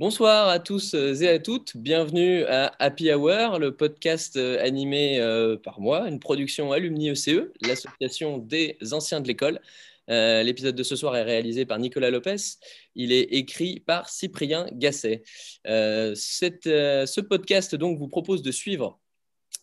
[0.00, 5.78] Bonsoir à tous et à toutes, bienvenue à Happy Hour, le podcast animé euh, par
[5.78, 9.60] moi, une production Alumni ECE, l'association des anciens de l'école.
[10.08, 12.36] Euh, l'épisode de ce soir est réalisé par Nicolas Lopez,
[12.94, 15.22] il est écrit par Cyprien Gasset.
[15.66, 18.98] Euh, ce podcast donc vous propose de suivre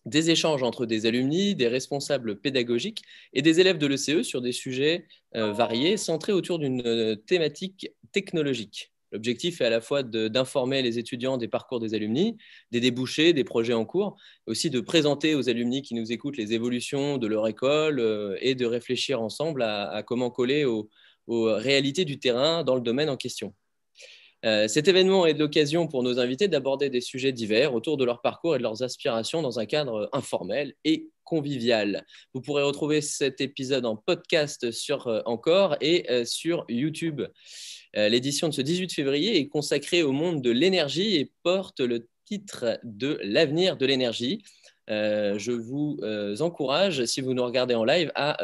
[0.05, 3.01] des échanges entre des alumni, des responsables pédagogiques
[3.34, 8.91] et des élèves de l'ECE sur des sujets variés centrés autour d'une thématique technologique.
[9.17, 12.38] L'objectif est à la fois d'informer les étudiants des parcours des alumni,
[12.70, 16.53] des débouchés, des projets en cours, aussi de présenter aux alumni qui nous écoutent les
[16.53, 20.88] évolutions de leur école euh, et de réfléchir ensemble à, comment coller aux,
[21.27, 23.55] réalités du terrain dans le domaine en question.
[24.45, 28.21] Euh, cet événement est l'occasion pour nos invités d'aborder des sujets divers autour de leur
[28.21, 32.05] parcours et de leurs aspirations dans un cadre informel et convivial.
[32.34, 37.21] Vous pourrez retrouver cet épisode en podcast sur euh, Encore et sur YouTube.
[37.96, 42.07] Euh, l'édition de ce 18 février est consacrée au monde de l'énergie et porte le
[42.26, 44.43] titre de L'avenir de l'énergie.
[44.90, 48.38] Euh, je vous euh, encourage, si vous nous regardez en live, à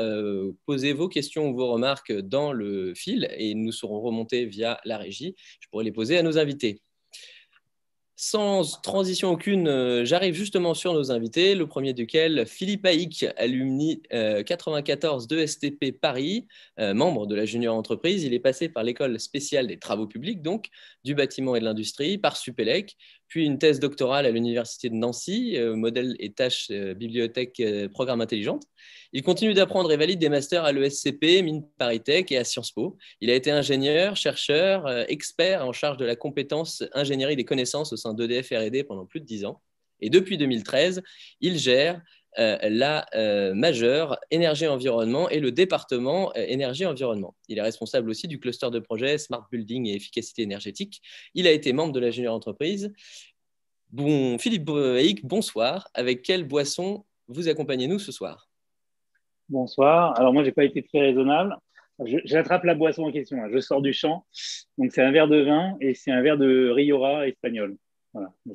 [0.66, 4.97] poser vos questions ou vos remarques dans le fil et nous serons remontés via la
[4.97, 5.35] régie.
[5.59, 6.81] Je pourrai les poser à nos invités.
[8.16, 14.03] Sans transition aucune, euh, j'arrive justement sur nos invités, le premier duquel, Philippe Haïk, alumni
[14.11, 16.47] 94 de STP Paris,
[16.80, 18.23] euh, membre de la junior entreprise.
[18.23, 20.69] Il est passé par l'école spéciale des travaux publics, donc
[21.03, 22.97] du bâtiment et de l'industrie, par Supélec,
[23.33, 27.59] puis une thèse doctorale à l'Université de Nancy, euh, modèle et tâches bibliothèque
[27.91, 28.61] programme intelligente.
[29.11, 32.95] Il continue d'apprendre et valide des masters à l'ESCP, Mine ParisTech et à Sciences Po.
[33.21, 37.91] Il a été ingénieur, chercheur, euh, expert en charge de la compétence ingénierie des connaissances
[37.91, 39.63] au sein d'EDF R&D pendant plus de dix ans.
[39.99, 41.01] Et depuis 2013,
[41.41, 42.03] il gère
[42.39, 47.35] euh, la euh, majeure énergie-environnement et le département énergie-environnement.
[47.47, 51.01] Il est responsable aussi du cluster de projet Smart Building et efficacité énergétique.
[51.33, 52.91] Il a été membre de la junior entreprise.
[53.91, 55.88] Bon, Philippe Haïk, bonsoir.
[55.93, 58.49] Avec quelle boisson vous accompagnez-nous ce soir?
[59.49, 60.17] Bonsoir.
[60.19, 61.55] Alors moi, j'ai pas été très raisonnable.
[62.25, 63.38] J'attrape la boisson en question.
[63.51, 64.25] Je sors du champ.
[64.77, 67.77] Donc c'est un verre de vin et c'est un verre de Riora espagnol.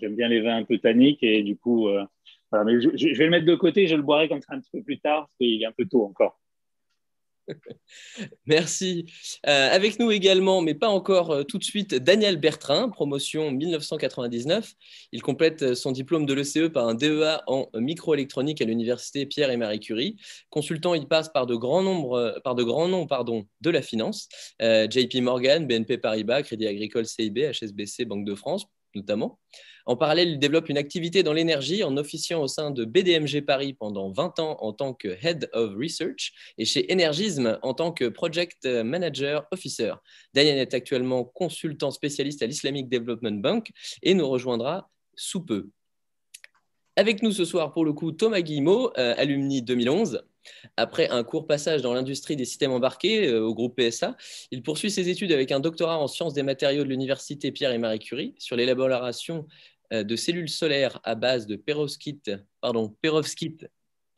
[0.01, 2.05] J'aime bien les vins un peu tanniques et du coup, euh,
[2.53, 3.87] Je, vais le mettre de côté.
[3.87, 5.87] Je le boirai comme ça un petit peu plus tard parce qu'il est un peu
[5.87, 6.39] tôt encore.
[8.47, 9.07] Merci.
[9.47, 14.75] Euh, avec nous également, mais pas encore euh, tout de suite, Daniel Bertrin, promotion 1999.
[15.13, 19.51] Il complète euh, son diplôme de l'ECE par un DEA en microélectronique à l'université Pierre
[19.51, 20.17] et Marie Curie.
[20.51, 24.29] Consultant, il passe par de grands, nombres, par de grands noms pardon, de la finance,
[24.61, 29.39] JP Morgan, BNP Paribas, Crédit Agricole CIB, HSBC, Banque de France notamment.
[29.89, 33.73] En parallèle, il développe une activité dans l'énergie en officiant au sein de BDMG Paris
[33.73, 38.05] pendant 20 ans en tant que Head of Research et chez Energism en tant que
[38.07, 39.95] Project Manager Officer.
[40.35, 43.71] Daniel est actuellement consultant spécialiste à l'Islamic Development Bank
[44.03, 45.71] et nous rejoindra sous peu.
[46.97, 50.23] Avec nous ce soir, pour le coup, Thomas Guillemot, euh, alumni 2011.
[50.77, 54.17] Après un court passage dans l'industrie des systèmes embarqués euh, au groupe PSA,
[54.51, 57.79] il poursuit ses études avec un doctorat en sciences des matériaux de l'université Pierre et
[57.79, 59.47] Marie Curie sur l'élaboration
[59.91, 63.67] de cellules solaires à base de perovskite, pardon, perovskite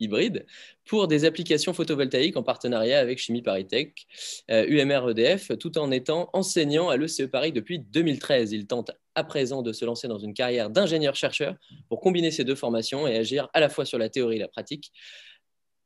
[0.01, 0.45] hybride
[0.85, 4.07] pour des applications photovoltaïques en partenariat avec Chimie Paritech,
[4.49, 8.51] UMR EDF, tout en étant enseignant à l'ECE Paris depuis 2013.
[8.51, 11.55] Il tente à présent de se lancer dans une carrière d'ingénieur-chercheur
[11.87, 14.47] pour combiner ces deux formations et agir à la fois sur la théorie et la
[14.47, 14.91] pratique.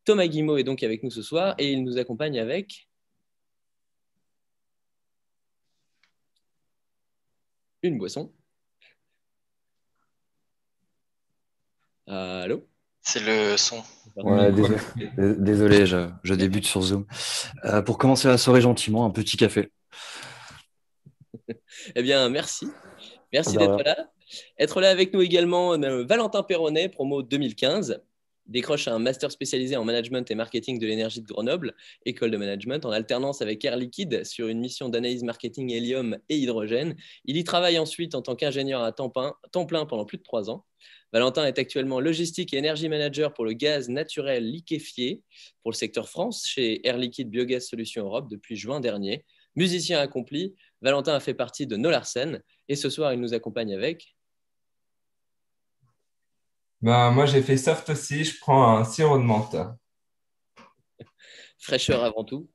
[0.06, 2.88] Thomas Guimau est donc avec nous ce soir et il nous accompagne avec
[7.84, 8.32] une boisson.
[12.08, 12.68] Allô?
[13.02, 13.84] C'est le son.
[15.18, 17.06] désolé, je, débute sur Zoom.
[17.66, 19.72] Euh, pour commencer la soirée gentiment, un petit café.
[21.96, 22.68] eh bien, merci.
[23.32, 24.10] Merci d'être là.
[24.58, 28.02] Être là avec nous également, euh, Valentin Perronnet, promo 2015
[28.48, 31.76] décroche un master spécialisé en management et marketing de l'énergie de Grenoble,
[32.06, 36.38] école de management, en alternance avec Air Liquide sur une mission d'analyse marketing hélium et
[36.38, 36.96] hydrogène.
[37.26, 40.66] Il y travaille ensuite en tant qu'ingénieur à temps plein, pendant plus de trois ans.
[41.14, 45.24] Valentin est actuellement logistique et énergie manager pour le gaz naturel liquéfié
[45.64, 49.26] pour le secteur France chez Air Liquide Biogaz Solutions Europe depuis juin dernier.
[49.56, 54.15] Musicien accompli, Valentin a fait partie de Nolarsen et ce soir il nous accompagne avec
[56.86, 58.24] ben, moi, j'ai fait soft aussi.
[58.24, 59.56] Je prends un sirop de menthe.
[61.58, 62.48] Fraîcheur avant tout.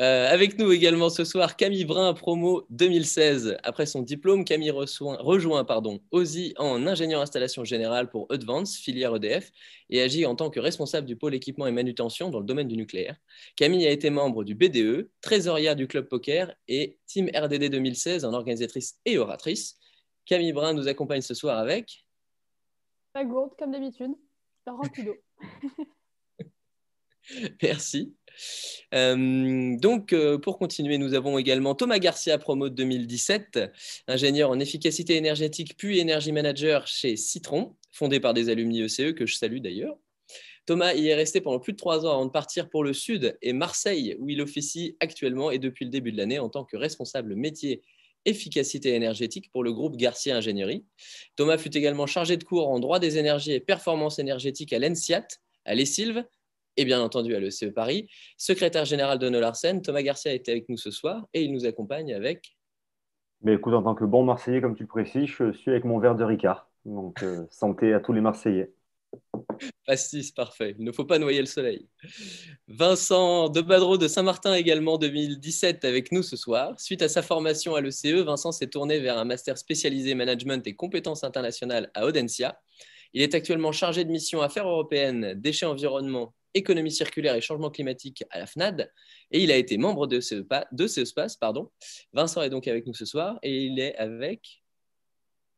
[0.00, 3.56] Euh, avec nous également ce soir, Camille Brun, promo 2016.
[3.62, 9.52] Après son diplôme, Camille rejoint pardon, OSI en ingénieur installation générale pour Advance, filière EDF,
[9.90, 12.76] et agit en tant que responsable du pôle équipement et manutention dans le domaine du
[12.76, 13.14] nucléaire.
[13.54, 18.32] Camille a été membre du BDE, trésorière du club poker et Team RDD 2016 en
[18.32, 19.78] organisatrice et oratrice.
[20.26, 22.04] Camille Brun nous accompagne ce soir avec.
[23.12, 24.12] Pas gourde, comme d'habitude,
[24.66, 25.14] rapido.
[27.62, 28.14] Merci.
[28.94, 33.60] Euh, donc, euh, pour continuer, nous avons également Thomas Garcia, promo de 2017,
[34.08, 39.26] ingénieur en efficacité énergétique puis énergie manager chez Citron, fondé par des alumni ECE que
[39.26, 39.96] je salue d'ailleurs.
[40.64, 43.36] Thomas y est resté pendant plus de trois ans avant de partir pour le Sud
[43.42, 46.76] et Marseille, où il officie actuellement et depuis le début de l'année en tant que
[46.76, 47.82] responsable métier
[48.24, 50.84] efficacité énergétique pour le groupe Garcia Ingénierie.
[51.36, 55.26] Thomas fut également chargé de cours en droit des énergies et performance énergétique à l'ENSIAT,
[55.64, 56.24] à l'ESILV
[56.76, 58.08] et bien entendu à l'ECE Paris.
[58.36, 62.14] Secrétaire général de Nolarsen, Thomas Garcia est avec nous ce soir et il nous accompagne
[62.14, 62.56] avec.
[63.42, 65.98] Mais écoute, en tant que bon Marseillais, comme tu le précises, je suis avec mon
[65.98, 66.70] verre de Ricard.
[66.84, 68.72] Donc, euh, santé à tous les Marseillais.
[69.86, 70.74] Pastis, parfait.
[70.78, 71.88] Il ne faut pas noyer le soleil.
[72.68, 76.78] Vincent Debadreau de Saint-Martin également 2017 avec nous ce soir.
[76.80, 80.74] Suite à sa formation à l'ECE, Vincent s'est tourné vers un master spécialisé management et
[80.74, 82.60] compétences internationales à Audencia.
[83.12, 88.24] Il est actuellement chargé de mission affaires européennes, déchets environnement économie circulaire et changement climatique
[88.30, 88.92] à la FNAD.
[89.30, 91.36] Et il a été membre de ce, de ce espace.
[91.36, 91.70] Pardon.
[92.12, 94.62] Vincent est donc avec nous ce soir et il est avec.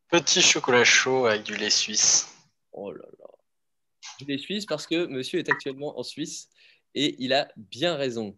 [0.09, 2.29] Petit chocolat chaud avec du lait suisse.
[2.73, 3.24] Oh là là.
[4.27, 6.49] Lait suisse parce que monsieur est actuellement en Suisse
[6.95, 8.37] et il a bien raison.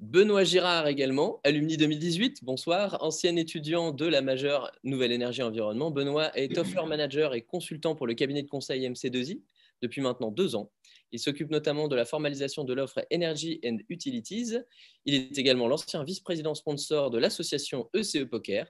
[0.00, 5.92] Benoît Girard également, alumni 2018, bonsoir, ancien étudiant de la majeure Nouvelle Énergie Environnement.
[5.92, 9.40] Benoît est offer manager et consultant pour le cabinet de conseil MC2I
[9.80, 10.72] depuis maintenant deux ans.
[11.12, 14.56] Il s'occupe notamment de la formalisation de l'offre Energy and Utilities.
[15.04, 18.66] Il est également l'ancien vice-président sponsor de l'association ECE e Poker.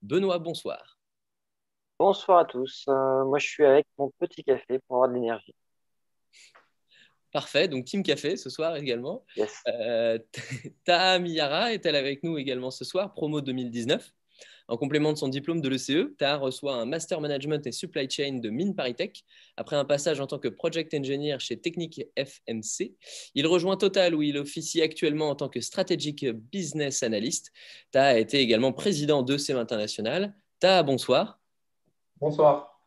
[0.00, 0.93] Benoît, bonsoir.
[1.98, 2.84] Bonsoir à tous.
[2.88, 5.54] Euh, moi, je suis avec mon petit café pour avoir de l'énergie.
[7.32, 9.24] Parfait, donc Team Café ce soir également.
[9.36, 9.62] Yes.
[9.68, 10.18] Euh,
[10.84, 14.12] Taha Miyara est-elle avec nous également ce soir, promo 2019
[14.68, 18.38] en complément de son diplôme de l'ECE, Tahar reçoit un Master Management et Supply Chain
[18.38, 19.22] de Mine Paritech.
[19.58, 22.94] Après un passage en tant que Project Engineer chez Technique FMC,
[23.34, 27.52] il rejoint Total où il officie actuellement en tant que Strategic Business Analyst.
[27.90, 30.34] Tahar a été également président de CEM International.
[30.60, 31.43] Tahar, bonsoir.
[32.24, 32.80] Bonsoir.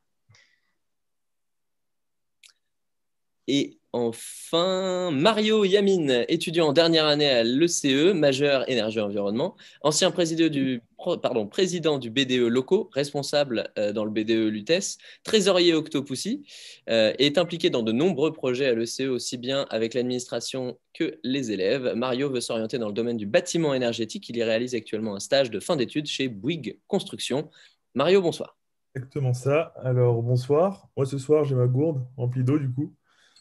[3.48, 12.10] Et Enfin, Mario Yamin, étudiant en dernière année à l'ECE, majeur énergie-environnement, ancien président du,
[12.12, 16.44] BDE locaux, responsable euh, dans le BDE Lutèce, trésorier Octopussy,
[16.90, 21.52] euh, est impliqué dans de nombreux projets à l'ECE, aussi bien avec l'administration que les
[21.52, 21.94] élèves.
[21.96, 24.30] Mario veut s'orienter dans le domaine du bâtiment énergétique.
[24.30, 27.50] Il y réalise actuellement un stage de fin d'études chez Bouygues Construction.
[27.96, 28.57] Mario, bonsoir.
[28.98, 29.74] Exactement ça.
[29.84, 30.90] Alors, bonsoir.
[30.98, 32.96] Moi, ce soir, j'ai ma gourde remplie d'eau, du coup.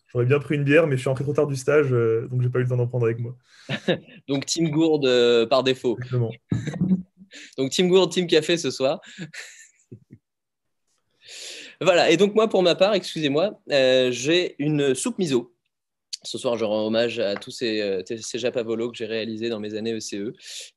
[0.09, 2.43] J'aurais bien pris une bière, mais je suis rentré trop tard du stage, euh, donc
[2.43, 3.35] j'ai pas eu le temps d'en prendre avec moi.
[4.29, 5.97] donc Team Gourde euh, par défaut.
[5.97, 6.31] Exactement.
[7.59, 9.01] donc Team Gourde, Team Café ce soir.
[11.81, 15.55] voilà, et donc moi pour ma part, excusez-moi, euh, j'ai une soupe miso.
[16.23, 19.75] Ce soir, je rends hommage à tous ces, ces japavolos que j'ai réalisés dans mes
[19.75, 20.35] années ECE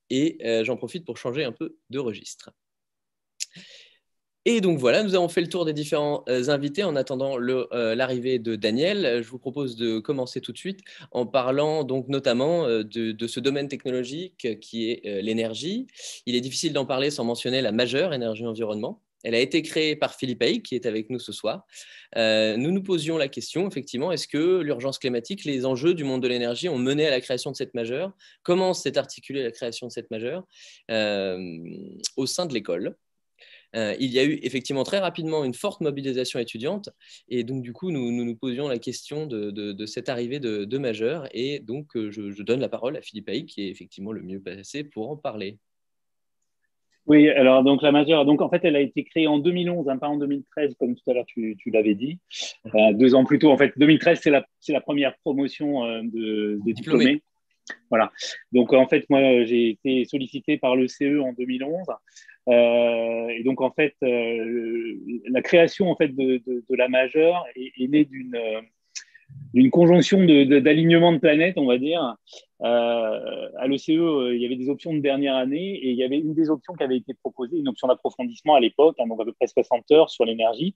[0.10, 2.52] et j'en profite pour changer un peu de registre.
[4.46, 7.94] Et donc voilà, nous avons fait le tour des différents euh, invités en attendant euh,
[7.94, 9.22] l'arrivée de Daniel.
[9.22, 10.80] Je vous propose de commencer tout de suite
[11.12, 15.88] en parlant donc notamment euh, de, ce domaine technologique qui est l'énergie.
[16.26, 19.02] Il est difficile d'en parler sans mentionner la majeure énergie-environnement.
[19.26, 21.66] Elle a été créée par Philippe Hay, qui est avec nous ce soir.
[22.16, 26.30] nous nous posions la question, effectivement, est-ce que l'urgence climatique, les enjeux du monde de
[26.30, 28.14] l'énergie ont mené à la création de cette majeure?
[28.44, 30.48] Comment s'est articulée la création de cette majeure
[32.16, 32.96] au sein de l'école?
[33.76, 36.90] Euh, il y a eu effectivement très rapidement une forte mobilisation étudiante.
[37.28, 41.28] Et donc, du coup, nous nous, posions la question de, cette arrivée de, de majeurs.
[41.34, 44.40] Et donc, euh, je, donne la parole à Philippe Haïk, qui est effectivement le mieux
[44.40, 45.58] placé pour en parler.
[47.06, 49.98] Oui, alors donc la majeure, donc en fait, elle a été créée en 2011, hein,
[49.98, 52.20] pas en 2013, comme tout à l'heure tu, l'avais dit.
[52.68, 57.24] Euh, deux ans plus tôt, en fait, 2013, c'est la, la, première promotion de, diplômés.
[57.90, 58.12] Voilà.
[58.52, 61.94] Donc en fait, moi, j'ai été sollicité par le CE en 2011 euh,
[62.52, 64.96] et donc, en fait, euh,
[65.30, 68.38] la création en fait, de, la majeure est, née d'une
[69.54, 72.16] d'une conjonction d'alignement de, planètes, on va dire.
[72.62, 76.18] Euh, à l'ECE, il y avait des options de dernière année et il y avait
[76.18, 79.26] une des options qui avait été proposée, une option d'approfondissement à l'époque, hein, donc à
[79.26, 80.76] peu près 60 heures sur l'énergie.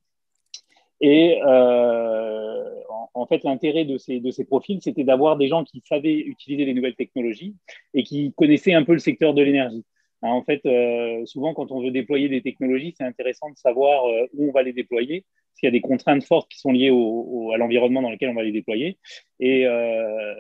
[1.01, 6.19] Et en, fait, l'intérêt de ces, de ces profils, c'était d'avoir des gens qui savaient
[6.19, 7.55] utiliser les nouvelles technologies
[7.95, 9.83] et qui connaissaient un peu le secteur de l'énergie.
[10.23, 14.05] Hein, en fait, euh, souvent, quand on veut déployer des technologies, c'est intéressant de savoir
[14.05, 16.71] euh, où on va les déployer, parce qu'il y a des contraintes fortes qui sont
[16.71, 18.97] liées à l'environnement dans lequel on va les déployer.
[19.41, 20.35] Euh,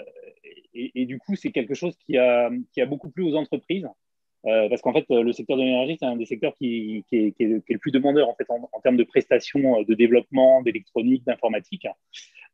[0.73, 3.87] et, et, du coup, c'est quelque chose qui a, qui a, beaucoup plu aux entreprises.
[4.43, 7.77] Parce qu'en fait, le secteur de l'énergie, c'est un des secteurs qui, qui, est, le
[7.77, 11.87] plus demandeur en, fait, en, termes de prestations de développement, d'électronique, d'informatique.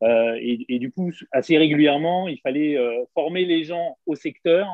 [0.03, 2.77] Et, et, du coup, assez régulièrement, il fallait
[3.15, 4.67] former les gens au secteur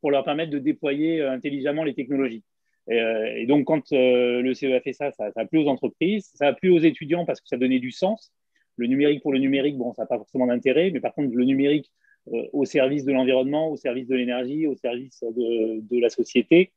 [0.00, 2.42] pour leur permettre de déployer intelligemment les technologies.
[2.88, 6.48] Et, et donc, quand le CE a fait ça, ça, a plu aux entreprises, ça
[6.48, 8.32] a plu aux étudiants parce que ça donnait du sens.
[8.76, 11.44] Le numérique pour le numérique, bon, ça n'a pas forcément d'intérêt, mais par contre, le
[11.44, 11.92] numérique
[12.28, 16.72] euh, au service de l'environnement, au service de l'énergie, au service de, la société,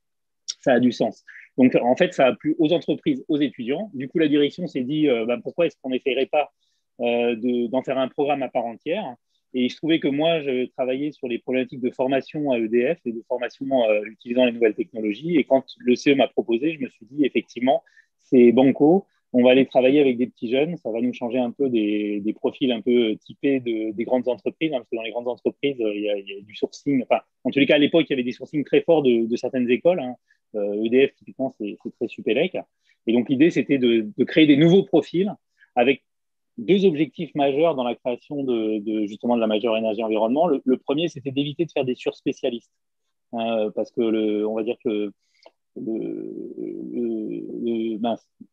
[0.61, 1.23] ça a du sens.
[1.57, 3.91] Donc, en fait, ça a plu aux entreprises, aux étudiants.
[3.93, 6.51] Du coup, la direction s'est dit, euh, ben, pourquoi est-ce qu'on n'essayerait pas
[7.01, 7.35] euh,
[7.67, 9.15] d'en faire un programme à part entière?
[9.53, 13.11] Et je trouvais que moi, je travaillais sur les problématiques de formation à EDF et
[13.11, 13.67] de formation
[14.05, 15.37] utilisant les nouvelles technologies.
[15.37, 17.83] Et quand le CE m'a proposé, je me suis dit, effectivement,
[18.17, 20.77] c'est banco on va aller travailler avec des petits jeunes.
[20.77, 24.77] Ça va nous changer un peu des, profils un peu typés des grandes entreprises, hein,
[24.77, 27.01] parce que dans les grandes entreprises, euh, il y a, du sourcing.
[27.01, 29.35] Enfin, en tous les cas, à l'époque, il y avait des sourcings très forts de,
[29.35, 29.99] certaines écoles.
[29.99, 30.15] Hein.
[30.53, 32.55] EDF, euh, e typiquement, c'est très Supélec.
[33.07, 35.33] Et donc, l'idée, c'était de, créer des nouveaux profils
[35.75, 36.03] avec
[36.57, 40.47] deux objectifs majeurs dans la création de, justement de la majeure énergie environnement.
[40.47, 42.71] Le, premier, c'était d'éviter de faire des surspécialistes,
[43.33, 45.11] hein, parce que le, on va dire que
[45.75, 46.53] le,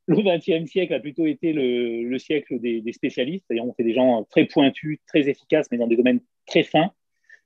[0.09, 4.25] le, 20e siècle a plutôt été le, siècle des, spécialistes, c'est-à-dire on fait des gens
[4.25, 6.91] très pointus, très efficaces, mais dans des domaines très fins.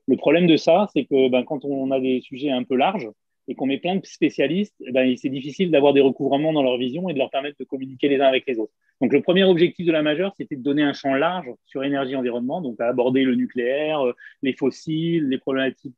[0.06, 3.08] Le problème de ça, c'est que ben, quand on a des sujets un peu larges
[3.48, 7.08] et qu'on met plein de spécialistes, ben, c'est difficile d'avoir des recouvrements dans leur vision
[7.08, 8.72] et de leur permettre de communiquer les uns avec les autres.
[9.00, 12.60] Donc le premier objectif de la majeure, c'était de donner un champ large sur énergie-environnement,
[12.60, 14.00] donc à aborder le nucléaire,
[14.42, 15.96] les fossiles, les problématiques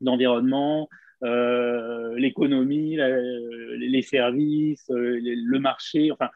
[0.00, 0.88] d'environnement,
[1.22, 6.30] euh, l'économie, les services, euh, le marché, enfin,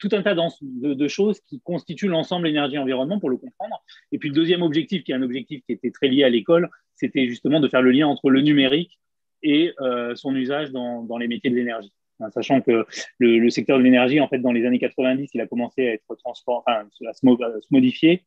[0.00, 3.84] tout un tas de choses qui constituent l'ensemble énergie-environnement pour le comprendre.
[4.10, 6.70] Et puis le deuxième objectif, qui est un objectif qui était très lié à l'école,
[6.96, 8.98] c'était justement de faire le lien entre le numérique
[9.42, 11.92] et euh, son usage dans, dans, les métiers de l'énergie.
[12.30, 12.86] sachant que
[13.18, 16.14] le, secteur de l'énergie, en fait, dans les années 90, il a commencé à être
[16.16, 18.24] transformé, enfin, à se, modifier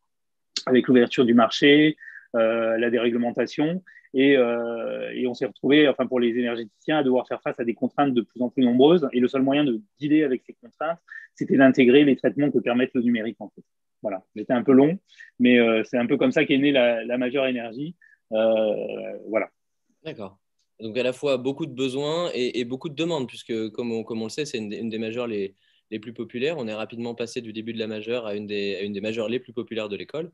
[0.65, 1.97] avec l'ouverture du marché,
[2.35, 3.81] euh, la déréglementation.
[4.15, 7.73] Euh, et, on s'est retrouvé, enfin pour les énergéticiens, à devoir faire face à des
[7.73, 9.07] contraintes de plus en plus nombreuses.
[9.11, 10.99] Et le seul moyen de dealer avec ces contraintes,
[11.33, 13.63] c'était d'intégrer les traitements que permettent le numérique en fait.
[14.01, 14.99] Voilà, j'étais un peu long,
[15.39, 17.95] mais euh, c'est un peu comme ça qu'est née la, majeure énergie.
[18.31, 19.49] voilà.
[20.03, 20.37] D'accord.
[20.79, 24.29] Donc à la fois beaucoup de besoins et, beaucoup de demandes, puisque comme on, le
[24.29, 25.55] sait, c'est une, des majeures les,
[26.01, 26.57] plus populaires.
[26.57, 29.53] On est rapidement passé du début de la majeure à une des, majeures les plus
[29.53, 30.31] populaires de l'école.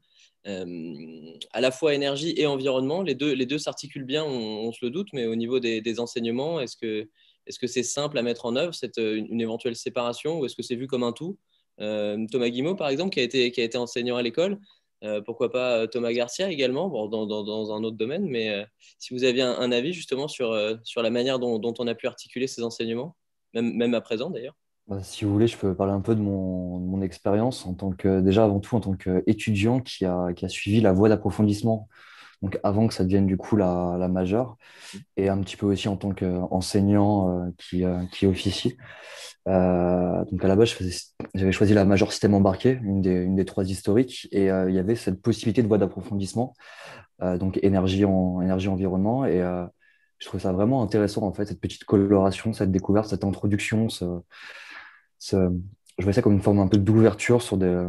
[0.48, 5.10] Euh, à la fois énergie et environnement, les deux, s'articulent bien, on, se le doute,
[5.14, 9.40] mais au niveau des, enseignements, est-ce que c'est simple à mettre en œuvre, cette, une,
[9.40, 11.38] éventuelle séparation, ou est-ce que c'est vu comme un tout?
[11.80, 14.60] Euh, Thomas Guimau, par exemple, qui a qui a été enseignant à l'école,
[15.04, 18.66] euh, pourquoi pas Thomas Garcia également, bon, dans, un autre domaine, mais
[19.00, 22.08] si vous aviez un, avis justement sur, sur la manière dont, dont, on a pu
[22.08, 23.16] articuler ces enseignements,
[23.54, 24.56] même, même à présent d'ailleurs.
[24.88, 27.92] Bah, si vous voulez, je peux parler un peu de mon, mon expérience en tant
[27.92, 31.88] que, déjà avant tout en tant qu'étudiant qui a, qui a suivi la voie d'approfondissement,
[32.42, 34.58] donc avant que ça devienne du coup la, la majeure,
[35.18, 38.78] et un petit peu aussi en tant qu'enseignant euh, qui, euh, qui officie.
[39.48, 40.76] Euh, donc à la base,
[41.34, 44.80] j'avais choisi la majeure système embarqué, une des, une des trois historiques, et il y
[44.80, 46.54] avait cette possibilité de voie d'approfondissement,
[47.20, 49.40] donc énergie, en, énergie environnement, et
[50.18, 54.22] je trouve ça vraiment intéressant en fait, cette petite coloration, cette découverte, cette introduction, ce,
[55.98, 57.88] je vois ça comme une forme un peu d'ouverture sur des,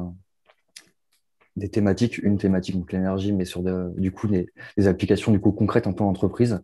[1.57, 4.49] des thématiques, une thématique, donc l'énergie, mais sur du coup des,
[4.87, 6.61] applications du coup concrètes en tant qu'entreprise.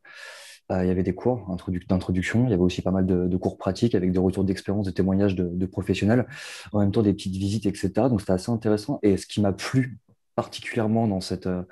[0.70, 1.56] Euh, il y avait des cours
[1.88, 4.92] d'introduction, il y avait aussi pas mal de, cours pratiques avec des retours d'expérience, des
[4.92, 6.26] témoignages de, professionnels,
[6.72, 7.90] en même temps des petites visites, etc.
[8.08, 8.98] Donc c'était assez intéressant.
[9.02, 9.98] Et ce qui m'a plu
[10.36, 11.62] particulièrement dans cette euh,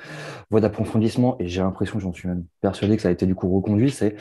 [0.51, 3.55] voie d'approfondissement, et j'ai l'impression, j'en suis même persuadé que ça a été du coup
[3.55, 4.17] reconduit, c'est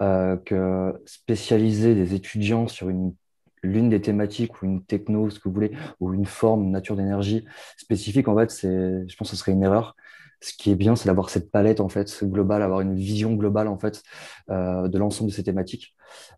[0.00, 3.14] euh, que spécialiser des étudiants sur une
[3.62, 7.44] l'une des thématiques ou une techno, ce que vous voulez, ou une forme, nature d'énergie
[7.76, 9.96] spécifique, en fait, c'est, je pense que ce serait une erreur.
[10.40, 13.68] Ce qui est bien, c'est d'avoir cette palette en fait globale, avoir une vision globale
[13.68, 14.02] en fait
[14.50, 15.94] euh, de l'ensemble de ces thématiques.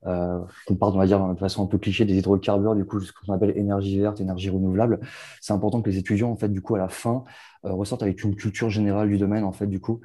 [0.06, 3.00] Euh, on parle, on va dire, de façon un peu cliché des hydrocarbures, du coup,
[3.00, 5.00] ce qu'on appelle énergie verte, énergie renouvelable.
[5.40, 7.24] C'est important que les étudiants, en fait, du coup, à la fin,
[7.64, 10.00] euh, ressortent avec une culture générale du domaine, en fait, du coup,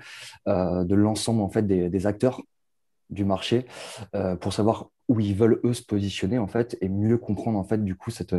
[0.47, 2.41] euh, de l'ensemble en fait des acteurs
[3.09, 3.65] du marché
[4.15, 7.63] euh, pour savoir où ils veulent eux se positionner en fait et mieux comprendre en
[7.63, 8.35] fait du coup cette,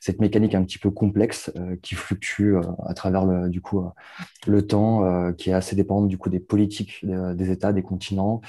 [0.00, 3.84] cette mécanique un petit peu complexe euh, qui fluctue euh, à travers le, du coup
[4.46, 8.40] le temps qui est assez dépendante du coup des politiques des États des continents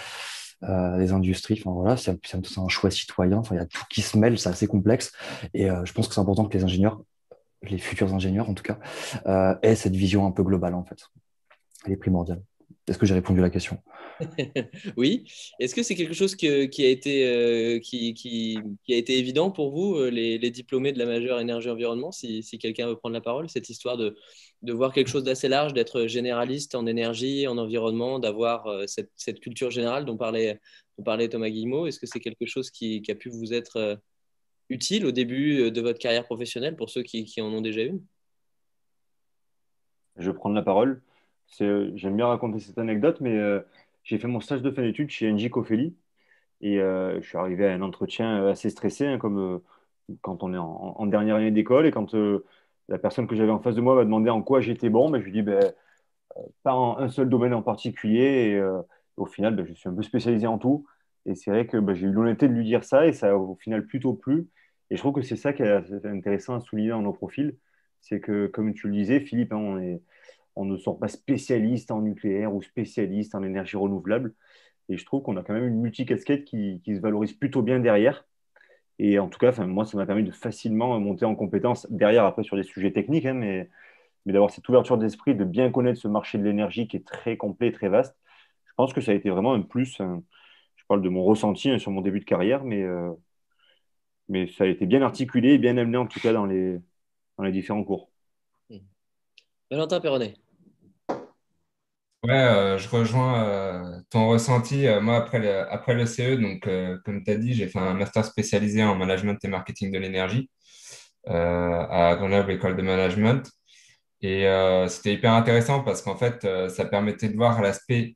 [0.61, 1.61] des industries.
[1.63, 3.37] Enfin voilà c'est un choix citoyen.
[3.37, 5.11] Enfin il y a tout qui se mêle c'est assez complexe.
[5.53, 7.01] Et je pense que c'est important que les ingénieurs
[7.63, 8.79] les futurs ingénieurs en tout cas
[9.61, 11.09] aient cette vision un peu globale en fait.
[11.85, 12.41] Elle est primordiale
[12.87, 13.79] Est-ce que j'ai répondu à la question?
[14.97, 15.25] Oui.
[15.59, 18.57] Est-ce que c'est quelque chose qui, a été, euh, qui, qui,
[18.89, 22.87] a été évident pour vous, euh, les, diplômés de la majeure énergie-environnement, si, si quelqu'un
[22.87, 24.15] veut prendre la parole, cette histoire de,
[24.61, 29.41] de voir quelque chose d'assez large, d'être généraliste en énergie, en environnement, d'avoir cette, cette,
[29.41, 30.59] culture générale dont parlait,
[30.97, 31.87] dont parlait Thomas Guillemot?
[31.87, 33.99] Est-ce que c'est quelque chose qui, a pu vous être
[34.69, 38.01] utile au début de votre carrière professionnelle pour ceux qui, qui en ont déjà une?
[40.15, 41.01] Je vais prendre la parole.
[41.61, 43.61] Euh, j'aime bien raconter cette anecdote, mais euh,
[44.03, 45.95] j'ai fait mon stage de fin d'études chez NJ Cofeli
[46.61, 49.61] et euh, je suis arrivé à un entretien assez stressé, hein, comme
[50.21, 52.15] quand on est en, dernière année d'école et quand
[52.89, 55.19] la personne que j'avais en face de moi m'a demandé en quoi j'étais bon, ben,
[55.19, 55.73] je lui dis ben,
[56.63, 58.55] pas en un seul domaine en particulier.
[58.55, 58.61] Et
[59.17, 60.85] au final, ben, je suis un peu spécialisé en tout.
[61.25, 63.35] Et c'est vrai que ben, j'ai eu l'honnêteté de lui dire ça et ça a
[63.35, 64.47] au final plutôt plu.
[64.89, 67.57] Et je trouve que c'est ça qui est intéressant à souligner dans nos profils.
[68.01, 70.01] C'est que, comme tu le disais, Philippe, hein, on est,
[70.57, 74.33] on ne sort pas spécialiste en nucléaire ou spécialiste en énergie renouvelable.
[74.89, 77.79] Et je trouve qu'on a quand même une multicasquette qui, qui se valorise plutôt bien
[77.79, 78.25] derrière.
[78.99, 82.43] Et en tout cas, moi, ça m'a permis de facilement monter en compétence derrière, après
[82.43, 83.69] sur des sujets techniques, hein, mais,
[84.25, 87.67] d'avoir cette ouverture d'esprit, de bien connaître ce marché de l'énergie qui est très complet
[87.67, 88.17] et très vaste.
[88.65, 89.97] Je pense que ça a été vraiment un plus.
[89.99, 93.11] Je parle de mon ressenti hein, sur mon début de carrière, mais, euh,
[94.27, 96.79] mais ça a été bien articulé et bien amené en tout cas dans les,
[97.51, 98.09] différents cours.
[99.71, 100.33] Valentin Perronnet.
[102.29, 104.87] Euh, je rejoins euh, ton ressenti.
[104.87, 105.39] Euh, moi, après
[105.95, 106.67] le, CE, donc,
[107.05, 110.49] comme tu as dit, j'ai fait un master spécialisé en management et marketing de l'énergie
[111.25, 113.49] à Grenoble École de Management.
[114.21, 114.45] Et
[114.87, 118.15] c'était hyper intéressant parce qu'en fait, ça permettait de voir l'aspect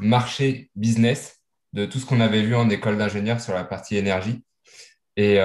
[0.00, 1.40] marché business
[1.72, 4.42] de tout ce qu'on avait vu en école d'ingénieur sur la partie énergie.
[5.16, 5.36] Et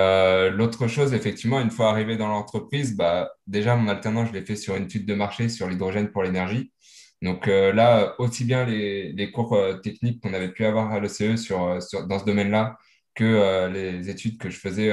[0.51, 4.55] l'autre chose, effectivement, une fois arrivé dans l'entreprise, bah, déjà, mon alternance, je l'ai fait
[4.55, 6.71] sur une étude de marché sur l'hydrogène pour l'énergie.
[7.21, 10.99] Donc euh, là, aussi bien les, les cours euh, techniques qu'on avait pu avoir à
[10.99, 12.77] l'ECE sur, euh, sur, dans ce domaine-là
[13.13, 14.89] que les études que je faisais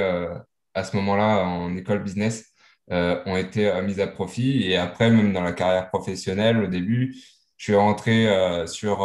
[0.73, 2.51] à ce moment-là en école business
[2.89, 4.63] ont été mises à profit.
[4.63, 7.15] Et après, même dans la carrière professionnelle, au début,
[7.55, 8.27] je suis rentré
[8.67, 8.99] sur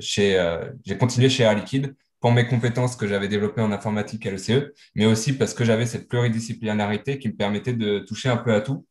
[0.00, 4.30] chez, j'ai continué chez Air Liquide pour mes compétences que j'avais développées en informatique à
[4.30, 8.54] l'ECE, mais aussi parce que j'avais cette pluridisciplinarité qui me permettait de toucher un peu
[8.54, 8.87] à tout euh,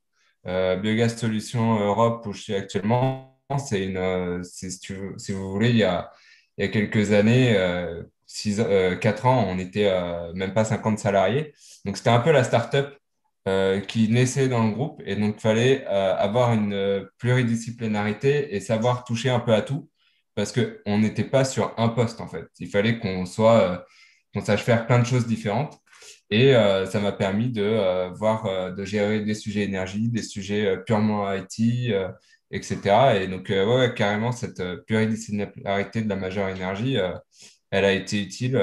[0.48, 5.84] Biogaz Solutions Europe, où je suis actuellement, c'est une, euh, si, vous voulez, il y
[5.84, 6.12] a,
[6.58, 8.58] il y a quelques années, euh, 6,
[9.02, 9.90] 4 euh, ans, on n'était
[10.34, 11.54] même pas 50 salariés.
[11.86, 12.98] Donc, c'était un peu la start-up
[13.88, 15.02] qui naissait dans le groupe.
[15.06, 19.90] Et donc, il fallait avoir une pluridisciplinarité et savoir toucher un peu à tout
[20.36, 22.48] parce qu'on n'était pas sur un poste, en fait.
[22.60, 23.86] Il fallait qu'on soit,
[24.34, 25.80] qu'on sache faire plein de choses différentes.
[26.30, 30.24] Et euh, ça m'a permis de euh, voir, euh, de gérer des sujets énergie, des
[30.24, 31.94] sujets purement IT,
[32.52, 33.22] etc.
[33.22, 36.98] Et donc, ouais, carrément, cette pluridisciplinarité de la majeure énergie,
[37.72, 38.62] elle a été utile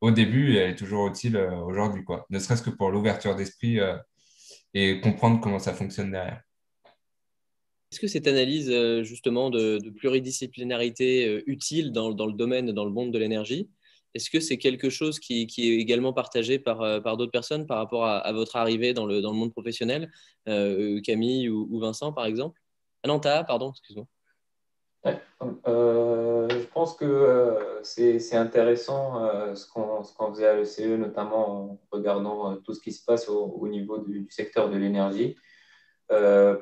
[0.00, 2.26] au début et elle est toujours utile aujourd'hui, quoi.
[2.30, 3.78] Ne serait-ce que pour l'ouverture d'esprit
[4.74, 6.40] et comprendre comment ça fonctionne derrière.
[7.92, 13.12] Est-ce que cette analyse justement de, pluridisciplinarité utile dans, dans, le domaine, dans le monde
[13.12, 13.68] de l'énergie,
[14.16, 17.76] est-ce que c'est quelque chose qui, est également partagé par, euh, par d'autres personnes par
[17.76, 20.10] rapport à, votre arrivée dans le, monde professionnel,
[20.48, 22.58] euh, Camille ou, Vincent par exemple?
[23.04, 24.06] Ah pardon, excuse-moi.
[25.68, 32.74] Euh, je pense que c'est intéressant ce qu'on faisait à l'ECE, notamment en regardant tout
[32.74, 35.36] ce qui se passe au, niveau du, secteur de l'énergie.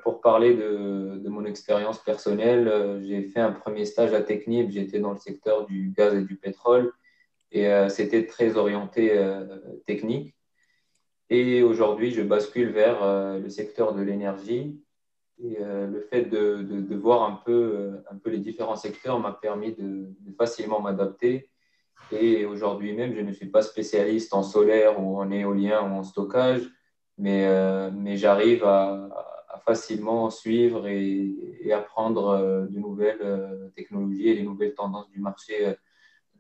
[0.03, 4.99] pour parler de, de mon expérience personnelle, j'ai fait un premier stage à Technip, j'étais
[4.99, 6.93] dans le secteur du gaz et du pétrole.
[7.55, 9.47] Et euh, c'était très orienté euh,
[9.87, 10.35] technique.
[11.31, 14.81] Et aujourd'hui, je bascule vers euh, le secteur de l'énergie.
[15.39, 20.07] Le fait de, de, voir un peu, les différents secteurs m'a permis de,
[20.39, 21.51] facilement m'adapter.
[22.13, 26.05] Et aujourd'hui même, je ne suis pas spécialiste en solaire ou en éolien ou en
[26.05, 26.63] stockage,
[27.19, 29.11] mais, j'arrive à,
[29.65, 35.75] facilement suivre et apprendre de nouvelles technologies et les nouvelles tendances du marché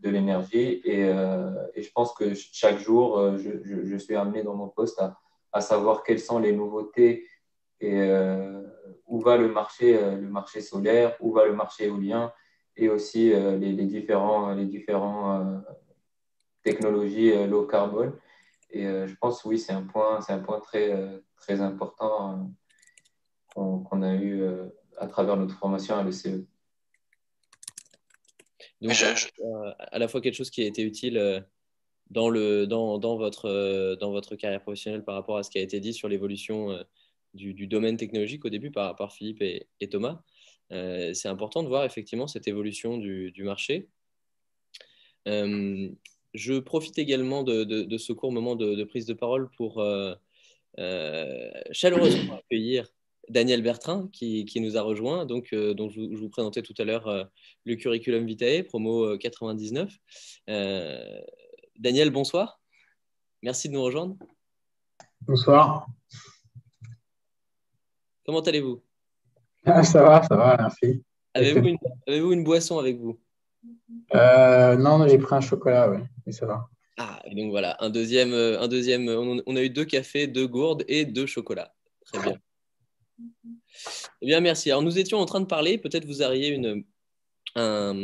[0.04, 0.82] de l'énergie.
[0.84, 5.02] Et, euh, et, je pense que chaque jour, euh, je, suis amené dans mon poste
[5.52, 7.26] à, savoir quelles sont les nouveautés
[7.80, 8.62] et euh,
[9.06, 12.32] où va le marché, le marché solaire, où va le marché éolien
[12.76, 15.62] et aussi les, les, différents, les différents
[16.62, 18.12] technologies low carbone.
[18.70, 20.92] Et je pense, oui, c'est un point, c'est un point très,
[21.36, 22.50] très important
[23.54, 24.42] qu'on a eu
[24.96, 26.44] à travers notre formation à l'ECE.
[28.85, 31.40] Donc, euh, à la fois quelque chose qui a été utile euh,
[32.11, 35.59] dans, le, dans, dans, votre, euh, dans votre carrière professionnelle par rapport à ce qui
[35.59, 36.85] a été dit sur l'évolution
[37.33, 40.20] du, du, domaine technologique au début par, par Philippe et, Thomas.
[40.70, 43.88] c'est important de voir effectivement cette évolution du, marché.
[45.25, 49.83] je profite également de, ce court moment de, prise de parole pour
[51.73, 52.93] chaleureusement accueillir
[53.28, 57.08] Daniel Bertrand qui, nous a rejoint, donc, euh, dont je, vous présentais tout à l'heure
[57.08, 57.24] euh,
[57.64, 59.92] le curriculum vitae, promo 99.
[60.50, 61.20] Euh,
[61.78, 62.60] Daniel, bonsoir.
[63.42, 64.16] Merci de nous rejoindre.
[65.22, 65.87] Bonsoir.
[68.24, 68.82] Comment allez-vous?
[69.64, 71.02] Ah, Ça va, ça va, merci.
[71.34, 73.18] Avez-vous une, boisson avec vous?
[74.14, 76.68] Non, j'ai pris un chocolat, oui, mais ça va.
[76.96, 80.84] Ah, et donc voilà, un deuxième, un deuxième on a eu deux cafés, deux gourdes
[80.87, 81.74] et deux chocolats.
[82.04, 82.38] Très bien.
[84.22, 84.70] Eh bien, merci.
[84.70, 86.85] Alors, nous étions en train de parler, peut-être vous auriez une,
[87.57, 87.94] un,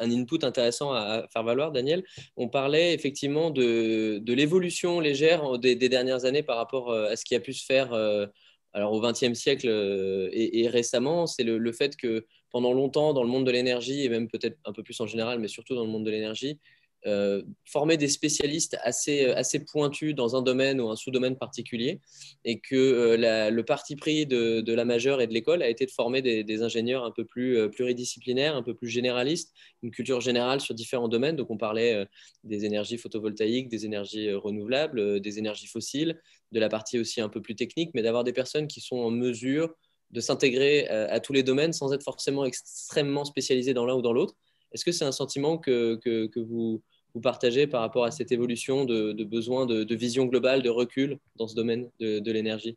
[0.00, 2.04] input intéressant à faire valoir, Daniel.
[2.36, 7.34] On parlait effectivement de, l'évolution légère des, dernières années par rapport euh, à ce qui
[7.34, 8.26] a pu se faire euh,
[8.72, 11.26] alors, au XXe siècle euh, et, récemment.
[11.26, 14.72] C'est le, fait que pendant longtemps, dans le monde de l'énergie, et même peut-être un
[14.72, 16.58] peu plus en général, mais surtout dans le monde de l'énergie,
[17.06, 22.00] euh, former des spécialistes assez, euh, assez pointus dans un domaine ou un sous-domaine particulier
[22.44, 25.92] et que euh, le parti pris de, la majeure et de l'école a été de
[25.92, 30.74] former des, ingénieurs un peu plus pluridisciplinaires, un peu plus généralistes, une culture générale sur
[30.74, 31.36] différents domaines.
[31.36, 32.04] Donc on parlait
[32.42, 37.40] des énergies photovoltaïques, des énergies renouvelables, des énergies fossiles, de la partie aussi un peu
[37.40, 39.72] plus technique, mais d'avoir des personnes qui sont en mesure
[40.10, 44.12] de s'intégrer à, tous les domaines sans être forcément extrêmement spécialisées dans l'un ou dans
[44.12, 44.34] l'autre.
[44.72, 46.82] Est-ce que c'est un sentiment que, que, vous,
[47.22, 51.54] partagez par rapport à cette évolution de, besoin de, vision globale, de recul dans ce
[51.54, 52.76] domaine de, l'énergie?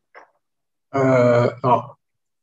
[0.96, 1.50] Euh,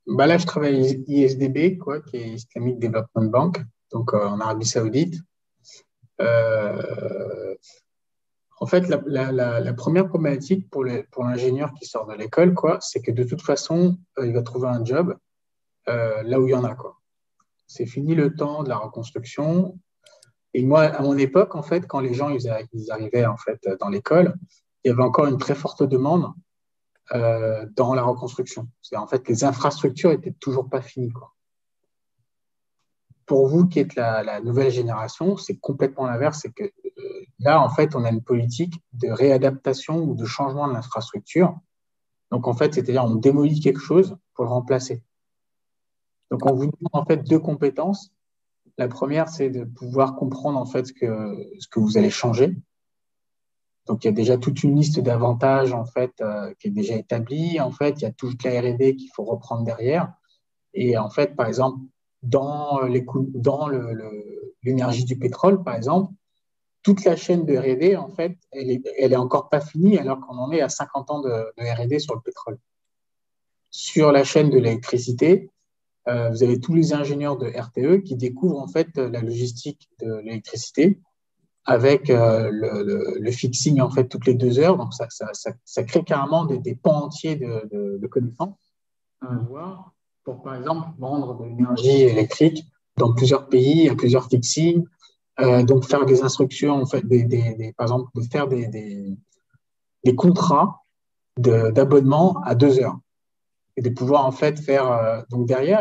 [0.06, 3.60] bah Là, je travaille ISDB, quoi, qui est Islamic Development Bank,
[3.92, 5.16] donc euh, en Arabie Saoudite.
[6.20, 7.54] Euh,
[8.60, 13.24] en fait, la, première problématique pour l'ingénieur qui sort de l'école, quoi, c'est que de
[13.24, 15.16] toute façon, il va trouver un job
[15.86, 16.74] là où il y en a.
[16.74, 16.97] Quoi
[17.68, 19.78] c'est fini le temps de la reconstruction.
[20.54, 22.48] Et moi, à mon époque, en fait, quand les gens ils,
[22.90, 24.34] arrivaient en fait dans l'école,
[24.82, 26.32] il y avait encore une très forte demande
[27.14, 28.68] euh, dans la reconstruction.
[28.82, 31.12] C'est en fait les infrastructures étaient toujours pas finies.
[31.12, 31.34] Quoi.
[33.26, 36.40] Pour vous qui êtes la, nouvelle génération, c'est complètement l'inverse.
[36.42, 40.66] C'est que euh, là, en fait, on a une politique de réadaptation ou de changement
[40.66, 41.54] de l'infrastructure.
[42.30, 45.02] Donc, en fait, c'est-à-dire on démolit quelque chose pour le remplacer.
[46.30, 48.10] Donc, on vous demande en fait deux compétences.
[48.76, 52.56] La première, c'est de pouvoir comprendre en fait ce que, vous allez changer.
[53.86, 56.94] Donc, il y a déjà toute une liste d'avantages en fait euh, qui est déjà
[56.94, 57.60] établie.
[57.60, 60.12] En fait, il y a toute la R&D qu'il faut reprendre derrière.
[60.74, 61.80] Et en fait, par exemple,
[62.22, 62.80] dans
[63.34, 63.68] dans
[64.62, 66.12] l'énergie du pétrole, par exemple,
[66.82, 70.52] toute la chaîne de R&D, en fait, elle est, encore pas finie alors qu'on en
[70.52, 72.58] est à 50 ans de, de R&D sur le pétrole.
[73.70, 75.50] Sur la chaîne de l'électricité,
[76.08, 80.20] euh, vous avez tous les ingénieurs de RTE qui découvrent en fait la logistique de
[80.24, 81.00] l'électricité
[81.64, 84.78] avec euh, le, fixing en fait toutes les deux heures.
[84.78, 88.56] Donc ça, ça, crée carrément des, pans entiers de, connaissances
[90.24, 92.64] pour par exemple vendre de l'énergie électrique
[92.96, 94.84] dans plusieurs pays à plusieurs fixings.
[95.40, 100.84] Euh, donc faire des instructions en fait, des, par exemple de faire des contrats
[101.36, 102.98] d'abonnement à deux heures
[103.78, 104.90] et de pouvoir en fait faire.
[104.90, 105.80] Euh, donc derrière,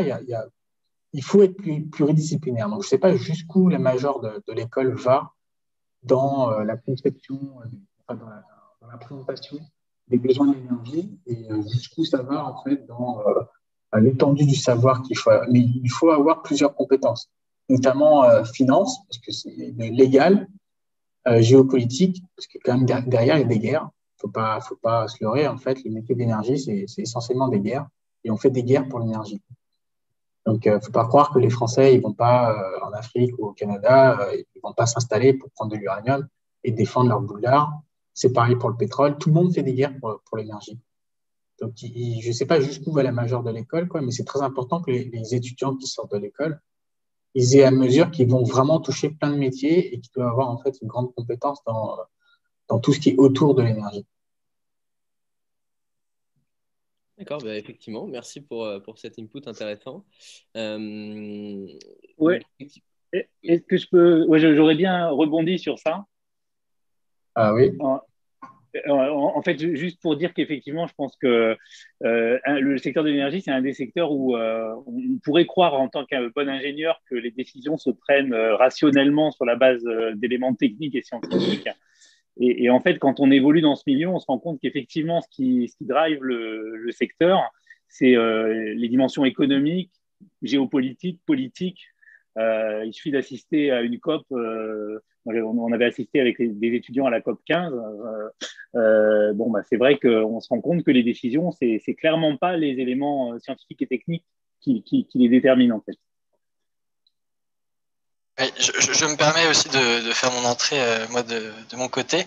[1.13, 1.57] il, faut être
[1.91, 2.69] pluridisciplinaire.
[2.69, 5.33] Donc je ne sais pas jusqu'où la majeure de, l'école va
[6.03, 7.39] dans euh, la conception,
[8.11, 8.29] euh, dans,
[8.87, 9.57] la, présentation
[10.07, 13.21] des besoins d'énergie et jusqu'où ça va en fait dans
[13.95, 15.31] l'étendue du savoir qu'il faut.
[15.51, 17.29] Mais il faut avoir plusieurs compétences,
[17.67, 20.47] notamment finance, parce que c'est légal,
[21.39, 23.89] géopolitique, parce que quand même derrière, il y a des guerres
[24.27, 25.47] faut pas, faut pas se leurrer.
[25.47, 27.87] En fait, le métier d'énergie, c'est essentiellement des guerres.
[28.23, 29.41] Et on fait des guerres pour l'énergie.
[30.45, 32.93] Donc, il euh, ne faut pas croire que les Français, ils vont pas euh, en
[32.93, 36.25] Afrique ou au Canada, euh, ils vont pas s'installer pour prendre de l'uranium
[36.63, 37.81] et défendre leur boulard.
[38.13, 39.17] C'est pareil pour le pétrole.
[39.17, 40.79] Tout le monde fait des guerres pour, l'énergie.
[41.59, 44.81] Donc, je ne sais pas jusqu'où va la majeure de l'école, mais c'est très important
[44.81, 46.61] que les, les, étudiants qui sortent de l'école,
[47.33, 50.49] ils aient à mesure qu'ils vont vraiment toucher plein de métiers et qu'ils doivent avoir
[50.49, 54.05] en fait une grande compétence dans tout ce qui est autour de l'énergie.
[57.17, 60.05] D'accord, bah, effectivement, merci pour, euh, pour cet input intéressant.
[60.55, 61.67] Euh...
[62.17, 62.41] Ouais.
[63.11, 64.25] Est-ce que je peux.
[64.27, 66.05] Ouais, J'aurais bien rebondi sur ça.
[67.33, 67.71] Ah oui.
[68.87, 71.57] En, fait, juste pour dire qu'effectivement, je pense que
[72.03, 75.87] euh, le secteur de l'énergie, c'est un des secteurs où euh, on pourrait croire en
[75.87, 79.83] tant qu'un bon ingénieur que les décisions se prennent rationnellement sur la base
[80.15, 81.69] d'éléments techniques et scientifiques.
[82.39, 85.27] Et, en fait, quand on évolue dans ce milieu, on se rend compte qu'effectivement, ce
[85.29, 87.41] qui, drive le, secteur,
[87.89, 89.91] c'est euh, les dimensions économiques,
[90.41, 91.79] géopolitique, politique.
[92.35, 94.25] il suffit d'assister à une COP.
[94.31, 97.73] on avait assisté avec des étudiants à la COP 15.
[99.35, 102.79] bon, bah, c'est vrai qu'on se rend compte que les décisions, c'est clairement pas les
[102.79, 104.25] éléments scientifiques et techniques
[104.61, 105.97] qui, qui les déterminent en fait
[108.37, 112.25] je, me permets aussi de, faire mon entrée, euh, moi, de, mon côté.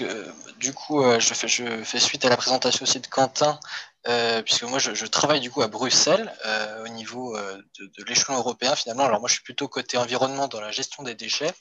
[0.00, 3.58] Euh, du coup, euh, je, fais, suite à la présentation aussi de Quentin,
[4.44, 6.32] puisque moi, je, travaille du coup à Bruxelles,
[6.84, 9.04] au niveau de, l'échelon européen, finalement.
[9.04, 11.52] Alors, moi, je suis plutôt côté environnement dans la gestion des déchets.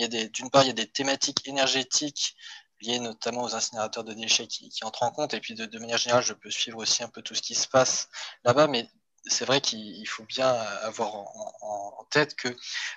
[0.00, 2.36] A d'une part, il y a des thématiques énergétiques
[2.80, 5.34] liées notamment aux incinérateurs de déchets qui, entrent en compte.
[5.34, 7.54] Et puis, de, de, manière générale, je peux suivre aussi un peu tout ce qui
[7.54, 8.08] se passe
[8.44, 8.66] là-bas.
[8.68, 8.88] Mais
[9.26, 12.54] c'est vrai qu'il faut bien avoir en, tête que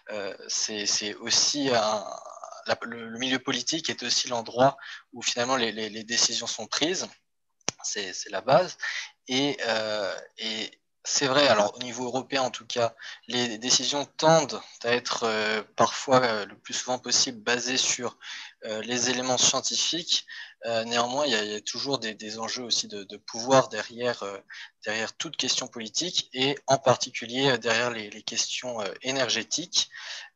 [0.10, 1.70] euh, c'est aussi
[2.84, 4.78] le, milieu politique est aussi l'endroit
[5.14, 7.08] où finalement les, décisions sont prises.
[7.84, 8.78] C'est la base.
[9.28, 10.72] Et, euh, et
[11.06, 12.96] c'est vrai, alors au niveau européen en tout cas,
[13.28, 18.18] les décisions tendent à être euh, parfois euh, le plus souvent possible basées sur
[18.66, 20.26] euh, les éléments scientifiques.
[20.86, 24.24] Néanmoins, il y, a, toujours des, enjeux aussi de, pouvoir derrière,
[24.84, 29.90] derrière toute question politique et en particulier derrière les, les questions énergétiques,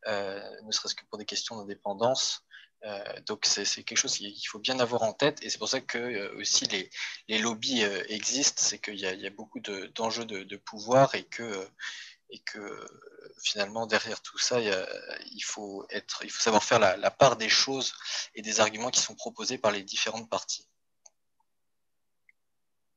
[0.06, 2.44] ne serait-ce que pour des questions d'indépendance.
[2.84, 5.82] Euh, donc c'est quelque chose qu'il faut bien avoir en tête et c'est pour ça
[5.82, 6.88] que euh, aussi les,
[7.28, 9.60] les lobbies euh, existent, c'est qu'il y, y, a beaucoup
[9.94, 11.68] d'enjeux de, de, pouvoir et que,
[12.30, 12.86] et que
[13.42, 15.86] finalement derrière tout ça, il, faut,
[16.28, 17.94] savoir faire la, part des choses
[18.34, 20.66] et des arguments qui sont proposés par les différentes parties.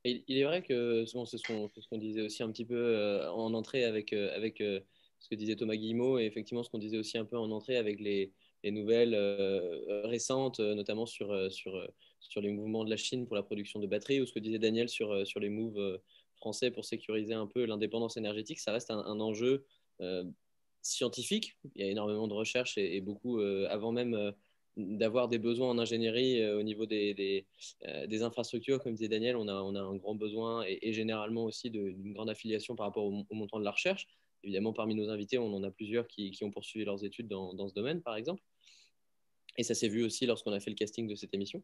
[0.06, 4.14] il est vrai que c'est ce qu'on disait aussi un petit peu en entrée avec,
[4.14, 7.50] avec ce que disait Thomas Guillemot et effectivement ce qu'on disait aussi un peu en
[7.52, 12.98] entrée avec les, les nouvelles euh, récentes, euh, notamment euh, sur les mouvements de la
[12.98, 16.00] Chine pour la production de batteries, ou ce que disait Daniel sur, sur les moves
[16.74, 19.66] pour sécuriser un peu l'indépendance énergétique, ça reste un, enjeu
[20.82, 21.58] scientifique.
[21.76, 24.34] Il y a énormément de recherches et, beaucoup, avant même
[24.76, 27.46] d'avoir des besoins en ingénierie au niveau des,
[28.22, 32.76] infrastructures, comme disait Daniel, on a, un grand besoin et, généralement aussi d'une grande affiliation
[32.76, 34.08] par rapport au, montant de la recherche.
[34.44, 37.74] Évidemment, parmi nos invités, on en a plusieurs qui, ont poursuivi leurs études dans, ce
[37.74, 38.44] domaine, par exemple.
[39.58, 41.64] Et ça s'est vu aussi lorsqu'on a fait le casting de cette émission.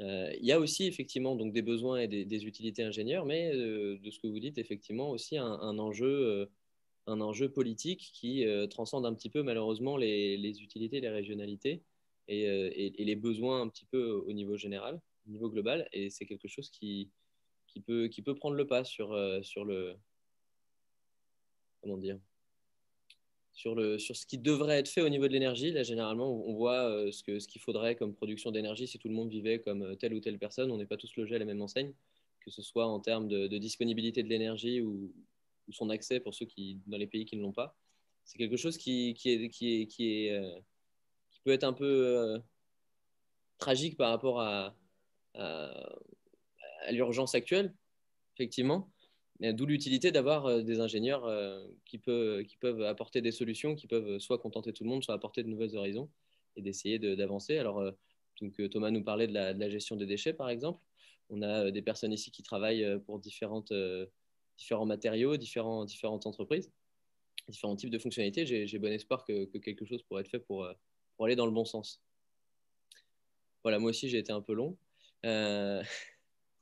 [0.00, 3.98] Euh, il y a aussi effectivement donc des besoins et des, utilités ingénieurs, mais euh,
[3.98, 6.46] de ce que vous dites, effectivement aussi un, enjeu, euh,
[7.06, 11.82] un enjeu politique qui transcende un petit peu malheureusement les, utilités, les régionalités
[12.28, 15.88] et, les besoins un petit peu au niveau général, au niveau global.
[15.92, 17.10] Et c'est quelque chose qui,
[17.66, 19.96] qui, peut, qui peut prendre le pas sur, sur le
[21.82, 22.18] comment dire
[23.54, 25.70] sur, le, sur ce qui devrait être fait au niveau de l'énergie.
[25.70, 29.14] Là, généralement, on voit euh, ce qu'il ce faudrait comme production d'énergie si tout le
[29.14, 30.70] monde vivait comme euh, telle ou telle personne.
[30.72, 31.92] On n'est pas tous logés à la même enseigne,
[32.40, 35.12] que ce soit en termes de, disponibilité de l'énergie ou,
[35.70, 37.74] son accès pour ceux qui, dans les pays qui ne l'ont pas.
[38.24, 40.60] C'est quelque chose qui, qui, est, qui, est, qui, est, euh,
[41.30, 42.38] qui peut être un peu
[43.56, 44.76] tragique par rapport à,
[45.34, 47.72] à l'urgence actuelle,
[48.34, 48.90] effectivement.
[49.40, 54.38] D'où l'utilité d'avoir euh, des ingénieurs euh, qui, peuvent, apporter des solutions, qui peuvent soit
[54.38, 56.08] contenter tout le monde, soit apporter de nouvelles horizons
[56.56, 57.58] et d'essayer d'avancer.
[57.58, 57.90] Alors, euh,
[58.40, 60.80] donc, Thomas nous parlait de la, gestion des déchets, par exemple.
[61.30, 63.72] On a des personnes ici qui travaillent pour différentes,
[64.56, 66.70] différents matériaux, différents, différentes entreprises,
[67.48, 68.44] différents types de fonctionnalités.
[68.44, 70.68] J'ai bon espoir que, que, quelque chose pourrait être fait pour,
[71.16, 72.02] pour aller dans le bon sens.
[73.62, 74.76] Voilà, moi aussi, j'ai été un peu long.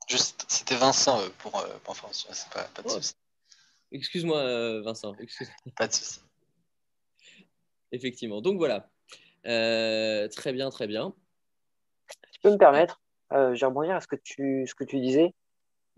[0.08, 2.90] Juste, c'était Vincent euh, pour, euh, pour information, c'est pas, pas de oh.
[2.90, 3.14] souci.
[3.92, 5.14] Excuse-moi, euh, Vincent.
[5.76, 6.20] Pas de souci.
[7.92, 8.40] Effectivement.
[8.40, 8.88] Donc voilà.
[9.44, 11.12] très bien, très bien.
[12.32, 15.34] Tu peux me permettre, je vais rebondir à ce que tu, ce que tu disais.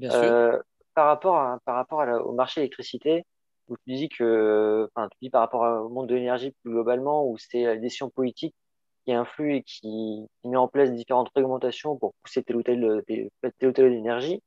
[0.01, 0.63] Bien sûr.
[0.95, 3.25] Par rapport, à, par rapport au marché de l'électricité,
[3.69, 7.25] où tu dis que, enfin, tu dis par rapport au monde de l'énergie plus globalement,
[7.27, 8.57] où c'est la décision politique
[9.05, 13.03] qui influe et qui, met en place différentes réglementations pour pousser telle ou telle, euh,
[13.07, 14.43] telle, ou telle énergie.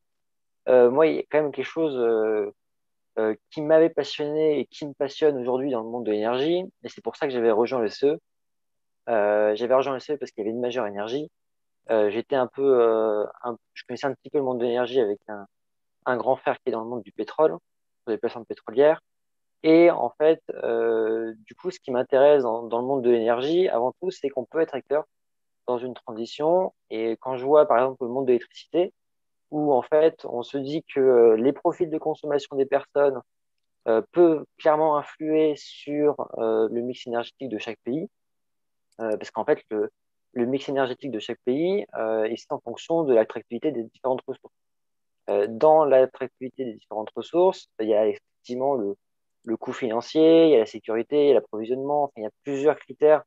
[0.70, 2.52] Euh, moi, il y a quand même quelque chose euh,
[3.20, 6.90] euh, qui m'avait passionné et qui me passionne aujourd'hui dans le monde de l'énergie, et
[6.90, 8.18] c'est pour ça que j'avais rejoint le CE.
[9.08, 11.30] J'avais rejoint le CE parce qu'il y avait une majeure énergie.
[11.90, 13.26] J'étais un peu,
[13.74, 15.46] je connaissais un petit peu le monde de l'énergie avec un,
[16.06, 17.58] un grand frère qui est dans le monde du pétrole,
[18.08, 19.02] des plateformes pétrolières.
[19.68, 23.92] Et en fait, euh, du coup, ce qui m'intéresse dans, le monde de l'énergie, avant
[24.00, 25.04] tout, c'est qu'on peut être acteur
[25.68, 26.74] dans une transition.
[26.90, 28.94] Et quand je vois, par exemple, le monde de l'électricité,
[29.52, 33.22] où en fait, on se dit que euh, les profils de consommation des personnes
[33.90, 38.08] euh, peuvent clairement influer sur euh, le mix énergétique de chaque pays,
[38.98, 39.92] parce qu'en fait, le,
[40.32, 44.56] le, mix énergétique de chaque pays est en fonction de l'attractivité des différentes ressources.
[45.50, 48.96] dans l'attractivité des différentes ressources, il y a effectivement le,
[49.48, 52.30] le coût financier, il y a la sécurité, il y a l'approvisionnement, il y a
[52.44, 53.24] plusieurs critères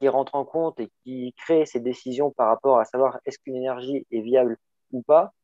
[0.00, 3.56] qui rentrent en compte et qui créent ces décisions par rapport à savoir est-ce qu'une
[3.56, 4.56] énergie est viable
[4.92, 5.34] ou pas,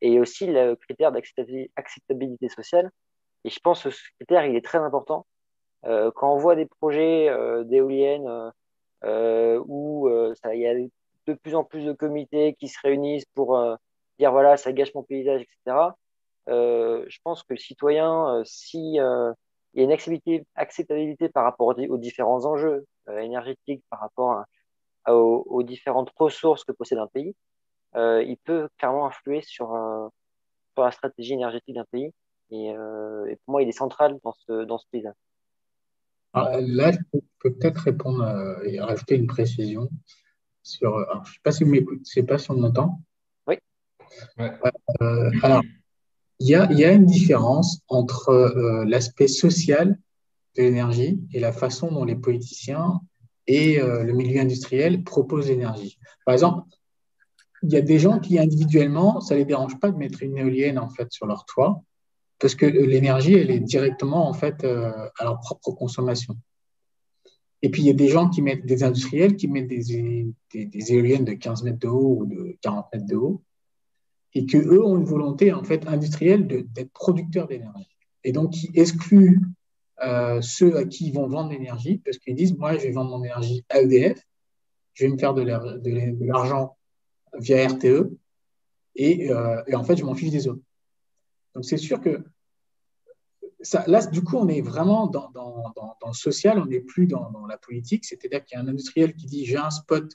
[0.00, 2.90] et aussi le critère d'acceptabilité sociale.
[3.44, 5.26] Et je pense que ce critère, il est très important.
[5.84, 8.52] Euh, quand on voit des projets euh, d'éoliennes
[9.04, 10.74] euh, où il y a
[11.26, 13.58] de plus en plus de comités qui se réunissent pour
[14.18, 15.94] dire voilà, ça gâche mon paysage, etc.
[16.46, 18.98] je pense que le citoyen, si
[19.74, 24.44] il y a une acceptabilité par rapport aux différents enjeux euh, énergétiques, par rapport
[25.08, 27.34] aux, différentes ressources que possède un pays.
[27.96, 30.08] Euh, il peut clairement influer sur, euh,
[30.74, 32.12] sur la stratégie énergétique d'un pays.
[32.50, 32.72] Et,
[33.44, 35.12] pour moi, il est central dans ce, dans ce pays-là.
[36.34, 39.88] Ah, là, je peux peut-être répondre et rajouter une précision.
[40.62, 43.00] Sur, je ne sais pas si vous m'écoutez, je sais pas si on m'entend.
[43.46, 43.56] Oui.
[45.42, 45.62] alors,
[46.44, 49.98] il y a, une différence entre euh, l'aspect social
[50.56, 53.00] de l'énergie et la façon dont les politiciens
[53.46, 55.98] et euh, le milieu industriel proposent l'énergie.
[56.26, 56.68] Par exemple,
[57.62, 60.36] il y a des gens qui individuellement, ça ne les dérange pas de mettre une
[60.36, 61.82] éolienne en fait sur leur toit
[62.38, 66.36] parce que l'énergie, elle est directement en fait euh, à leur propre consommation.
[67.62, 70.92] Et puis, il y a des gens qui mettent, des industriels qui mettent des, des
[70.92, 73.42] éoliennes de 15 mètres de haut ou de 40 mètres de haut
[74.34, 77.88] et que eux ont une volonté en fait industrielle d'être producteurs d'énergie.
[78.24, 79.40] Et donc, qui excluent
[80.02, 83.10] euh, ceux à qui ils vont vendre l'énergie parce qu'ils disent moi, je vais vendre
[83.10, 84.20] mon énergie à EDF,
[84.94, 86.76] je vais me faire de l'argent
[87.38, 88.10] via RTE
[88.96, 90.62] et, euh, et, en fait, je m'en fiche des autres.
[91.54, 92.24] Donc, c'est sûr que
[93.86, 97.58] là, du coup, on est vraiment dans, dans le social, on n'est plus dans, la
[97.58, 98.04] politique.
[98.04, 100.12] C'est-à-dire qu'il y a un industriel qui dit j'ai un spot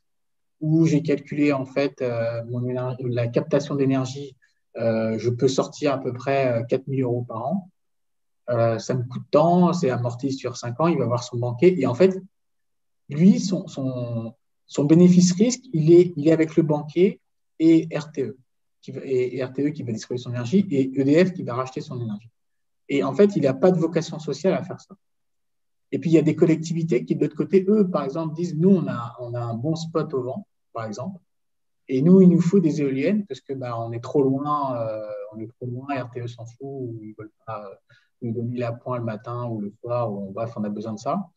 [0.61, 2.41] où j'ai calculé en fait euh,
[3.01, 4.35] la captation d'énergie.
[4.77, 7.69] Euh, je peux sortir à peu près 4000 euh, euros par an.
[8.79, 11.79] ça me coûte tant, c'est amorti sur 5 ans, il va avoir son banquier.
[11.79, 12.21] Et en fait,
[13.09, 14.33] lui, son, son,
[14.67, 17.19] son bénéfice risque, il est, il est avec le banquier
[17.59, 18.37] et RTE,
[18.81, 22.29] qui et, RTE qui va distribuer son énergie, et EDF qui va racheter son énergie.
[22.87, 24.95] Et en fait, il n'a pas de vocation sociale à faire ça.
[25.91, 28.55] Et puis, il y a des collectivités qui, de l'autre côté, eux, par exemple, disent,
[28.55, 31.19] nous, on a, on a un bon spot au vent, par exemple.
[31.89, 35.09] Et nous, il nous faut des éoliennes parce que bah, on est trop loin, euh,
[35.33, 37.75] on est trop loin, RTE s'en fout, ou ils ne veulent pas euh,
[38.21, 40.99] nous donner la pointe le matin ou le soir, ou bref, on a besoin de
[40.99, 41.29] ça.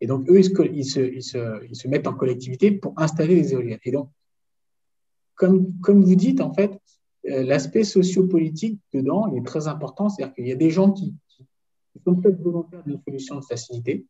[0.00, 3.52] Et donc, eux, ils se, ils se, ils se, mettent en collectivité pour installer les
[3.52, 3.78] éoliennes.
[3.84, 4.10] Et donc,
[5.36, 6.72] comme, comme vous dites, en fait,
[7.28, 10.08] euh, l'aspect sociopolitique dedans, il est très important.
[10.08, 11.14] C'est-à-dire qu'il y a des gens qui,
[12.04, 14.06] sont peut-être volontaires d'une solution de facilité,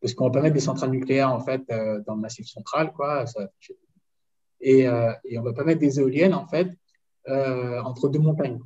[0.00, 1.62] parce qu'on va pas mettre des centrales nucléaires, en fait,
[2.06, 3.24] dans le massif central, quoi.
[3.26, 3.48] Ça,
[4.60, 6.68] et, euh, et on ne va pas mettre des éoliennes en fait
[7.28, 8.60] euh, entre deux montagnes.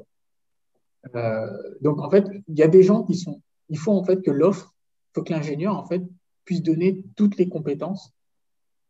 [1.15, 1.47] Euh,
[1.81, 3.41] donc en fait, il y a des gens qui sont.
[3.69, 4.75] Il faut en fait que l'offre,
[5.15, 6.03] faut que l'ingénieur en fait
[6.45, 8.13] puisse donner toutes les compétences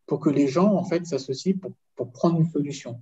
[0.06, 3.00] pour que les gens en fait s'associent pour, pour prendre une solution.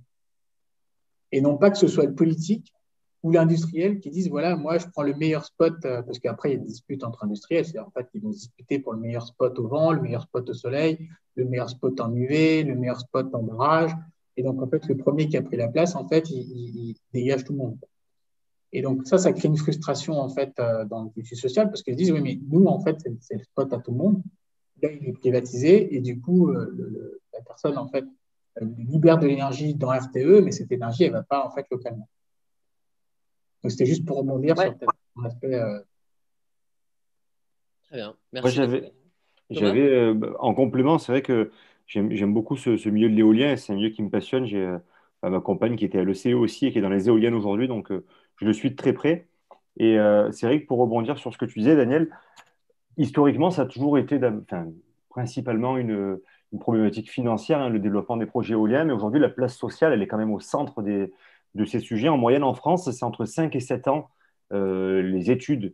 [1.31, 2.73] Et non pas que ce soit le politique
[3.23, 6.55] ou l'industriel qui disent voilà, moi je prends le meilleur spot, parce qu'après il y
[6.55, 9.57] a des disputes entre industriels, c'est en fait ils vont disputer pour le meilleur spot
[9.59, 13.33] au vent, le meilleur spot au soleil, le meilleur spot en UV, le meilleur spot
[13.33, 13.91] en barrage.
[14.37, 17.43] Et donc, en fait, le premier qui a pris la place, en fait, il, dégage
[17.43, 17.77] tout le monde.
[18.71, 21.83] Et donc, ça, ça crée une frustration, en fait, euh, dans le tissu social, parce
[21.83, 24.23] qu'ils disent, oui, mais nous, en fait, c'est le spot à tout le monde.
[24.81, 28.05] Là, il est privatisé, et du coup, euh, la personne, en fait,
[28.61, 32.09] libère de l'énergie dans RTE, mais cette énergie, elle ne va pas, en fait, localement.
[33.63, 34.89] Donc, c'était juste pour rebondir sur cet
[35.25, 35.55] aspect.
[35.55, 35.79] Euh,
[37.87, 38.15] Très bien.
[38.33, 38.59] Merci.
[39.49, 41.51] J'avais, euh, en complément, c'est vrai que
[41.85, 44.45] j'aime beaucoup ce, milieu de l'éolien, c'est un milieu qui me passionne.
[44.45, 44.79] J'ai euh,
[45.21, 47.91] ma compagne qui était à l'ECE aussi et qui est dans les éoliennes aujourd'hui, donc
[47.91, 48.05] euh,
[48.37, 49.27] je le suis de très près.
[49.77, 49.97] Et
[50.31, 52.09] c'est vrai que pour rebondir sur ce que tu disais, Daniel,
[52.97, 54.19] historiquement, ça a toujours été
[55.09, 56.19] principalement une,
[56.59, 60.07] problématique financière, hein, le développement des projets éoliens, mais aujourd'hui, la place sociale, elle est
[60.07, 61.11] quand même au centre des,
[61.55, 62.09] de ces sujets.
[62.09, 64.09] En moyenne, en France, c'est entre 5 et 7 ans
[64.51, 65.73] les études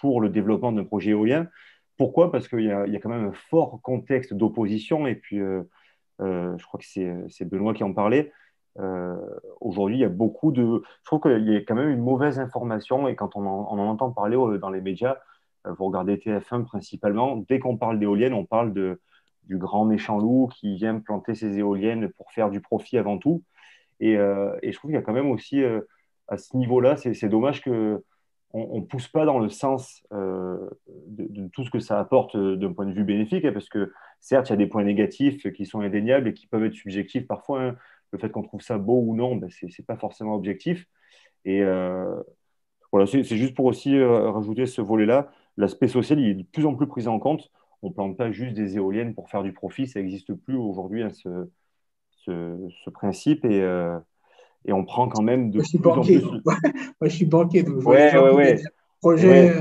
[0.00, 1.46] pour le développement d'un projet éolien.
[1.98, 2.30] Pourquoi?
[2.30, 5.08] Parce qu'il y, a quand même un fort contexte d'opposition.
[5.08, 5.64] Et puis, euh,
[6.20, 8.32] euh, je crois que c'est Benoît qui en parlait.
[8.78, 9.16] Euh,
[9.60, 10.62] aujourd'hui, il y a beaucoup de.
[10.62, 13.08] Je trouve qu'il y a quand même une mauvaise information.
[13.08, 15.18] Et quand on en, entend parler dans les médias,
[15.64, 19.00] vous regardez TF1 principalement, dès qu'on parle d'éoliennes, on parle de,
[19.48, 23.42] du grand méchant loup qui vient planter ses éoliennes pour faire du profit avant tout.
[24.00, 25.62] Et, et je trouve qu'il y a quand même aussi,
[26.28, 28.02] à ce niveau-là, c'est dommage que
[28.52, 30.70] on ne pousse pas dans le sens euh,
[31.06, 33.92] de, tout ce que ça apporte euh, d'un point de vue bénéfique, hein, parce que
[34.20, 37.26] certes, il y a des points négatifs qui sont indéniables et qui peuvent être subjectifs
[37.26, 37.62] parfois.
[37.62, 37.76] Hein.
[38.10, 40.86] Le fait qu'on trouve ça beau ou non, ben, ce n'est pas forcément objectif.
[41.44, 42.16] Et euh,
[42.90, 45.30] voilà, c'est juste pour aussi rajouter ce volet-là.
[45.58, 47.50] l'aspect social il est de plus en plus pris en compte.
[47.82, 51.02] On ne plante pas juste des éoliennes pour faire du profit, ça n'existe plus aujourd'hui,
[51.02, 51.10] hein,
[52.30, 53.44] ce, principe.
[53.44, 53.98] Et, euh,
[54.64, 56.22] et on prend quand même de plus en plus.
[56.44, 56.56] Moi,
[57.02, 58.62] je suis banquier, donc je vois ouais, ouais,
[59.00, 59.50] projet.
[59.50, 59.60] Euh,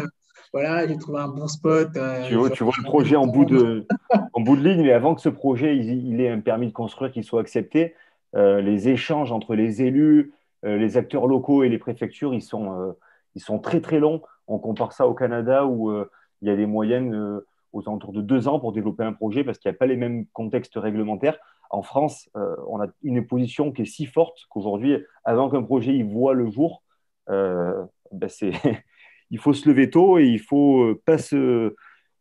[0.53, 1.89] voilà, j'ai trouvé un bon spot.
[2.27, 3.85] tu, vois, tu vois le projet en bout, de,
[4.33, 7.11] en bout de ligne, mais avant que ce projet il, ait un permis de construire
[7.11, 7.95] qui soit accepté,
[8.33, 12.95] les échanges entre les élus, les acteurs locaux et les préfectures, ils sont,
[13.35, 14.21] ils sont très très longs.
[14.47, 16.09] On compare ça au Canada où euh,
[16.41, 17.45] il y a des moyennes euh,
[17.77, 19.95] aux alentours de deux ans pour développer un projet parce qu'il n'y a pas les
[19.95, 21.37] mêmes contextes réglementaires.
[21.69, 25.93] En France, euh, on a une position qui est si forte qu'aujourd'hui, avant qu'un projet
[25.93, 26.83] il voit le jour,
[27.27, 27.87] ben
[29.31, 31.73] il faut se lever tôt et il faut pas se,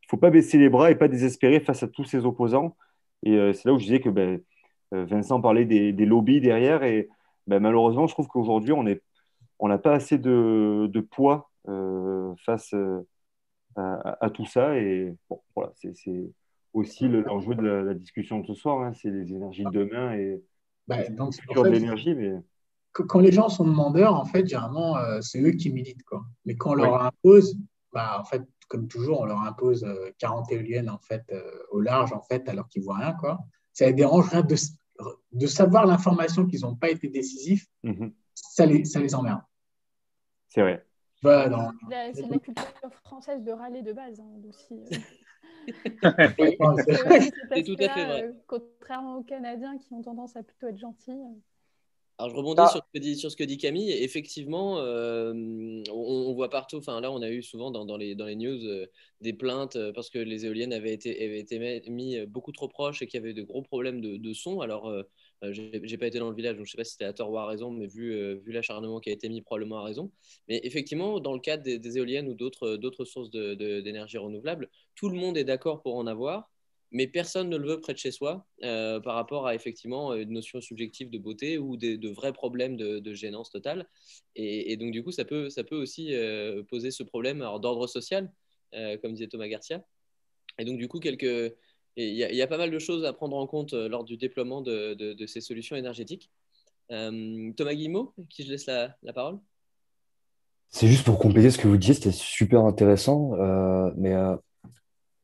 [0.03, 2.77] il faut pas baisser les bras et pas désespérer face à tous ces opposants.
[3.23, 4.41] Et c'est là où je disais que ben,
[4.93, 7.09] Vincent parlait des, lobbies derrière et
[7.47, 12.75] ben, malheureusement, je trouve qu'aujourd'hui, on n'a pas assez de, poids euh, face
[13.79, 14.77] euh, à, tout ça.
[14.77, 15.93] Et bon, voilà, c'est
[16.73, 18.83] aussi l'enjeu de la, discussion de ce soir.
[18.83, 18.93] Hein.
[18.95, 20.43] c'est les énergies de demain et
[20.87, 22.15] bah, le futur de l'énergie.
[22.15, 22.33] Mais...
[22.93, 26.05] Quand les gens sont demandeurs, en fait, généralement, euh, c'est eux qui militent.
[26.05, 26.25] Quoi.
[26.45, 27.57] Mais quand on leur impose,
[27.93, 29.87] bah, en fait, comme toujours, on leur impose
[30.19, 31.23] 40 éoliennes en fait,
[31.71, 33.13] au large, en fait, alors qu'ils ne voient rien.
[33.13, 33.39] Quoi.
[33.73, 34.57] Ça les dérange rien de,
[35.33, 37.67] de savoir l'information qu'ils n'ont pas été décisifs.
[37.85, 39.43] Mm-hmm ça les, ça les emmerde.
[40.49, 40.86] C'est vrai.
[42.15, 44.81] C'est la culture française de râler de base hein, aussi.
[46.05, 46.29] Euh.
[47.53, 48.25] c'est tout à fait vrai.
[48.25, 51.11] Euh, contrairement aux Canadiens qui ont tendance à plutôt être gentils.
[52.19, 53.91] Alors je rebondis sur, ce que dit, sur, ce que dit, Camille.
[53.91, 55.35] Effectivement, euh,
[55.93, 58.59] on, voit partout, enfin là on a eu souvent dans, dans, les, dans les, news
[59.21, 63.07] des plaintes parce que les éoliennes avaient été, avaient été mis beaucoup trop proches et
[63.07, 64.61] qu'il y avait de gros problèmes de, de son.
[64.61, 65.03] Alors euh,
[65.43, 67.39] j'ai pas été dans le village, donc je sais pas si c'était à tort ou
[67.39, 70.11] à raison, mais vu, euh, l'acharnement qui a été mis, probablement à raison.
[70.49, 75.37] Mais effectivement, dans le cadre des, éoliennes ou d'autres sources d'énergie renouvelable, tout le monde
[75.37, 76.51] est d'accord pour en avoir,
[76.91, 80.31] mais personne ne le veut près de chez soi euh, par rapport à effectivement une
[80.31, 83.89] notion subjective de beauté ou de, vrais problèmes de, gênance totale.
[84.37, 86.15] Et, donc, du coup, ça peut, ça peut aussi
[86.69, 88.33] poser ce problème d'ordre social,
[88.73, 89.85] comme disait Thomas Garcia.
[90.59, 91.55] Et donc, du coup, quelques,
[91.97, 94.61] il y, a pas mal de choses à prendre en compte euh, lors du déploiement
[94.61, 96.31] de, ces solutions énergétiques.
[96.93, 99.39] Euh, Thomas Guillemot, qui je laisse la, parole?
[100.69, 103.33] C'est juste pour compléter ce que vous disiez, c'était super intéressant.
[103.35, 104.15] Euh, mais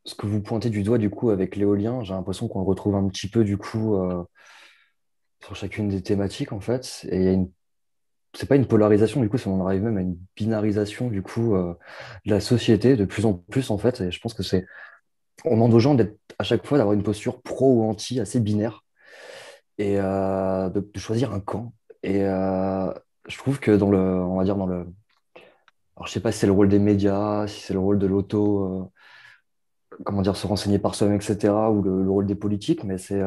[0.05, 2.95] ce que vous pointez du doigt, du coup, avec l'éolien, j'ai l'impression qu'on le retrouve
[2.95, 3.99] un petit peu, du coup,
[5.45, 7.07] sur chacune des thématiques, en fait.
[7.11, 7.37] Et
[8.33, 12.31] c'est pas une polarisation, du coup, on arrive même à une binarisation, du coup, de
[12.31, 14.01] la société de plus en plus, en fait.
[14.01, 14.65] Et je pense que c'est
[15.45, 18.41] on demande aux gens d'être à chaque fois d'avoir une posture pro ou anti assez
[18.41, 18.85] binaire
[19.79, 21.73] et euh, de, choisir un camp.
[22.03, 22.93] Et euh,
[23.29, 24.87] je trouve que dans le, on va dire dans le,
[25.97, 28.07] alors je sais pas si c'est le rôle des médias, si c'est le rôle de
[28.07, 32.99] l'auto, euh, comment dire, se renseigner par soi-même, etc., ou le, rôle des politiques, mais
[32.99, 33.21] c'est,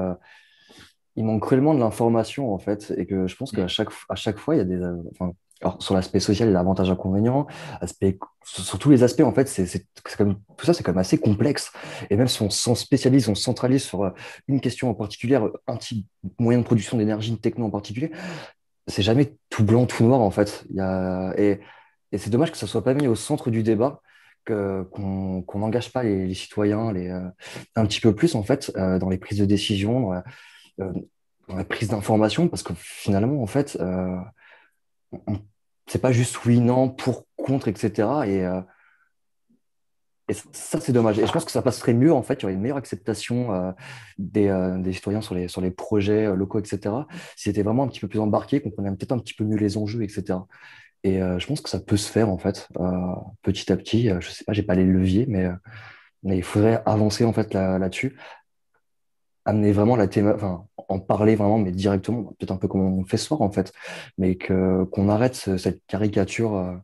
[1.16, 4.38] il manque cruellement de l'information en fait, et que je pense qu'à chaque, à chaque
[4.38, 7.48] fois il y a des, enfin, alors, sur l'aspect social, a avantages inconvénients.
[7.80, 11.72] Aspect, sur, tous les aspects, en fait, c'est, tout ça, c'est quand même assez complexe.
[12.10, 14.10] Et même si on s'en spécialise, on se centralise sur euh,
[14.48, 16.06] une question en particulier, un type
[16.40, 18.12] moyen de production d'énergie, une techno en particulier,
[18.88, 20.66] c'est jamais tout blanc, tout noir, en fait.
[20.70, 21.62] Il y a, et,
[22.12, 24.02] et c'est dommage que ça soit pas mis au centre du débat,
[24.46, 27.28] qu'on n'engage pas les, citoyens les, euh,
[27.76, 30.24] un petit peu plus, en fait, euh, dans les prises de décision, dans la,
[30.78, 33.78] dans la prise d'information, parce que finalement, en fait,
[35.88, 37.90] c'est pas juste oui, non, pour, contre, etc.
[38.26, 38.62] Et, euh,
[40.28, 41.20] et ça, c'est dommage.
[41.20, 43.54] Et je pense que ça passerait mieux, en fait, il y aurait une meilleure acceptation
[43.54, 43.72] euh,
[44.18, 46.96] des, euh, des, citoyens sur les, sur les projets locaux, etc.
[47.36, 49.58] Si c'était vraiment un petit peu plus embarqué, qu'on comprenait peut-être un petit peu mieux
[49.58, 50.40] les enjeux, etc.
[51.04, 52.68] Et je pense que ça peut se faire, en fait,
[53.44, 54.10] petit à petit.
[54.20, 55.48] je sais pas, j'ai pas les leviers, mais,
[56.24, 58.18] mais il faudrait avancer, en fait, là-dessus
[59.46, 63.06] amener vraiment la thématique, enfin, en parler vraiment, mais directement, peut-être un peu comme on
[63.06, 63.72] fait ce soir en fait,
[64.18, 66.76] mais que qu'on arrête cette caricature euh,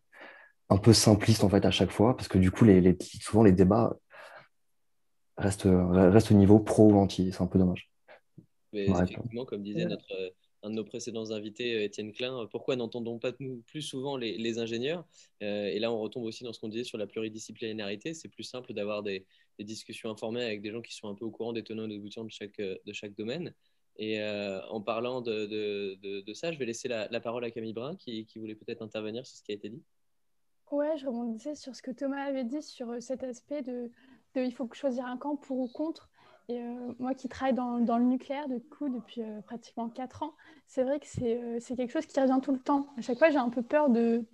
[0.70, 3.51] un peu simpliste en fait à chaque fois, parce que du coup, les, souvent les
[3.51, 3.95] débats
[5.38, 7.89] restent, restent au niveau pro ou anti, c'est un peu dommage.
[8.74, 10.34] Mais effectivement, comme disait notre,
[10.64, 14.59] un de nos précédents invités, euh, Étienne Klein, pourquoi n'entendons pas nous plus souvent les,
[14.59, 15.05] ingénieurs?
[15.41, 18.14] Euh, Et là, on retombe aussi dans ce qu'on disait sur la pluridisciplinarité.
[18.14, 19.26] C'est plus simple d'avoir des,
[19.60, 21.95] discussions informelles avec des gens qui sont un peu au courant des tenants et des
[21.95, 23.54] aboutissants de chaque, euh, de chaque domaine.
[23.97, 28.26] Et en parlant de, de, ça, je vais laisser la, parole à Camille Brun qui,
[28.26, 29.84] qui voulait peut-être intervenir sur ce qui a été dit.
[30.72, 33.91] Ouais, je rebondissais sur ce que Thomas avait dit sur cet aspect de,
[34.36, 36.10] il faut choisir un camp pour ou contre.
[36.47, 40.24] Et euh, moi qui travaille dans, dans, le nucléaire du coup, depuis euh, pratiquement 4
[40.24, 40.34] ans,
[40.68, 42.88] c'est vrai que euh, c'est quelque chose qui revient tout le temps.
[42.97, 44.26] À chaque fois, j'ai un peu peur de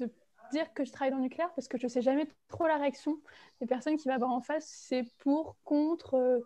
[0.52, 2.78] dire que je travaille dans le nucléaire parce que je ne sais jamais trop la
[2.78, 3.18] réaction
[3.62, 4.66] des personnes qui vont avoir en face.
[4.68, 6.16] C'est pour, contre.
[6.16, 6.40] euh,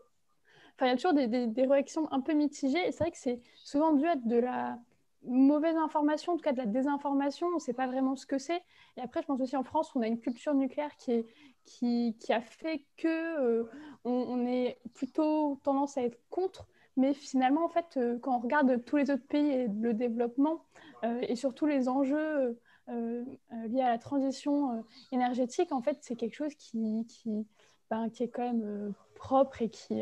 [0.76, 2.88] Enfin, il y a toujours des, des- réactions un peu mitigées.
[2.88, 4.78] Et c'est vrai que c'est souvent dû à de la
[5.24, 7.48] mauvaise information, en tout cas de la désinformation.
[7.48, 8.62] On ne sait pas vraiment ce que c'est.
[8.98, 11.26] Et après, je pense aussi en France, on a une culture nucléaire qui,
[11.66, 13.70] qui, qui a fait que euh,
[14.04, 16.68] on est plutôt tendance à être contre.
[16.98, 20.66] Mais finalement, en fait, euh, quand on regarde tous les autres pays et le développement,
[21.04, 22.60] euh, et surtout les enjeux
[22.92, 23.24] euh,
[23.54, 24.82] euh, liés à la transition euh,
[25.12, 27.48] énergétique, en fait, c'est quelque chose qui, qui,
[27.90, 30.02] ben, est quand même propre et qui,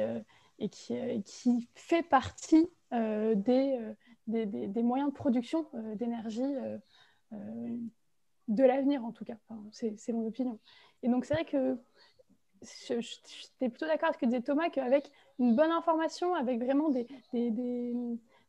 [0.59, 3.79] et qui, qui fait partie des,
[4.27, 5.65] des, des- moyens de production
[5.95, 6.43] d'énergie
[7.31, 9.37] de l'avenir, en tout cas.
[9.71, 10.59] C'est mon opinion.
[11.03, 11.77] Et donc, c'est vrai que
[12.61, 16.59] je- je- j'étais plutôt d'accord avec ce que disait Thomas, qu'avec une bonne information, avec
[16.59, 17.51] vraiment des, des,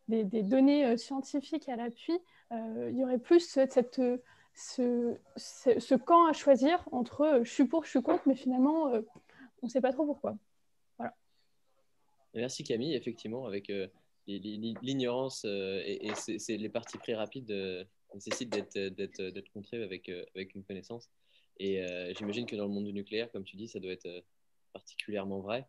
[0.09, 2.18] des, données scientifiques à l'appui,
[2.51, 4.18] il y aurait plus cette, cette, euh,
[4.55, 8.34] ce, ce, ce camp à choisir entre euh, je suis pour, je suis contre, mais
[8.34, 9.03] finalement, euh,
[9.62, 10.36] on ne sait pas trop pourquoi.
[12.34, 13.88] Merci Camille, effectivement, avec euh,
[14.28, 16.12] li- li- l'ignorance euh, et,
[16.48, 17.84] et les parties pris rapides euh,
[18.14, 21.11] nécessitent d'être d'être d'être contrées avec euh, avec une connaissance.
[21.59, 24.07] Et euh, j'imagine que dans le monde du nucléaire, comme tu dis, ça doit être
[24.07, 24.20] euh,
[24.72, 25.66] particulièrement vrai.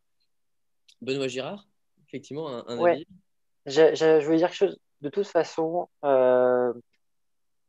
[1.02, 1.68] Benoît Girard,
[2.08, 2.92] effectivement, un, un Ouais.
[2.92, 3.08] avis?
[3.66, 4.80] Je, je, je voulais dire quelque chose.
[5.02, 6.74] De toute façon, euh,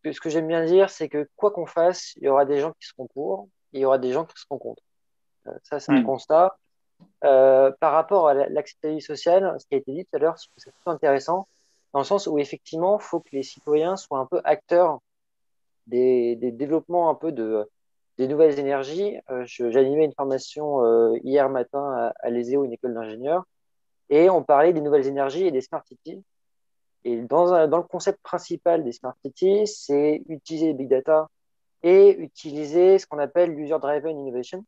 [0.04, 2.72] ce que j'aime bien dire, c'est que quoi qu'on fasse, il y aura des gens
[2.72, 4.82] qui seront pour, et il y aura des gens qui seront contre.
[5.46, 6.04] Euh, ça, c'est un Mm.
[6.04, 6.56] constat.
[7.24, 10.36] Euh, par rapport à la- l'acceptabilité sociale, ce qui a été dit tout à l'heure,
[10.54, 11.48] plutôt intéressant,
[11.92, 15.00] dans le sens où effectivement, il faut que les citoyens soient un peu acteurs
[15.86, 17.68] des, des développements un peu de,
[18.18, 19.18] des nouvelles énergies.
[19.30, 23.44] Euh, J'animais une formation euh, hier matin à, à l'ESEO, une école d'ingénieurs,
[24.10, 26.22] et on parlait des nouvelles énergies et des smart cities.
[27.04, 31.28] Et dans, le concept principal des smart cities, c'est utiliser les big data
[31.82, 34.64] et utiliser ce qu'on appelle l'user-driven innovation,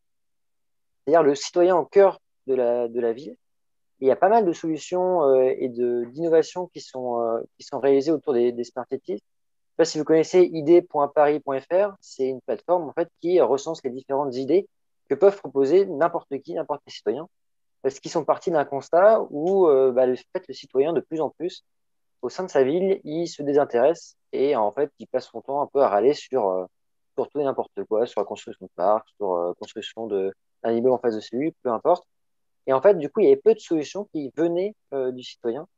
[1.05, 3.37] c'est-à-dire le citoyen au cœur de la, ville.
[4.01, 7.79] Il y a pas mal de solutions euh, et d'innovations qui, sont euh, qui sont
[7.79, 9.15] réalisées autour des, smart cities.
[9.15, 13.91] Je sais pas si vous connaissez id.paris.fr, c'est une plateforme en fait qui recense les
[13.91, 14.69] différentes idées
[15.09, 17.29] que peuvent proposer n'importe qui, n'importe quel citoyen,
[17.83, 21.31] parce qu'ils sont partis d'un constat où euh, bah, fait le citoyen de plus en
[21.31, 21.65] plus
[22.25, 25.61] au sein de sa ville, il se désintéresse et en fait, il passe son temps
[25.63, 26.65] un peu à râler sur, euh,
[27.15, 30.73] sur tout et n'importe quoi, sur la construction de parcs, sur la construction de- d'un
[30.73, 32.05] immeuble en face de celui, peu importe.
[32.67, 35.23] Et en fait, du coup, il y avait peu de solutions qui venaient euh, du
[35.23, 35.69] citoyen.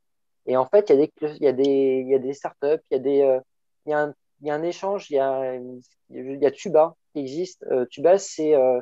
[0.47, 2.33] Et en fait, il y a des, il y a des, il y a des
[2.33, 3.41] startups, il y a des, euh,
[3.87, 6.51] il y a un, il y a un échange, il y a, il y a
[6.53, 7.65] Tuba qui existe.
[7.73, 8.81] Euh, Tuba, c'est euh,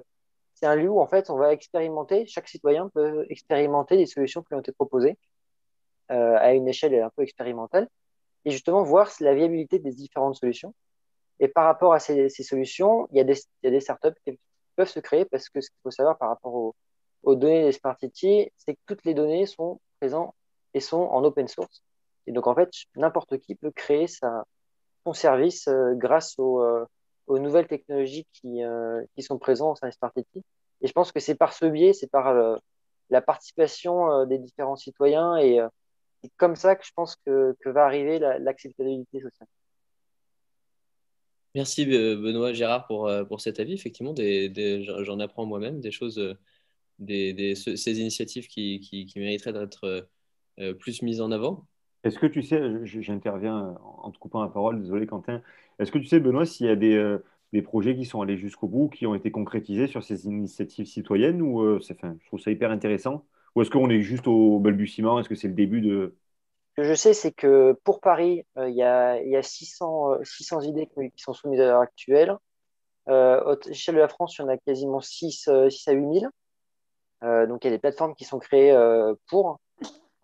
[0.54, 4.42] c'est un lieu où en fait, on va expérimenter, chaque citoyen peut expérimenter des solutions
[4.42, 5.16] qui ont été proposées
[6.10, 7.88] euh, à une échelle un peu expérimentale
[8.44, 10.74] et justement voir la viabilité des différentes solutions.
[11.40, 14.38] Et par rapport à ces, solutions, il y, a des, startups qui
[14.76, 17.98] peuvent se créer parce que ce qu'il faut savoir par rapport aux, données des Smart
[17.98, 20.34] City, c'est que toutes les données sont présentes
[20.74, 21.82] et sont en open source.
[22.26, 26.84] Et donc, en fait, n'importe qui peut créer son service euh, grâce aux, euh,
[27.28, 28.60] aux nouvelles technologies qui,
[29.14, 30.42] qui sont présentes au sein des Smart City.
[30.82, 32.58] Et je pense que c'est par ce biais, c'est par
[33.08, 35.60] la participation des différents citoyens et
[36.24, 39.46] c'est comme ça que je pense que, que va arriver la- l'acceptabilité sociale.
[41.54, 43.74] Merci Be- Benoît Gérard pour, euh, pour cet avis.
[43.74, 46.34] Effectivement, des, des- j'en apprends moi-même des choses, euh,
[46.98, 50.08] des, des- ce- ces initiatives qui, qui, qui mériteraient d'être
[50.60, 51.66] euh, plus mises en avant.
[52.04, 55.42] Est-ce que tu sais, j'interviens en te coupant la parole, désolé Quentin,
[55.78, 57.16] est-ce que tu sais, Benoît, s'il y a des,
[57.52, 61.40] des projets qui sont allés jusqu'au bout, qui ont été concrétisés sur ces initiatives citoyennes,
[61.42, 63.24] ou enfin, je trouve ça hyper intéressant,
[63.54, 66.16] ou est-ce qu'on est juste au balbutiement, est-ce que c'est le début de...
[66.76, 70.12] Ce que je sais, c'est que pour Paris, euh, il y a, y a 600,
[70.12, 72.36] euh, 600 idées qui sont soumises à l'heure actuelle.
[73.08, 75.92] Euh, à l'échelle de la France, il y en a quasiment 6, euh, 6 à
[75.92, 76.32] 8 000.
[77.22, 78.74] Euh, donc, il y a des plateformes qui sont créées
[79.28, 79.60] pour.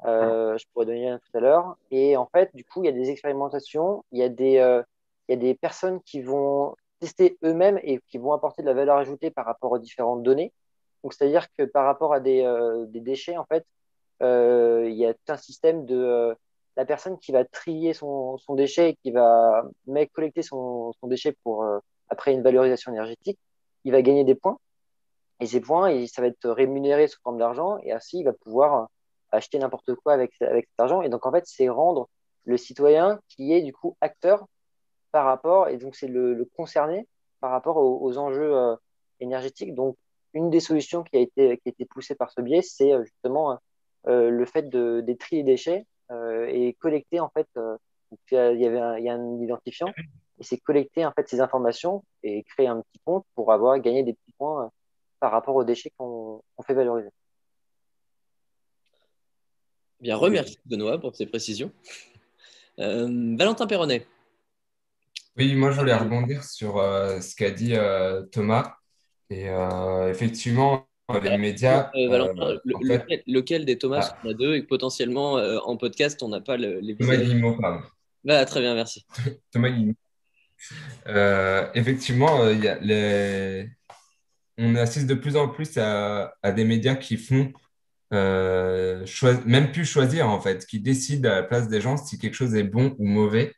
[0.05, 1.77] Je pourrais donner un tout à l'heure.
[1.91, 4.83] Et en fait, du coup, il y a des expérimentations, il y a des,
[5.29, 8.75] il y a des personnes qui vont tester eux-mêmes et qui vont apporter de la
[8.75, 10.53] valeur ajoutée par rapport aux différentes données.
[11.03, 13.67] Donc, c'est-à-dire que par rapport à des, euh, des déchets, en fait,
[14.23, 16.35] euh, il y a tout un système de euh,
[16.77, 21.07] la personne qui va trier son, son déchet et qui va mais, collecter son, son
[21.09, 21.67] déchet pour
[22.09, 23.39] après une valorisation énergétique,
[23.85, 24.59] il va gagner des points.
[25.41, 28.33] Et ces points, et ça va être rémunéré sous forme d'argent et ainsi il va
[28.33, 28.89] pouvoir
[29.31, 31.03] acheter n'importe quoi avec, avec cet argent.
[31.03, 32.09] Et donc en fait, c'est rendre
[32.45, 34.47] le citoyen qui est du coup acteur
[35.13, 37.09] par rapport, et donc c'est le, concerné
[37.41, 38.77] par rapport aux, aux enjeux
[39.21, 39.75] énergétiques.
[39.75, 39.97] Donc
[40.33, 43.05] une des solutions qui a été, qui a été poussée par ce biais, c'est euh,
[43.05, 43.59] justement
[44.07, 47.49] euh, le fait de, des tri et déchets euh, et collecter en fait.
[47.57, 47.77] euh,
[48.33, 51.41] il y avait un, il y a un identifiant et c'est collecter en fait ces
[51.41, 54.69] informations et créer un petit compte pour avoir gagné des petits points euh,
[55.21, 57.11] par rapport aux déchets qu'on fait valoriser.
[60.01, 61.71] Bien, remercie Benoît pour ces précisions.
[62.81, 64.09] Euh, Valentin Perronnet.
[65.37, 67.75] Oui, moi je voulais rebondir sur euh, ce qu'a dit
[68.33, 68.80] Thomas.
[69.31, 69.47] Et
[70.09, 70.87] effectivement,
[71.23, 71.91] les médias.
[71.95, 72.59] Valentin,
[73.27, 74.19] lequel, des Thomas ah.
[74.25, 77.83] on a deux et potentiellement en podcast on n'a pas les Thomas Guillemot, pardon.
[78.25, 79.07] Bah, très bien, merci.
[79.53, 79.95] Thomas Guillemot.
[81.09, 83.71] Euh, effectivement, euh, y a les...
[84.59, 87.53] on assiste de plus en plus à, des médias qui font
[88.13, 89.07] euh,
[89.47, 92.55] même plus choisir, en fait, qui décident à la place des gens si quelque chose
[92.55, 93.55] est bon ou mauvais.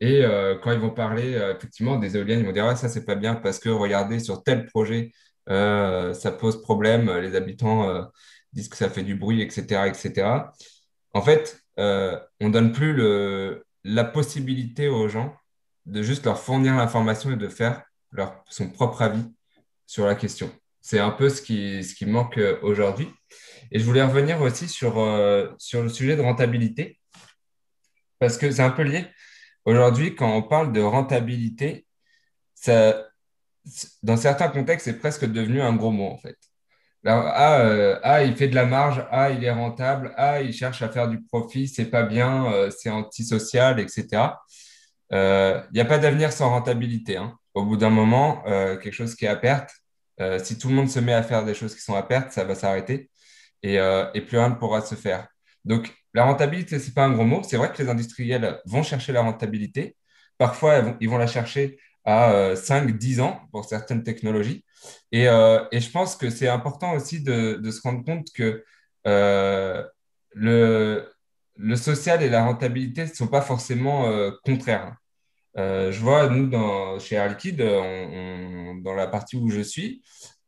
[0.00, 0.22] Et
[0.62, 3.58] quand ils vont parler effectivement des éoliennes, ils vont dire ça, c'est pas bien parce
[3.58, 5.10] que regardez, sur tel projet,
[5.46, 8.06] ça pose problème, les habitants
[8.52, 9.86] disent que ça fait du bruit, etc.
[9.86, 10.28] etc.
[11.14, 15.34] En fait, on donne plus le, la possibilité aux gens
[15.86, 19.24] de juste leur fournir l'information et de faire leur, son propre avis
[19.86, 20.50] sur la question.
[20.80, 23.08] C'est un peu ce qui, ce qui manque euh, aujourd'hui.
[23.70, 26.98] Et je voulais revenir aussi sur, euh, sur le sujet de rentabilité,
[28.18, 29.06] parce que c'est un peu lié.
[29.66, 31.86] Aujourd'hui, quand on parle de rentabilité,
[32.54, 33.06] ça,
[34.02, 36.36] dans certains contextes, c'est presque devenu un gros mot, en fait.
[37.04, 40.82] ah, euh, ah, il fait de la marge, ah, il est rentable, ah, il cherche
[40.82, 44.32] à faire du profit, c'est pas bien, c'est antisocial, etc.
[45.10, 47.16] Il euh, n'y a pas d'avenir sans rentabilité.
[47.16, 47.38] Hein.
[47.54, 49.70] Au bout d'un moment, euh, quelque chose qui est à perte,
[50.20, 52.32] euh, si tout le monde se met à faire des choses qui sont à perte,
[52.32, 53.10] ça va s'arrêter
[53.62, 53.78] et,
[54.26, 55.28] plus rien ne pourra se faire.
[55.64, 57.42] Donc, la rentabilité, ce n'est pas un gros mot.
[57.44, 59.96] C'est vrai que les industriels vont chercher la rentabilité.
[60.38, 64.64] Parfois, ils vont, la chercher à 5-10 ans pour certaines technologies.
[65.12, 68.64] Et, je pense que c'est important aussi de, se rendre compte que
[69.04, 71.06] le,
[71.56, 74.96] le social et la rentabilité ne sont pas forcément euh, contraires.
[75.56, 76.50] Euh, je vois, nous,
[77.00, 80.02] chez Air Liquide, dans la partie où je suis,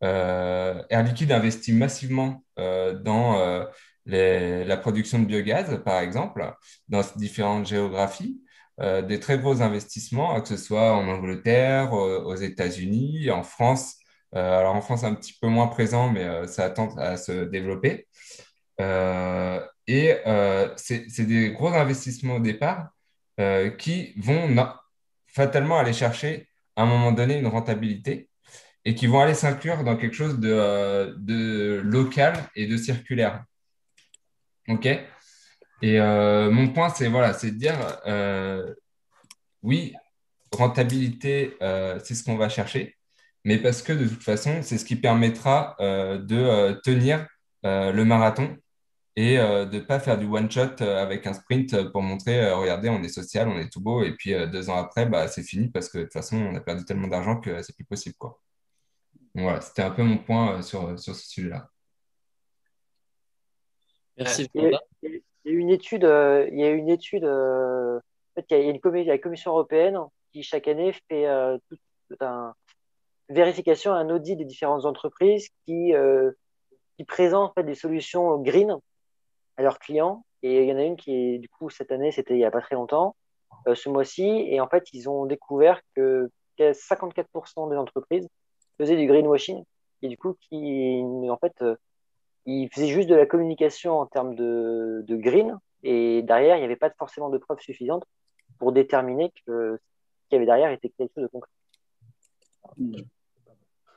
[0.05, 3.67] euh, Air Liquide investit massivement dans
[4.09, 6.53] la production de biogaz, par exemple,
[6.89, 8.41] dans différentes géographies.
[8.81, 13.97] des très gros investissements, que ce soit en Angleterre, aux États-Unis, en France.
[14.33, 18.07] alors en France, un petit peu moins présent, mais ça tend à se développer.
[19.89, 22.91] Et euh, c'est des gros investissements au départ
[23.41, 24.55] euh, qui vont
[25.27, 26.47] fatalement aller chercher
[26.77, 28.29] à un moment donné une rentabilité
[28.85, 33.45] et qui vont aller s'inclure dans quelque chose euh, de, local et de circulaire.
[34.69, 34.87] OK
[35.83, 37.77] Et mon point, c'est voilà, de dire
[39.63, 39.95] oui,
[40.53, 42.97] rentabilité, c'est ce qu'on va chercher,
[43.45, 47.27] mais parce que de toute façon, c'est ce qui permettra de tenir
[47.65, 48.57] le marathon
[49.19, 52.53] et euh, de ne pas faire du one-shot euh, avec un sprint euh, pour montrer,
[52.53, 55.43] regardez, on est social, on est tout beau, et puis deux ans après, bah, c'est
[55.43, 58.15] fini parce que de toute façon, on a perdu tellement d'argent que c'est plus possible.
[58.17, 58.41] Quoi.
[59.35, 61.69] voilà, c'était un peu mon point sur, sur ce sujet-là.
[64.19, 64.49] Merci.
[64.55, 68.01] Il y, a, il y a une étude, il y a une étude, en
[68.35, 69.99] fait, il y a, une la Commission européenne
[70.33, 71.27] qui chaque année fait
[71.69, 72.55] toute un
[73.29, 75.93] vérification, un audit des différentes entreprises qui,
[76.97, 78.77] qui présentent en fait, des solutions green
[79.57, 80.25] à leurs clients.
[80.43, 82.45] Et il y en a une qui est, du coup, cette année, c'était il n'y
[82.45, 83.17] a pas très longtemps,
[83.67, 84.47] euh, ce mois-ci.
[84.49, 88.29] Et en fait, ils ont découvert que 54% des entreprises
[88.79, 89.65] faisaient du greenwashing.
[90.03, 91.65] Et du coup, qui, en fait,
[92.49, 95.59] ils faisaient juste de la communication en termes de, de green.
[95.83, 98.05] Et derrière, il n'y avait pas forcément de preuves suffisantes
[98.59, 101.51] pour déterminer que ce qu'il y avait derrière était quelque chose de concret.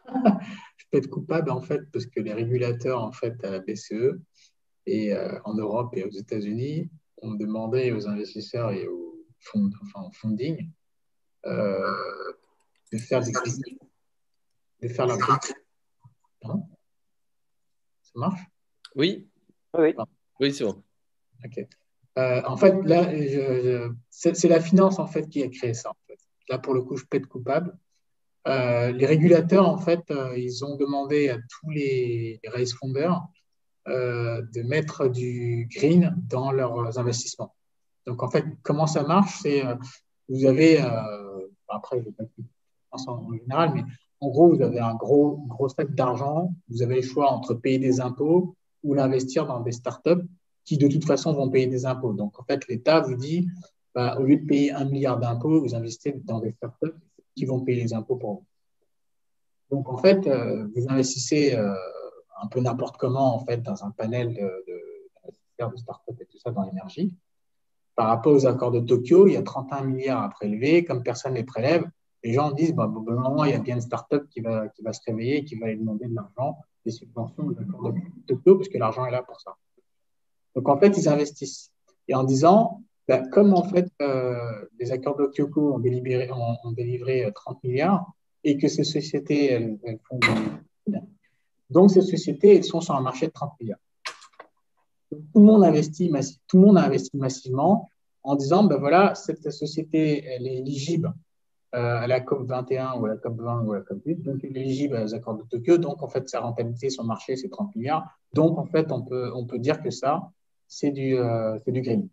[0.77, 4.19] Je peux être coupable en fait parce que les régulateurs en fait à la BCE
[4.85, 6.89] et euh, en Europe et aux États-Unis,
[7.21, 10.69] on demandait aux investisseurs et aux fonds, enfin, au funding
[11.45, 11.93] euh,
[12.91, 13.31] de faire des
[14.81, 15.17] de faire leur
[16.43, 16.59] hein
[18.13, 18.41] Ça marche?
[18.95, 19.27] Oui.
[19.77, 19.95] Oui.
[20.39, 20.83] Oui, c'est bon.
[21.45, 21.65] Ok.
[22.17, 23.09] Euh, en fait, là,
[24.09, 25.91] c'est la finance en fait qui a créé ça.
[25.91, 26.19] En fait.
[26.49, 27.77] Là, pour le coup, je peux être coupable.
[28.45, 30.03] les régulateurs, en fait,
[30.35, 33.27] ils ont demandé à tous les race fondeurs
[33.87, 37.55] euh, de mettre du green dans leurs investissements.
[38.05, 39.73] Donc, en fait, comment ça marche C'est euh,
[40.29, 42.15] vous avez, euh, après, je ne vais
[42.91, 43.83] pas en général, mais
[44.21, 47.79] en gros, vous avez un gros, gros sac d'argent, vous avez le choix entre payer
[47.79, 50.25] des impôts ou l'investir dans des startups
[50.63, 52.13] qui, de toute façon, vont payer des impôts.
[52.13, 53.47] Donc, en fait, l'État vous dit,
[53.95, 56.95] bah, au lieu de payer un milliard d'impôts, vous investissez dans des startups
[57.35, 58.45] qui vont payer les impôts pour vous.
[59.71, 60.29] Donc, en fait,
[60.75, 66.15] vous investissez un peu n'importe comment, en fait, dans un panel de, de, de start-up
[66.19, 67.15] et tout ça dans l'énergie.
[67.95, 70.83] par rapport aux accords de Tokyo, il y a 31 milliards à prélever.
[70.85, 71.85] Comme personne ne les prélève,
[72.23, 74.81] les gens disent bah, bon, moment, il y a bien une start-up qui va, qui
[74.81, 78.55] va se réveiller, qui va aller demander de l'argent, des subventions aux accords de Tokyo,
[78.55, 79.55] parce que l'argent est là pour ça.
[80.55, 81.71] Donc en fait, ils investissent.
[82.07, 87.31] Et en disant, bah, comme en fait euh, les accords de Tokyo ont, ont, délivré
[87.33, 88.11] 30 milliards
[88.43, 90.99] et que ces sociétés, elles, font des...
[91.69, 93.79] Donc ces sociétés, elles sont sur un marché de 30 milliards.
[95.09, 96.11] tout le monde investit
[96.47, 97.89] tout le monde a investi massivement
[98.23, 101.30] en disant, ben voilà, cette société, elle est éligible euh,
[101.73, 104.43] à la COP 21 ou à la COP 20 ou à la COP 8, donc
[104.43, 107.49] elle est éligible aux accords de Tokyo, donc en fait sa rentabilité le marché c'est
[107.49, 110.31] 30 milliards, donc en fait on peut, on peut dire que ça
[110.67, 112.09] c'est du, euh, du green.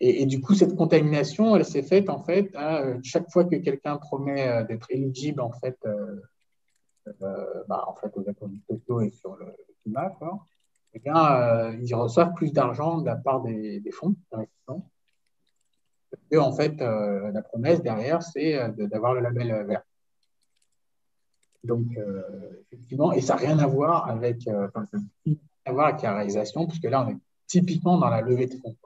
[0.00, 3.56] Et, du coup, cette contamination, elle s'est faite en fait à euh, chaque fois que
[3.56, 5.76] quelqu'un promet d'être éligible en fait,
[7.18, 9.46] bah, en fait aux accords de Tokyo et sur le,
[9.82, 10.46] climat, quoi,
[10.94, 14.88] eh bien, ils reçoivent plus d'argent de la part des, des fonds d'investissement
[16.36, 19.82] en fait, euh, la promesse derrière, c'est euh, d'avoir le label euh, vert.
[21.64, 21.86] Donc,
[22.70, 24.86] effectivement, et ça n'a rien à voir avec, enfin,
[25.64, 28.76] à voir avec la réalisation, puisque là, on est typiquement dans la levée de fonds.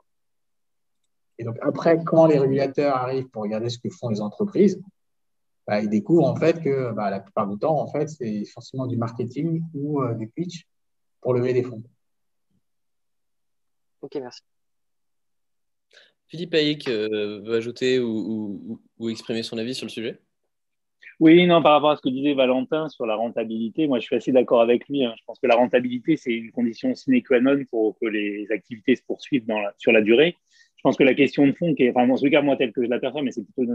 [1.37, 4.81] Et donc, après, quand les régulateurs arrivent pour regarder ce que font les entreprises,
[5.67, 8.87] bah, ils découvrent en fait que bah, la plupart du temps, en fait, c'est forcément
[8.87, 10.65] du marketing ou du pitch
[11.21, 11.83] pour lever des fonds.
[14.01, 14.41] Ok, merci.
[16.33, 20.17] Philippe Hayek euh, veut ajouter ou, exprimer son avis sur le sujet?
[21.19, 24.15] Oui, non, par rapport à ce que disait Valentin sur la rentabilité, moi je suis
[24.15, 25.05] assez d'accord avec lui.
[25.05, 25.13] Hein.
[25.15, 28.95] Je pense que la rentabilité, c'est une condition sine qua non pour que les activités
[28.95, 29.45] se poursuivent
[29.77, 30.35] sur la durée.
[30.77, 32.71] Je pense que la question de fond, qui est, enfin, en tout cas, moi, tel
[32.71, 33.71] que je l'aperçois, mais c'est plutôt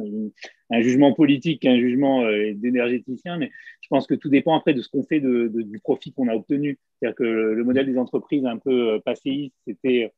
[0.71, 3.53] un, jugement politique qu'un jugement euh, d'énergéticien, mais
[3.83, 6.81] je pense que tout dépend après de ce qu'on fait du profit qu'on a obtenu.
[6.99, 10.13] C'est-à-dire que le modèle des entreprises un peu euh, passéiste, c'était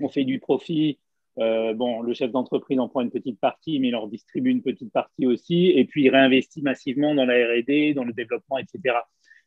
[0.00, 0.98] on fait du profit,
[1.38, 4.62] euh, bon, le chef d'entreprise en prend une petite partie, mais il leur distribue une
[4.62, 8.96] petite partie aussi, et puis il réinvestit massivement dans la R&D, dans le développement, etc.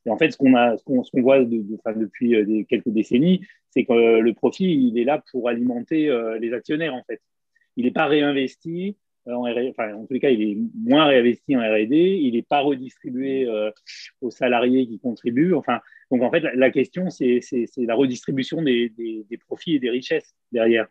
[0.06, 4.66] Et en fait, ce qu'on voit depuis euh, quelques décennies, c'est que euh, le profit,
[4.66, 6.10] il est là pour alimenter
[6.40, 7.22] les actionnaires, en fait.
[7.76, 8.98] Il n'est pas réinvesti.
[9.26, 12.20] En, enfin, en tous les cas, il est moins réinvesti en R&D.
[12.22, 13.48] Il n'est pas redistribué
[14.22, 15.54] aux salariés qui contribuent.
[15.54, 15.80] Enfin,
[16.12, 17.42] donc en fait, la, question, c'est,
[17.78, 20.88] la redistribution des profits et des richesses derrière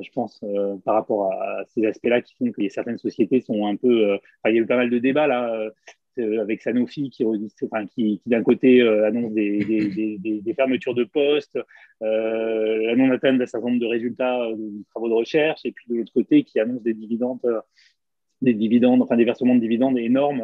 [0.00, 3.76] je pense, euh, par rapport à, ces aspects-là qui font que certaines sociétés sont un
[3.76, 4.12] peu.
[4.12, 5.70] Euh, il y a eu pas mal de débats là,
[6.18, 11.04] euh, avec Sanofi qui, enfin, qui, qui d'un côté annonce des, des, des, fermetures de
[11.04, 11.58] postes,
[12.00, 16.12] la non-atteinte d'un certain nombre de résultats de travaux de recherche, et puis de l'autre
[16.12, 17.40] côté qui annonce des dividendes,
[18.40, 20.42] des dividendes, enfin des versements de dividendes énormes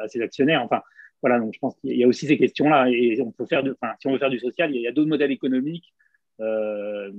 [0.00, 0.62] à ses actionnaires.
[0.62, 0.82] Enfin,
[1.22, 2.88] voilà, donc je pense qu'il y a aussi ces questions-là.
[2.90, 4.90] Et on peut faire de, enfin, si on veut faire du social, il y a,
[4.90, 5.94] a d'autres modèles économiques
[6.40, 7.12] euh,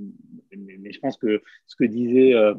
[0.56, 2.54] mais, je pense que ce que disait euh,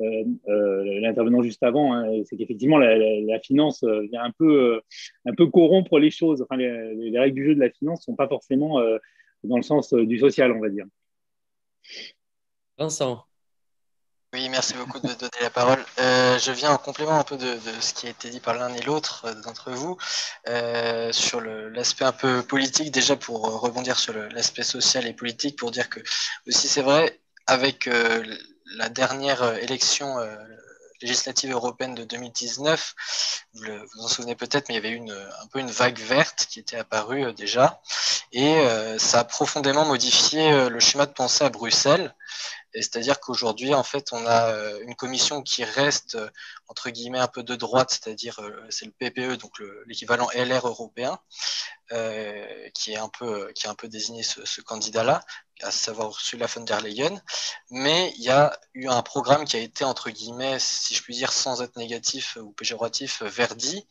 [0.00, 4.82] euh, l'intervenant juste avant, hein, c'est qu'effectivement la, finance vient un peu,
[5.52, 6.42] corrompre les choses.
[6.42, 8.80] Enfin, les, règles du jeu de la finance ne sont pas forcément
[9.44, 10.86] dans le sens du social, on va dire.
[12.78, 13.24] Vincent.
[14.34, 15.84] Oui, merci beaucoup de donner la parole.
[15.98, 18.72] Euh, je viens en complément un peu de, ce qui a été dit par l'un
[18.72, 19.98] et l'autre euh, d'entre vous
[20.48, 25.70] euh, sur l'aspect un peu politique, déjà pour rebondir sur l'aspect social et politique, pour
[25.70, 26.00] dire que
[26.46, 27.90] aussi c'est vrai, avec
[28.76, 30.16] la dernière élection
[31.02, 32.94] législative européenne de 2019,
[33.54, 36.46] vous, vous en souvenez peut-être, mais il y avait une, un peu une vague verte
[36.48, 37.82] qui était apparue déjà,
[38.30, 38.64] et
[38.98, 42.14] ça a profondément modifié le schéma de pensée à Bruxelles
[42.80, 46.30] c'est-à-dire qu'aujourd'hui, en fait, on a euh, une commission qui reste euh,
[46.68, 49.52] entre guillemets un peu de droite, c'est-à-dire euh, c'est le PPE, donc
[49.86, 51.18] l'équivalent LR européen,
[52.72, 55.22] qui est un peu qui a un peu désigné ce, candidat-là,
[55.60, 57.20] à savoir Ursula von der Leyen.
[57.70, 61.14] Mais il y a eu un programme qui a été entre guillemets, si je puis
[61.14, 63.86] dire, sans être négatif ou péjoratif, verdi.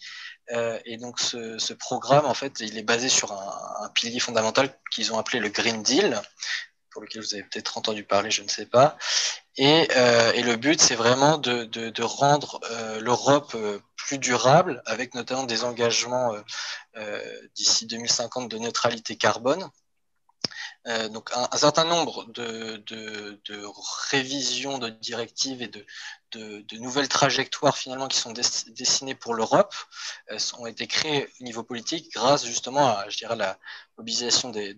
[0.50, 5.20] et donc ce, programme, en fait, il est basé sur un pilier fondamental qu'ils ont
[5.20, 6.20] appelé le Green Deal,
[6.92, 8.98] pour lequel vous avez peut-être entendu parler, je ne sais pas.
[9.58, 14.18] Et, euh, et le but, c'est vraiment de, de, de rendre euh, l'Europe euh, plus
[14.18, 16.42] durable, avec notamment des engagements euh,
[16.98, 19.70] euh, d'ici 2050 de neutralité carbone.
[20.88, 22.84] Euh, donc un, un, certain nombre de,
[24.10, 25.86] révisions de directives et de,
[26.78, 29.76] nouvelles trajectoires finalement qui sont dessinées pour l'Europe
[30.32, 33.60] euh, ont été créées au niveau politique grâce justement à, je dirais, la
[33.98, 34.76] mobilisation des,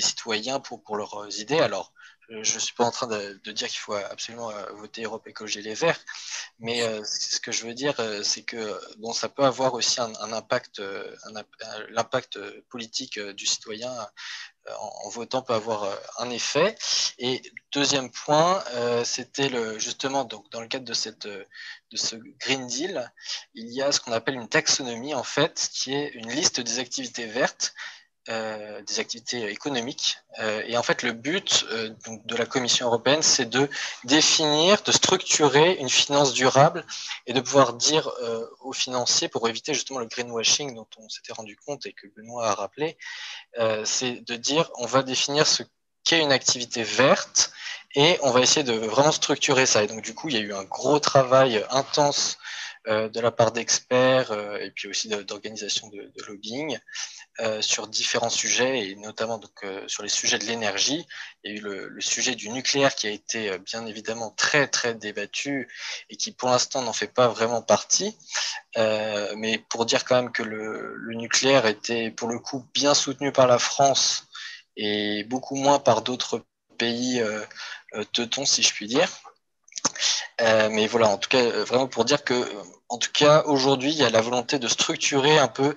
[0.00, 1.60] citoyens pour, leurs idées.
[1.60, 1.92] Alors,
[2.28, 5.74] je ne suis pas en train de, dire qu'il faut absolument voter Europe Écologie Les
[5.74, 6.00] Verts,
[6.58, 7.94] mais ce que je veux dire,
[8.24, 10.82] c'est que bon, ça peut avoir aussi un, impact,
[11.90, 12.38] l'impact
[12.68, 13.94] politique du citoyen
[14.80, 15.88] en, votant peut avoir
[16.18, 16.76] un effet.
[17.18, 17.42] Et
[17.72, 18.62] deuxième point,
[19.04, 23.12] c'était le, justement donc dans le cadre de cette de ce Green Deal,
[23.54, 26.78] il y a ce qu'on appelle une taxonomie en fait, qui est une liste des
[26.78, 27.74] activités vertes
[28.28, 30.18] euh, des activités économiques.
[30.40, 31.90] Euh, et en fait, le but euh,
[32.24, 33.68] de la Commission européenne, c'est de
[34.02, 36.84] définir, de structurer une finance durable
[37.26, 38.10] et de pouvoir dire
[38.60, 42.48] aux financiers, pour éviter justement le greenwashing dont on s'était rendu compte et que Benoît
[42.48, 42.96] a rappelé,
[43.84, 45.62] c'est de dire on va définir ce
[46.04, 47.52] qu'est une activité verte
[47.94, 49.82] et on va essayer de vraiment structurer ça.
[49.82, 52.42] Et donc, du coup, il y a eu un gros travail intense euh,
[52.86, 56.78] de la part d'experts euh, et puis aussi d'organisations de, lobbying
[57.40, 61.06] euh, sur différents sujets et notamment donc, sur les sujets de l'énergie.
[61.42, 64.94] Il y a eu le, sujet du nucléaire qui a été bien évidemment très très
[64.94, 65.68] débattu
[66.10, 68.16] et qui pour l'instant n'en fait pas vraiment partie.
[68.76, 73.46] mais pour dire quand même que le, nucléaire était pour le coup bien soutenu par
[73.46, 74.24] la France
[74.76, 76.44] et beaucoup moins par d'autres
[76.78, 77.22] pays
[78.12, 79.08] teutons si je puis dire.
[80.40, 82.34] Euh, mais voilà, en tout cas, euh, vraiment pour dire que,
[82.88, 85.74] en tout cas, aujourd'hui, il y a la volonté de structurer un peu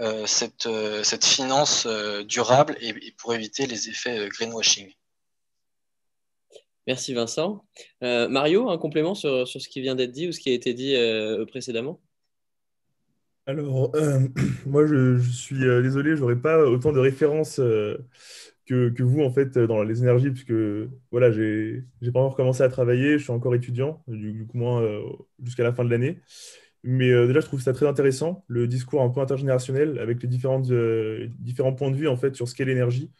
[0.00, 0.68] euh, cette,
[1.02, 1.86] cette finance
[2.26, 4.92] durable et, pour éviter les effets greenwashing.
[6.86, 7.64] Merci Vincent.
[8.00, 10.74] Mario, un complément sur, sur, ce qui vient d'être dit ou ce qui a été
[10.74, 10.96] dit
[11.48, 12.00] précédemment?
[13.46, 13.92] Alors,
[14.66, 17.60] moi, je, je suis désolé, je n'aurai pas autant de références
[18.94, 20.54] que, vous, en fait, dans les énergies, puisque
[21.10, 25.02] voilà, j'ai pas encore commencé à travailler, je suis encore étudiant, du, coup, moins euh,
[25.42, 26.20] jusqu'à la fin de l'année.
[26.84, 30.28] Mais euh, déjà, je trouve ça très intéressant, le discours un peu intergénérationnel, avec les
[30.28, 33.12] différentes, euh, différents points de vue, en fait, sur ce qu'est l'énergie.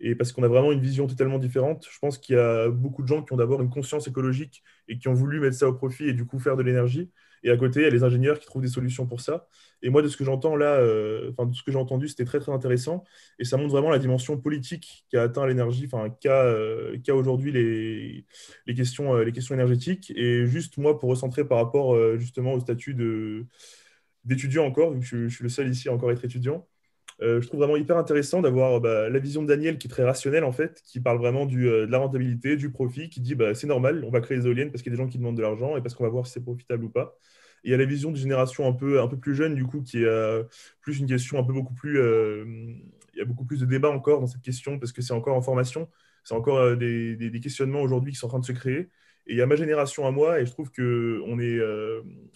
[0.00, 1.86] Et parce qu'on a vraiment une vision totalement différente.
[1.90, 4.98] Je pense qu'il y a beaucoup de gens qui ont d'abord une conscience écologique et
[4.98, 7.10] qui ont voulu mettre ça au profit et du coup faire de l'énergie.
[7.42, 9.46] Et à côté, il y a les ingénieurs qui trouvent des solutions pour ça.
[9.82, 12.24] Et moi, de ce que j'entends là, euh, enfin, de ce que j'ai entendu, c'était
[12.24, 13.04] très, très intéressant.
[13.38, 18.22] Et ça montre vraiment la dimension politique qu'a atteint l'énergie, enfin, qu'a euh, aujourd'hui euh,
[18.66, 20.12] les questions énergétiques.
[20.16, 22.94] Et juste, moi, pour recentrer par rapport justement au statut
[24.24, 26.66] d'étudiant encore, vu que je, suis le seul ici à encore être étudiant,
[27.20, 30.44] je trouve vraiment hyper intéressant d'avoir bah, la vision de Daniel qui est très rationnelle
[30.44, 33.66] en fait, qui parle vraiment du, de la rentabilité, du profit, qui dit bah, c'est
[33.66, 35.42] normal, on va créer des éoliennes parce qu'il y a des gens qui demandent de
[35.42, 37.18] l'argent et parce qu'on va voir si c'est profitable ou pas
[37.64, 39.82] il y a la vision de génération un peu, un peu plus jeune, du coup,
[39.82, 40.44] qui est euh,
[40.80, 42.00] plus une question un peu beaucoup plus.
[42.00, 42.44] Euh,
[43.14, 45.36] il y a beaucoup plus de débats encore dans cette question parce que c'est encore
[45.36, 45.88] en formation.
[46.24, 48.90] C'est encore euh, des, des, questionnements aujourd'hui qui sont en train de se créer.
[49.26, 51.60] Et il y a ma génération à moi, et je trouve qu'on n'est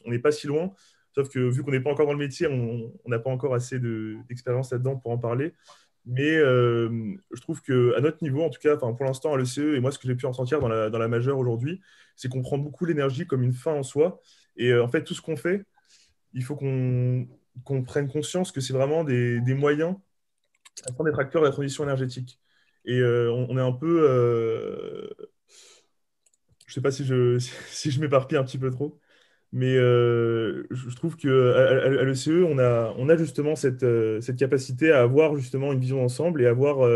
[0.05, 0.75] on n'est pas si loin.
[1.15, 3.79] Sauf que vu qu'on n'est pas encore dans le métier, on n'a pas encore assez
[4.29, 5.53] d'expérience là-dedans pour en parler.
[6.07, 9.93] Mais je trouve qu'à notre niveau, en tout cas, pour l'instant à l'ECE, et moi
[9.93, 11.81] ce que j'ai pu ressentir dans la, dans la majeure aujourd'hui,
[12.17, 14.21] c'est qu'on prend beaucoup l'énergie comme une fin en soi.
[14.57, 15.65] Et euh, en fait, tout ce qu'on fait,
[16.35, 19.97] il faut qu'on prenne conscience que c'est vraiment des, des moyens
[20.89, 22.41] afin d'être acteur de la transition énergétique.
[22.85, 24.09] Et euh, on, est un peu.
[24.09, 25.09] Euh,
[26.67, 27.39] je ne sais pas si je,
[27.69, 28.99] si je m'éparpille un petit peu trop,
[29.53, 33.85] mais je trouve qu'à à, l'ECE, on a, justement cette,
[34.21, 36.89] cette, capacité à avoir justement une vision d'ensemble et avoir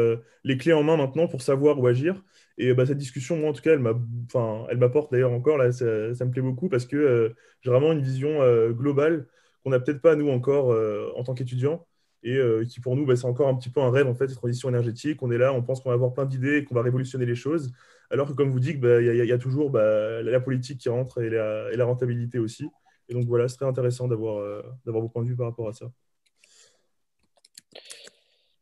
[0.45, 2.23] les clés en main maintenant pour savoir où agir.
[2.59, 6.31] Et bah, cette discussion, moi en tout cas, elle m'apporte d'ailleurs encore, là, ça, me
[6.31, 9.27] plaît beaucoup parce que euh, j'ai vraiment une vision euh, globale
[9.63, 11.87] qu'on n'a peut-être pas nous encore euh, en tant qu'étudiants
[12.23, 14.39] et qui pour nous, bah, c'est encore un petit peu un rêve en fait, cette
[14.39, 15.23] transition énergétique.
[15.23, 17.37] On est là, on pense qu'on va avoir plein d'idées et qu'on va révolutionner les
[17.37, 17.73] choses.
[18.11, 21.31] Alors que comme vous dites, bah, il y, a toujours la politique qui rentre et
[21.31, 22.69] la, et la, rentabilité aussi.
[23.09, 24.43] Et donc voilà, c'est très intéressant d'avoir
[24.85, 25.87] vos points de vue par rapport à ça.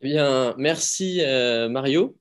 [0.01, 1.23] Eh bien, merci
[1.71, 2.17] Mario.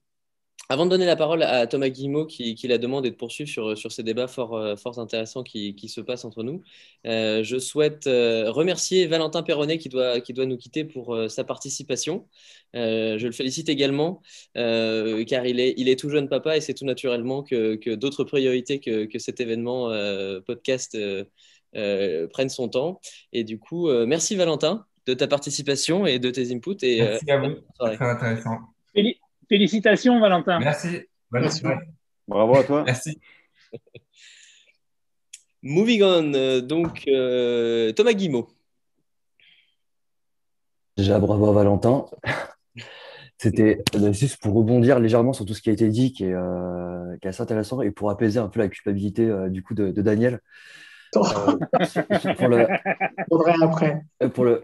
[0.70, 3.78] Avant de donner la parole à Thomas Guillemot qui, la demande et de poursuivre sur,
[3.78, 6.61] sur ces débats fort, euh, fort intéressants qui, qui, se passent entre nous,
[7.05, 11.43] euh, je souhaite euh, remercier Valentin Perronnet qui doit, qui doit nous quitter pour sa
[11.43, 12.28] participation.
[12.74, 14.22] je le félicite également
[14.55, 18.24] car il est, il est tout jeune papa et c'est tout naturellement que, que d'autres
[18.24, 19.91] priorités que, que, cet événement
[20.45, 20.97] podcast
[21.74, 23.01] prennent son temps.
[23.34, 26.78] Et du coup, merci Valentin de ta participation et de tes inputs.
[26.84, 28.59] Et, merci à vous, très intéressant.
[29.54, 30.58] Félicitations, Valentin.
[30.58, 31.04] Merci.
[32.28, 32.84] Bravo à toi.
[32.88, 33.20] Merci.
[35.62, 38.49] Moving on, euh, donc euh, Thomas Guimau.
[40.97, 42.08] Déjà, bravo à Valentin.
[43.38, 46.34] C'était euh, juste pour rebondir légèrement sur tout ce qui a été dit, qui est,
[47.24, 50.39] assez intéressant, et pour apaiser un peu la culpabilité du coup de, Daniel.
[51.14, 51.28] pour
[52.49, 52.66] le,
[53.62, 54.01] après.
[54.34, 54.64] Pour le,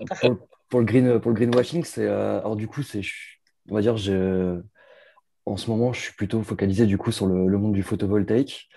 [0.67, 3.03] pour, le green, pour le greenwashing, c'est alors du coup, c'est
[3.69, 4.59] on va dire, je...
[5.49, 8.69] en ce moment, je suis plutôt focalisé du coup sur le, monde du photovoltaïque,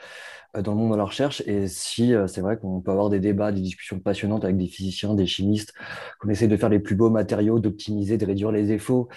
[0.57, 1.43] euh, dans le monde de la recherche.
[1.47, 5.15] Et si c'est vrai qu'on peut avoir des débats, des discussions passionnantes avec des physiciens,
[5.15, 5.75] des chimistes,
[6.21, 9.09] qu'on essaie de faire les plus beaux matériaux, d'optimiser, de réduire les défauts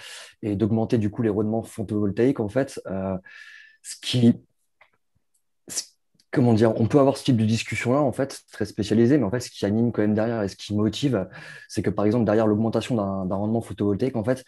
[0.42, 2.80] et d'augmenter du coup les rendements photovoltaïques, en fait,
[3.82, 4.34] ce qui
[6.36, 9.30] comment dire, on peut avoir ce type de discussion-là, en fait, très spécialisé, mais en
[9.30, 11.26] fait, ce qui anime quand même derrière et ce qui motive,
[11.66, 14.42] c'est que par exemple, derrière l'augmentation d'un rendement photovoltaïque, en fait, euh,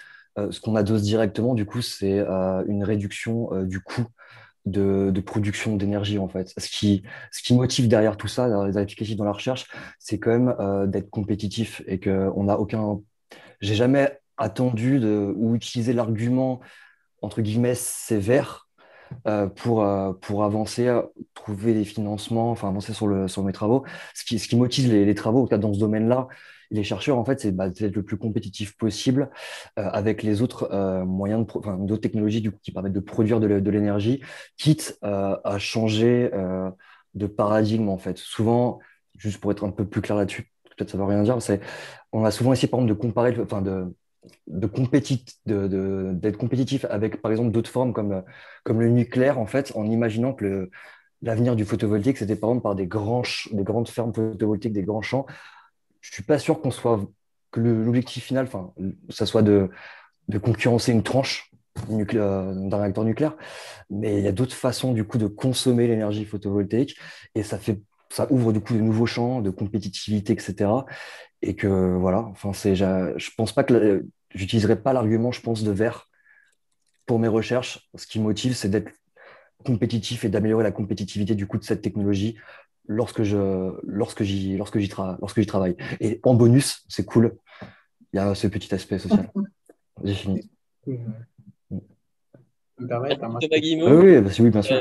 [0.50, 4.06] ce qu'on adosse directement, du coup, c'est euh, une réduction euh, du coût
[4.66, 6.52] de, production d'énergie, en fait.
[6.58, 9.66] Ce qui, ce qui motive derrière tout ça, les applicatifs dans la recherche,
[9.98, 13.00] c'est quand même d'être compétitif et qu'on n'a aucun.
[13.62, 14.98] J'ai jamais attendu
[15.36, 16.60] ou utilisé l'argument,
[17.22, 18.68] entre guillemets, sévère
[19.26, 20.90] euh, pour, euh, pour avancer,
[21.34, 23.84] trouver des financements, enfin avancer sur, le, sur mes travaux.
[24.14, 26.28] Ce qui, ce qui motive les, les travaux, dans ce domaine-là,
[26.70, 29.30] les chercheurs, en fait, c'est bah, d'être le plus compétitif possible
[29.78, 30.68] euh, avec les autres
[31.04, 34.22] moyens, de d'autres technologies du coup, qui permettent de produire de, l'énergie,
[34.56, 36.30] quitte à changer
[37.14, 38.18] de paradigme, en fait.
[38.18, 38.80] Souvent,
[39.16, 41.38] juste pour être un peu plus clair là-dessus, peut-être ça ne veut rien dire,
[42.12, 43.94] on a souvent essayé, par exemple, de comparer, enfin, de,
[44.46, 48.22] d'être compétitif avec, par exemple, d'autres formes comme,
[48.64, 50.70] comme le nucléaire, en fait, en imaginant que
[51.22, 53.26] l'avenir du photovoltaïque, c'était par exemple par des grandes
[53.88, 55.26] fermes photovoltaïques, des grands champs.
[56.00, 57.00] Je suis pas sûr qu'on soit
[57.50, 58.72] que l'objectif final, enfin,
[59.08, 59.70] ça soit de,
[60.28, 61.50] de concurrencer une tranche
[61.88, 63.36] d'un réacteur nucléaire,
[63.88, 66.98] mais il y a d'autres façons du coup de consommer l'énergie photovoltaïque
[67.36, 67.80] et ça fait
[68.10, 70.70] ça ouvre du coup de nouveaux champs de compétitivité, etc.
[71.42, 75.70] Et que voilà, enfin c'est, je pense pas que j'utiliserai pas l'argument, je pense, de
[75.70, 76.08] verre
[77.06, 77.88] pour mes recherches.
[77.94, 78.90] Ce qui motive, c'est d'être
[79.64, 82.36] compétitif et d'améliorer la compétitivité du coup de cette technologie
[82.88, 85.76] lorsque je lorsque j'y lorsque j'y lorsque j'y travaille.
[86.00, 87.36] Et en bonus, c'est cool.
[88.12, 89.30] Il y a ce petit aspect social.
[90.02, 90.50] J'ai fini.
[92.78, 94.76] Thomas oui, bah, oui, bien sûr.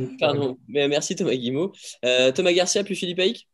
[0.00, 1.72] Euh, pardon, mais merci Thomas Guimau.
[2.04, 3.48] Euh, Thomas Garcia puis Philippe Haïk?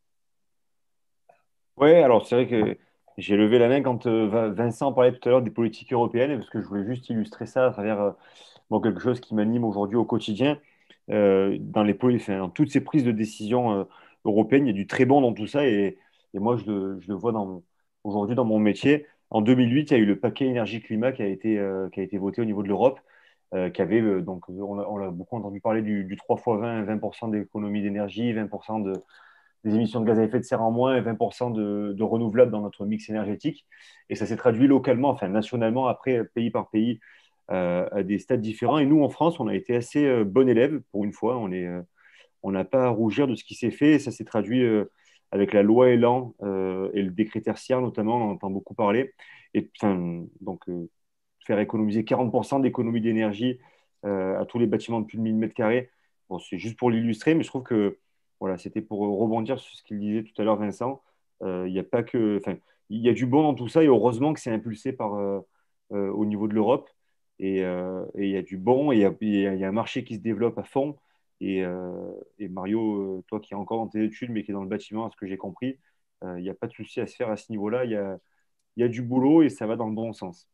[1.76, 2.76] Oui, alors c'est vrai que
[3.18, 6.50] j'ai levé la main quand euh, Vincent parlait tout à l'heure des politiques européennes, parce
[6.50, 10.04] que je voulais juste illustrer ça à travers euh, quelque chose qui m'anime aujourd'hui au
[10.04, 10.58] quotidien.
[11.10, 13.86] Euh, dans, les, dans toutes ces prises de décision
[14.24, 15.98] européennes, il y a du très bon dans tout ça, et,
[16.34, 17.32] moi, je le, vois
[18.04, 19.06] aujourd'hui dans mon métier.
[19.30, 21.60] En 2008, il y a eu le paquet énergie-climat qui, a été,
[21.96, 23.00] été voté au niveau de l'Europe,
[23.74, 27.82] qui avait, donc, on a, beaucoup entendu parler du, du 3 x 20, 20% d'économie
[27.82, 28.92] d'énergie, 20% de,
[29.64, 32.60] des émissions de gaz à effet de serre en moins et 20% de, renouvelables dans
[32.60, 33.66] notre mix énergétique.
[34.08, 38.40] Et ça s'est traduit localement, enfin nationalement, après, pays par pays, euh, à des stades
[38.40, 38.78] différents.
[38.78, 41.36] Et nous, en France, on a été assez euh, bon élève pour une fois.
[41.38, 41.82] On euh,
[42.42, 43.98] on n'a pas à rougir de ce qui s'est fait.
[43.98, 44.64] Ça s'est traduit
[45.30, 49.14] avec la loi Elan et le décret tertiaire, notamment, on entend beaucoup parler.
[49.54, 49.70] Et
[50.40, 50.64] donc,
[51.46, 53.60] faire économiser 40% d'économie d'énergie
[54.02, 55.86] à tous les bâtiments de plus de 1000 m2.
[56.28, 57.98] Bon, c'est juste pour l'illustrer, mais je trouve que
[58.40, 61.00] voilà, c'était pour rebondir sur ce qu'il disait tout à l'heure, Vincent.
[61.42, 62.40] Euh, il y a pas que,
[62.88, 65.40] il y a du bon dans tout ça et heureusement que c'est impulsé par euh,
[65.92, 66.88] euh, au niveau de l'Europe
[67.42, 67.58] et,
[68.18, 70.96] il y a du bon il y a, un marché qui se développe à fond.
[71.40, 71.64] Et,
[72.38, 75.10] Mario, toi qui es encore dans tes études mais qui est dans le bâtiment, à
[75.10, 75.78] ce que j'ai compris,
[76.22, 77.84] il n'y a pas de souci à se faire à ce niveau-là.
[77.84, 77.90] Il
[78.76, 80.48] y a, du boulot et ça va dans le bon sens.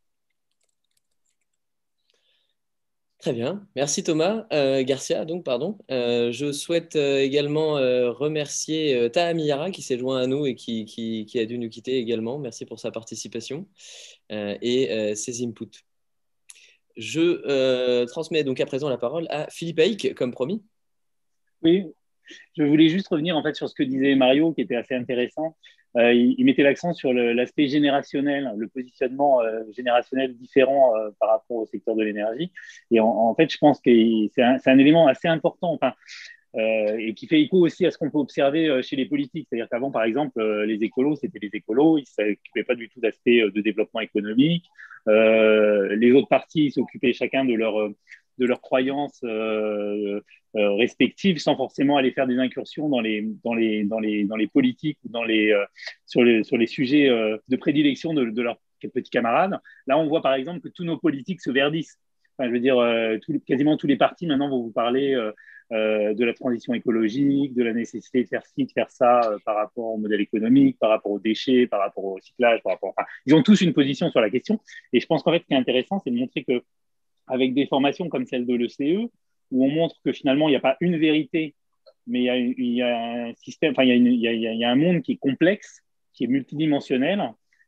[3.19, 4.47] Très bien, merci Thomas.
[4.53, 5.77] Euh, Garcia, donc, pardon.
[5.91, 7.73] Euh, je souhaite euh, également
[8.13, 12.39] remercier Taha Miyara qui s'est joint à nous et qui, a dû nous quitter également.
[12.39, 13.67] Merci pour sa participation
[14.31, 15.88] et ses inputs.
[16.99, 20.63] Je transmets donc à présent la parole à Philippe Haïk, comme promis.
[21.63, 21.87] Oui,
[22.57, 25.57] je voulais juste revenir en fait sur ce que disait Mario, qui était assez intéressant.
[25.97, 31.57] Euh, il, mettait l'accent sur l'aspect générationnel, le positionnement euh, générationnel différent euh, par rapport
[31.57, 32.53] au secteur de l'énergie.
[32.91, 33.91] Et en, fait, je pense que
[34.35, 35.79] c'est un, élément assez important.
[36.55, 39.47] Et qui fait écho aussi à ce qu'on peut observer chez les politiques.
[39.49, 43.01] C'est-à-dire qu'avant, par exemple, les écolos, c'était les écolos, ils ne s'occupaient pas du tout
[43.01, 44.65] d'aspect de développement économique.
[45.07, 47.91] les autres partis s'occupaient chacun de leur
[48.39, 50.21] de leurs croyances euh,
[50.57, 54.37] euh, respectives sans forcément aller faire des incursions dans les, dans les, dans les, dans
[54.37, 55.65] les politiques ou dans les, euh,
[56.07, 58.59] sur, les, sur les sujets de prédilection de, leurs
[58.95, 59.59] petits camarades.
[59.87, 61.99] Là, on voit par exemple que tous nos politiques se verdissent.
[62.41, 62.77] Je veux dire,
[63.47, 65.15] quasiment tous les partis maintenant vont vous parler
[65.71, 69.95] de la transition écologique, de la nécessité de faire ci, de faire ça par rapport
[69.95, 72.95] au modèle économique, par rapport aux déchets, par rapport au recyclage, par rapport.
[72.97, 74.61] Enfin, ils ont tous une position sur la question.
[74.93, 76.63] Et je pense qu'en fait, ce qui est intéressant, c'est de montrer que
[77.29, 79.11] avec des formations comme celle de l'ECE,
[79.51, 81.55] où on montre que finalement, il n'y a pas une vérité,
[82.07, 85.83] mais il y a, un système, enfin, il y, a un monde qui est complexe,
[86.15, 87.23] qui est multidimensionnel,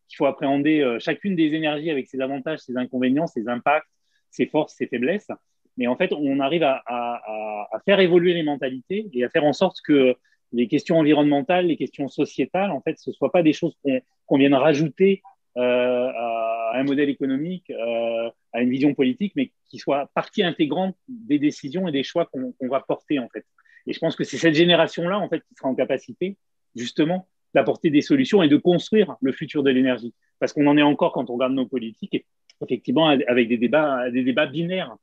[0.09, 3.87] qu'il faut appréhender euh, chacune des énergies avec ses avantages, ses inconvénients, ses impacts,
[4.31, 5.29] ses forces, ses faiblesses.
[5.77, 9.79] mais en fait, on arrive à, faire évoluer les mentalités et à faire en sorte
[9.85, 10.15] que
[10.53, 14.01] les questions environnementales, les questions sociétales, en fait, ce ne soient pas des choses qu'on
[14.37, 15.23] qu vienne rajouter
[15.57, 20.97] euh, à un modèle économique, euh, à une vision politique, mais qui soient partie intégrante
[21.09, 23.45] des décisions et des choix qu'on qu va porter, en fait.
[23.87, 26.37] Et je pense que c'est cette génération-là, en fait, qui sera en capacité,
[26.75, 30.15] justement, d'apporter des solutions et de construire le futur de l'énergie.
[30.39, 32.25] Parce qu'on en est encore quand on regarde nos politiques,
[32.63, 34.97] effectivement, avec des débats, des débats binaires.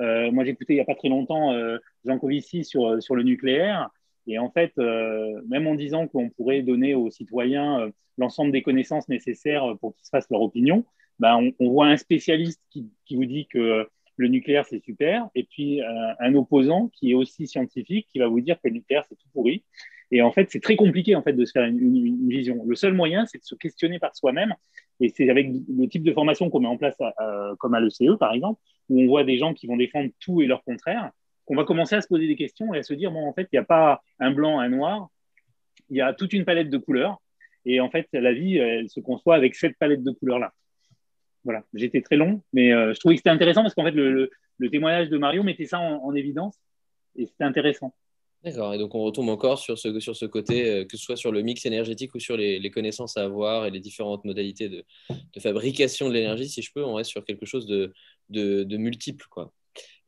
[0.00, 3.22] Euh, moi, j'écoutais il n'y a pas très longtemps euh, Jean Covici sur, sur le
[3.22, 3.90] nucléaire.
[4.26, 8.62] Et en fait, euh, même en disant qu'on pourrait donner aux citoyens euh, l'ensemble des
[8.62, 10.84] connaissances nécessaires pour qu'ils se fassent leur opinion,
[11.18, 13.88] ben, on, on, voit un spécialiste qui, qui, vous dit que
[14.18, 15.86] le nucléaire, c'est super, et puis euh,
[16.18, 19.28] un opposant qui est aussi scientifique qui va vous dire que le nucléaire, c'est tout
[19.32, 19.64] pourri.
[20.10, 22.64] Et en fait, c'est très compliqué en fait de se faire une, vision.
[22.66, 24.54] Le seul moyen, c'est de se questionner par soi-même.
[25.00, 28.16] Et c'est avec le type de formation qu'on met en place, euh, comme à l'ECE
[28.18, 31.10] par exemple, où on voit des gens qui vont défendre tout et leur contraire,
[31.44, 33.48] qu'on va commencer à se poser des questions et à se dire bon, en fait,
[33.52, 35.08] il n'y a pas un blanc, un noir,
[35.90, 37.20] il y a toute une palette de couleurs.
[37.64, 40.52] Et en fait, la vie, elle se conçoit avec cette palette de couleurs-là.
[41.44, 44.30] Voilà, j'étais très long, mais euh, je trouvais que c'était intéressant parce qu'en fait, le,
[44.70, 46.58] témoignage de Mario mettait ça en évidence
[47.16, 47.94] et c'était intéressant.
[48.44, 51.16] D'accord, et donc on retombe encore sur ce, sur ce côté, euh, que ce soit
[51.16, 54.68] sur le mix énergétique ou sur les, les connaissances à avoir et les différentes modalités
[54.68, 57.92] de, de fabrication de l'énergie, si je peux, on reste sur quelque chose de,
[58.28, 59.26] de, de multiple.
[59.28, 59.52] Quoi.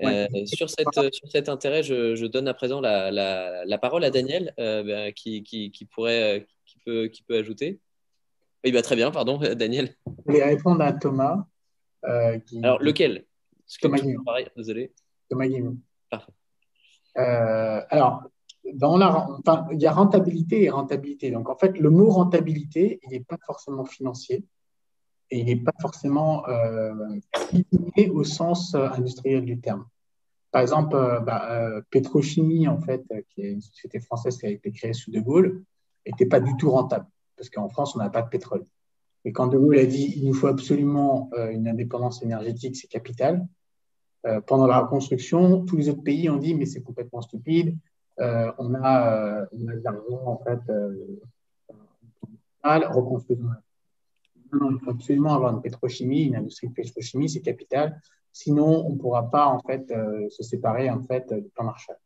[0.01, 0.29] Ouais.
[0.33, 4.05] Euh, sur, cette, sur cet intérêt, je, je donne à présent la, la, la parole
[4.05, 7.81] à Daniel, euh, bah, qui, qui, qui, pourrait, qui, peut, qui peut ajouter.
[8.65, 9.97] Oui, bah, très bien, pardon, Daniel.
[10.27, 11.47] Je vais répondre à Thomas.
[12.05, 12.59] Euh, qui...
[12.63, 13.25] Alors, lequel?
[13.81, 14.23] Thomas Guimau.
[14.57, 14.93] Désolé.
[15.29, 15.47] Thomas.
[17.19, 18.25] Euh, alors,
[19.39, 21.31] enfin, il y a rentabilité et rentabilité.
[21.31, 24.45] Donc, en fait, le mot rentabilité, il n'est pas forcément financier
[25.31, 26.93] et il n'est pas forcément euh,
[28.13, 29.87] au sens euh, industriel du terme.
[30.51, 34.51] Par exemple, euh, bah, euh, Pétrochimie, en fait, qui est une société française qui a
[34.51, 35.63] été créée sous De Gaulle,
[36.07, 37.07] n'était pas du tout rentable
[37.37, 38.65] parce qu'en France, on n'a pas de pétrole.
[39.25, 43.47] Et quand De Gaulle a dit il nous faut absolument une indépendance énergétique, c'est capital,
[44.27, 47.77] euh, pendant la reconstruction, tous les autres pays ont dit mais c'est complètement stupide,
[48.21, 50.61] euh, on, a, on a de l'argent en fait,
[52.63, 53.49] reconstruisons.
[54.53, 58.01] Non, il faut absolument avoir une pétrochimie, une industrie de pétrochimie, c'est capital.
[58.33, 59.93] Sinon, on ne pourra pas en fait
[60.29, 61.97] se séparer en fait du plan Marshall.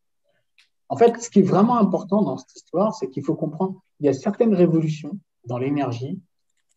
[0.89, 4.07] En fait, ce qui est vraiment important dans cette histoire, c'est qu'il faut comprendre il
[4.07, 6.21] y a certaines révolutions dans l'énergie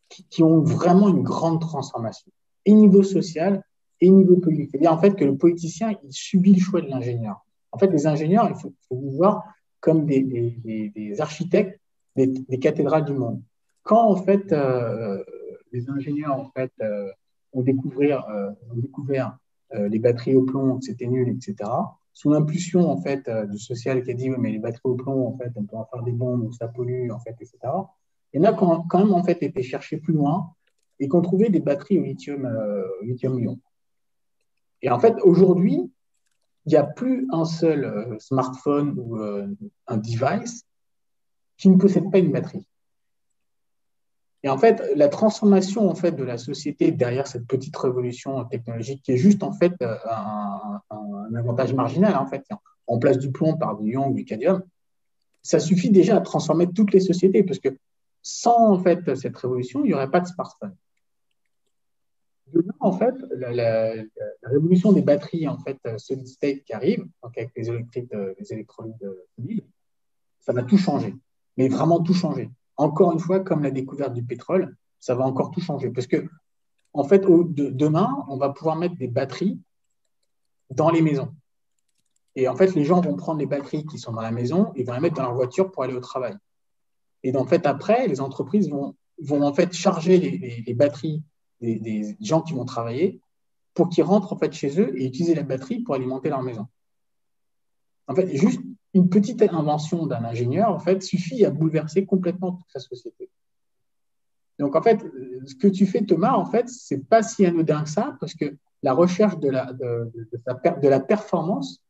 [0.10, 2.32] qui, ont vraiment une grande transformation,
[2.66, 3.64] et niveau social
[4.02, 4.70] et niveau politique.
[4.72, 7.46] C'est-à-dire en fait que le politicien, il subit le choix de l'ingénieur.
[7.72, 9.44] En fait, les ingénieurs, il faut, faut vous voir
[9.80, 11.80] comme des, des, des architectes
[12.16, 13.42] des, des, cathédrales du monde.
[13.84, 15.24] Quand en fait euh,
[15.72, 17.10] les ingénieurs en fait euh,
[17.54, 19.38] ont découvert, euh, ont découvert
[19.74, 21.70] les batteries au plomb, c'était nul, etc
[22.18, 25.28] sous l'impulsion en fait euh, du social qui a dit mais les batteries au plomb
[25.28, 27.60] en fait on peut en faire des bombes ça pollue en fait etc.
[28.34, 30.52] Il y en a quand, quand même en fait été chercher plus loin
[31.00, 33.60] et qu'on trouvait des batteries au lithium euh, lithium ion.
[34.82, 35.92] Et en fait aujourd'hui
[36.68, 39.48] il n'y a plus un seul euh, smartphone ou euh,
[39.88, 40.66] un device
[41.58, 42.68] qui ne possède pas une batterie.
[44.44, 49.02] Et en fait, la transformation en fait de la société derrière cette petite révolution technologique
[49.02, 52.44] qui est juste en fait un, un, avantage marginal en fait,
[52.86, 54.62] on place du plomb par du ion ou du cadmium,
[55.42, 57.70] ça suffit déjà à transformer toutes les sociétés parce que
[58.22, 60.76] sans en fait cette révolution, il n'y aurait pas de smartphone.
[62.54, 64.04] Demain, en fait, la, la,
[64.44, 69.66] révolution des batteries en fait solid state qui arrive, donc avec les électriques, les
[70.40, 71.14] ça va tout changer,
[71.58, 75.52] mais vraiment tout changer encore une fois, comme la découverte du pétrole, ça va encore
[75.52, 75.90] tout changer.
[75.90, 76.28] Parce que,
[76.94, 79.60] en fait, demain, on va pouvoir mettre des batteries
[80.70, 81.34] dans les maisons.
[82.36, 84.84] Et en fait, les gens vont prendre les batteries qui sont dans la maison et
[84.84, 86.36] vont les mettre dans leur voiture pour aller au travail.
[87.24, 91.24] Et en fait, après, les entreprises vont, vont en fait charger les batteries
[91.62, 93.22] des, gens qui vont travailler
[93.74, 96.68] pour qu'ils rentrent en fait chez eux et utiliser la batterie pour alimenter leur maison.
[98.08, 98.62] En fait, juste
[98.94, 103.30] une petite invention d'un ingénieur, en fait, suffit à bouleverser complètement toute sa société.
[104.60, 105.06] Donc, en fait,
[105.46, 108.58] ce que tu fais, Thomas, en fait, c'est pas si anodin que ça, parce que
[108.82, 111.84] la recherche de la, de, la performance,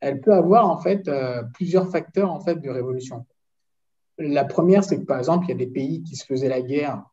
[0.00, 3.26] elle peut avoir, en fait, euh, plusieurs facteurs, en fait, de révolution.
[4.18, 6.62] La première, c'est que, par exemple, il y a des pays qui se faisaient la
[6.62, 7.04] guerre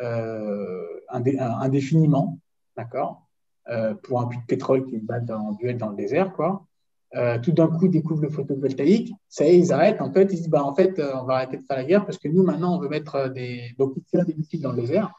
[0.00, 2.38] indé, indéfiniment,
[2.76, 3.26] d'accord,
[3.68, 6.66] euh, pour un puits de pétrole qui battent en duel dans le désert, quoi
[7.16, 10.00] euh, tout d'un coup découvrent le photovoltaïque, ça y est, ils arrêtent.
[10.00, 12.04] En fait, ils disent bah, en fait, euh, on va arrêter de faire la guerre
[12.04, 13.72] parce que nous, maintenant, on veut mettre euh, des.
[13.78, 15.12] Donc, ils tirent des missiles dans le désert.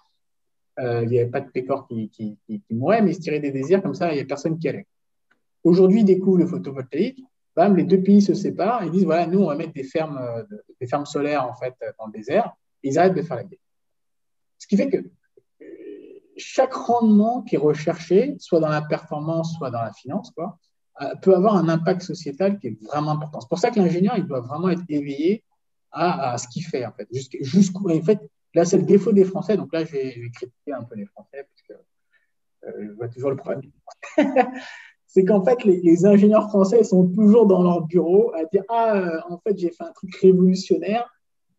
[0.79, 2.59] Euh, il n'y avait pas de pécor qui, qui, mais
[3.07, 4.87] ils se tiraient des désirs comme ça, il n'y a personne qui allait.
[5.63, 7.23] aujourd'hui découvrent le photovoltaïque,
[7.55, 10.17] bam, les deux pays se séparent et disent voilà, nous, on va mettre des fermes,
[10.17, 10.43] euh,
[10.81, 12.51] des fermes solaires en fait, dans le désert,
[12.83, 13.59] ils arrêtent de faire la guerre.
[14.65, 15.65] Ce qui fait que euh,
[16.37, 20.57] chaque rendement qui est recherché, soit dans la performance, soit dans la finance, quoi,
[21.03, 23.41] euh, peut avoir un impact sociétal qui est vraiment important.
[23.41, 25.43] C'est pour ça que l'ingénieur, il doit vraiment être éveillé
[25.91, 27.07] à, ce qu'il fait, en fait.
[27.41, 28.19] Jusqu'où, en fait,
[28.55, 29.55] là, c'est le défaut des Français.
[29.55, 33.35] Donc là, je vais, critiquer un peu les Français, parce que je vois toujours le
[33.35, 33.61] problème.
[35.05, 39.21] c'est qu'en fait, les, ingénieurs français sont toujours dans leur bureau à dire Ah, euh,
[39.29, 41.07] en fait, j'ai fait un truc révolutionnaire,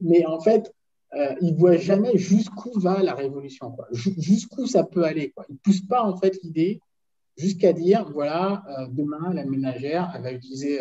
[0.01, 0.74] mais en fait,
[1.15, 5.31] euh, ils ne voient jamais jusqu'où va la révolution, jusqu'où ça peut aller.
[5.31, 5.47] Quoi.
[5.49, 6.81] Ils ne poussent pas, en fait, l'idée
[7.37, 10.81] jusqu'à dire Voilà, euh, demain, la ménagère, va utiliser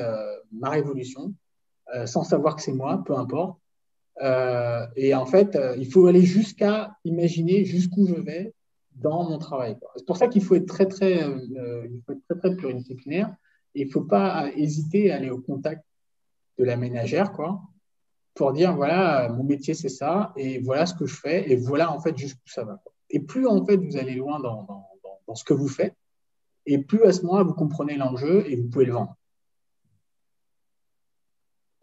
[0.52, 1.34] ma révolution,
[2.06, 3.60] sans savoir que c'est moi, peu importe.
[4.96, 8.54] et en fait, il faut aller jusqu'à imaginer jusqu'où je vais
[8.96, 9.78] dans mon travail.
[9.96, 13.36] C'est pour ça qu'il faut être très, très, euh, il faut être très, très pluridisciplinaire
[13.74, 15.84] et il ne faut pas hésiter à aller au contact
[16.58, 17.34] de la ménagère,
[18.36, 21.92] pour dire, voilà, mon métier, c'est ça, et voilà ce que je fais, et voilà,
[21.92, 22.82] en fait, jusqu'où ça va.
[23.10, 24.86] Et plus, en fait, vous allez loin dans,
[25.34, 25.96] ce que vous faites,
[26.66, 29.16] et plus à ce moment-là, vous comprenez l'enjeu et vous pouvez le vendre.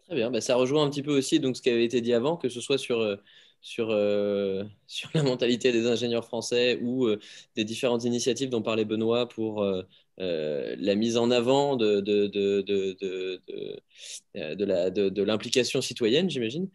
[0.05, 2.37] Très bien, bah, ça rejoint un petit peu aussi ce qui avait été dit avant,
[2.37, 3.15] que ce soit sur, euh,
[3.79, 4.63] euh,
[5.15, 7.19] la mentalité des ingénieurs français ou euh,
[7.55, 9.65] des différentes initiatives dont parlait Benoît pour
[10.17, 12.61] la mise en avant de, de, de,
[15.09, 16.69] de l'implication citoyenne, j'imagine.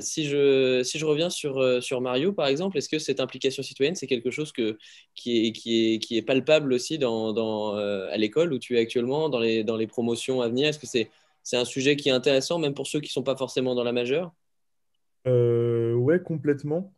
[0.00, 3.94] si, je, si je reviens sur, sur Mario, par exemple, est-ce que cette implication citoyenne,
[3.94, 4.78] c'est quelque chose que,
[5.14, 9.28] qui, est, qui, est, qui est palpable aussi dans, à l'école où tu es actuellement,
[9.28, 10.68] dans les, dans les promotions à venir?
[10.68, 11.10] Est-ce que c'est
[11.44, 13.84] c'est un sujet qui est intéressant, même pour ceux qui ne sont pas forcément dans
[13.84, 14.32] la majeure?
[15.26, 16.94] Euh, ouais, complètement.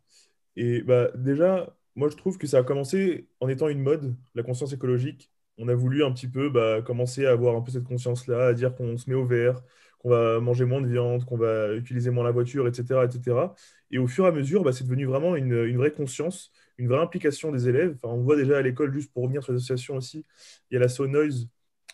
[0.55, 4.45] Et bah, déjà, moi, je trouve que ça a commencé en étant une mode, la
[4.45, 5.31] conscience écologique.
[5.59, 8.53] On a voulu un petit peu bah, commencer à avoir un peu cette conscience-là, à
[8.55, 9.63] dire qu'on se met au vert,
[9.99, 13.05] qu'on va manger moins de viande, qu'on va utiliser moins la voiture, etc.
[13.05, 13.55] etc.
[13.91, 17.01] Et au fur et à mesure, bah, c'est devenu vraiment une, vraie conscience, une vraie
[17.01, 17.97] implication des élèves.
[18.03, 20.25] Enfin, on voit déjà à l'école, juste pour revenir sur l'association aussi,
[20.71, 21.49] il y a la So Noise,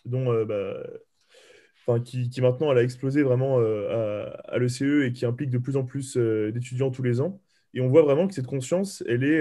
[0.05, 0.45] dont euh,
[1.87, 5.85] bah, qui, maintenant a explosé vraiment euh, à, l'ECE et qui implique de plus en
[5.85, 7.41] plus euh, d'étudiants tous les ans.
[7.75, 9.41] Et on voit vraiment que cette conscience, elle est,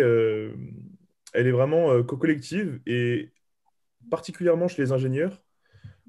[1.33, 3.29] elle est vraiment collective et
[4.09, 5.43] particulièrement chez les ingénieurs,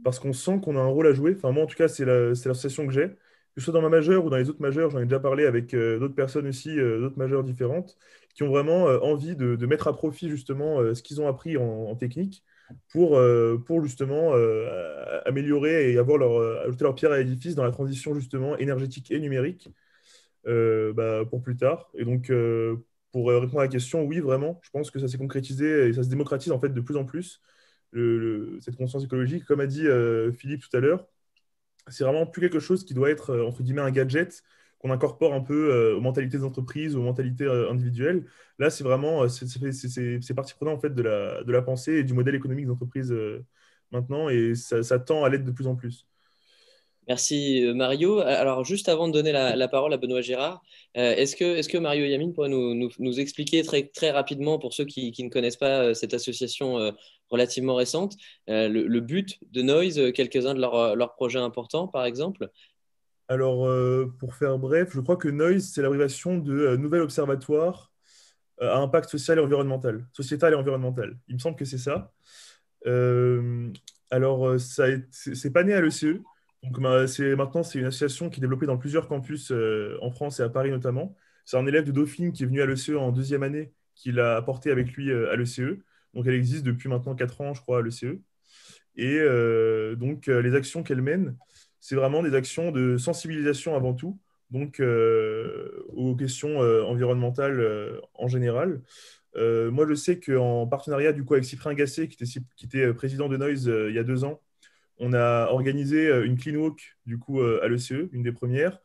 [0.05, 1.35] parce qu'on sent qu'on a un rôle à jouer.
[1.37, 3.09] Enfin, moi, en tout cas, c'est l'association que j'ai.
[3.09, 5.45] Que ce soit dans ma majeure ou dans les autres majeures, j'en ai déjà parlé
[5.45, 7.99] avec d'autres personnes aussi, d'autres majeures différentes,
[8.35, 12.45] qui ont vraiment envie de, mettre à profit justement ce qu'ils ont appris en technique
[12.89, 17.55] pour, euh, pour justement euh, améliorer et avoir leur, euh, ajouter leur pierre à l'édifice
[17.55, 19.69] dans la transition justement énergétique et numérique
[20.45, 21.91] bah, pour plus tard.
[21.95, 22.33] Et donc,
[23.13, 26.03] pour répondre à la question, oui, vraiment, je pense que ça s'est concrétisé et ça
[26.03, 27.41] se démocratise en fait de plus en plus,
[27.93, 29.45] cette conscience écologique.
[29.45, 29.87] Comme a dit
[30.37, 31.07] Philippe tout à l'heure,
[31.89, 34.43] c'est vraiment plus quelque chose qui doit être, entre guillemets, un gadget
[34.83, 38.25] qu'on incorpore un peu euh, aux mentalités des entreprises, aux mentalités euh, individuelles.
[38.59, 42.05] Là, c'est vraiment, euh, c'est partie prenante en fait de la, de la pensée et
[42.05, 43.15] du modèle économique d'entreprise
[43.93, 46.07] maintenant, et ça, tend à l'être de plus en plus.
[47.09, 48.21] Merci Mario.
[48.21, 50.63] Alors juste avant de donner la, parole à Benoît Gérard,
[50.95, 54.73] est-ce que, est que, Mario Yamine pourrait nous, nous, nous, expliquer très, très rapidement, pour
[54.73, 56.93] ceux qui, qui ne connaissent pas cette association
[57.33, 62.51] relativement récente, le, but de Noise, quelques-uns de leurs, leurs projets importants par exemple?
[63.33, 67.91] Alors, euh, pour faire bref, je crois que Noise, c'est l'abréviation de euh, Nouvel Observatoire
[68.61, 71.17] euh, à impact social et environnemental, sociétal et environnemental.
[71.29, 72.13] Il me semble que c'est ça.
[74.11, 76.21] alors, ça c'est pas né à l'ECE.
[76.63, 79.51] Donc, maintenant, c'est une association qui est développée dans plusieurs campus
[80.03, 81.17] en France et à Paris notamment.
[81.47, 84.37] C'est un élève de Dauphine qui est venu à l'ECE en deuxième année, qui l'a
[84.37, 85.79] apporté avec lui à l'ECE.
[86.15, 88.19] Donc, elle existe depuis maintenant 4 ans, je crois, à l'ECE.
[88.97, 89.19] Et
[89.97, 91.37] donc, les actions qu'elle mène,
[91.83, 94.17] c'est vraiment des actions de sensibilisation avant tout,
[94.53, 98.81] donc euh, aux questions euh, environnementales euh, en général.
[99.35, 103.29] moi, je sais qu'en partenariat du coup, avec Cyprien Gassé, qui était, qui était président
[103.29, 104.41] de Noise il y a deux ans,
[104.99, 108.79] on a organisé une clean walk du coup, à l'ECE, une des premières.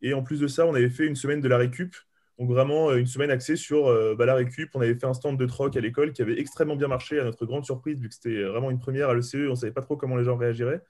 [0.00, 1.96] Et en plus de ça, on avait fait une semaine de la récup,
[2.38, 3.84] donc vraiment une semaine axée sur
[4.16, 4.70] bah, la récup.
[4.74, 7.24] On avait fait un stand de troc à l'école qui avait extrêmement bien marché, à
[7.24, 9.82] notre grande surprise, vu que c'était vraiment une première à l'ECE, on ne savait pas
[9.82, 10.82] trop comment les gens réagiraient.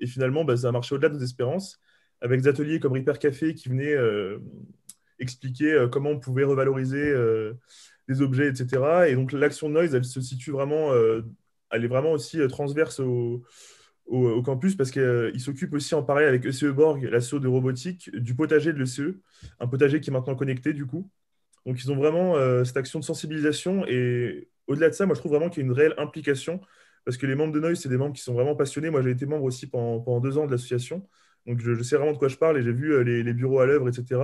[0.00, 1.80] Et finalement, bah, ça a marché au-delà de nos espérances,
[2.20, 4.38] avec des ateliers comme Repair Café qui venaient euh,
[5.18, 7.54] expliquer euh, comment on pouvait revaloriser euh,
[8.08, 9.08] des objets, etc.
[9.08, 10.92] Et donc l'action Noise, elle se situe vraiment,
[11.70, 13.42] elle est vraiment aussi transverse au,
[14.08, 18.34] au, campus parce qu'il s'occupe aussi en parallèle avec ECE Borg, l'assaut de robotique, du
[18.34, 19.14] potager de l'ECE,
[19.60, 21.10] un potager qui est maintenant connecté du coup.
[21.66, 25.32] Donc ils ont vraiment cette action de sensibilisation et au-delà de ça, moi je trouve
[25.32, 26.60] vraiment qu'il y a une réelle implication
[27.08, 28.90] parce que les membres de Noise, c'est des membres qui sont vraiment passionnés.
[28.90, 31.08] Moi, j'ai été membre aussi pendant, deux ans de l'association.
[31.46, 33.88] Donc, je, sais vraiment de quoi je parle et j'ai vu les, bureaux à l'œuvre,
[33.88, 34.20] etc.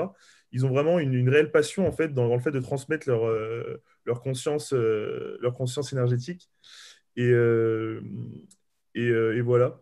[0.52, 3.24] Ils ont vraiment une, réelle passion, en fait, dans, le fait de transmettre leur,
[4.04, 6.50] leur, conscience, leur conscience énergétique.
[7.16, 7.32] Et,
[8.94, 9.80] et, voilà.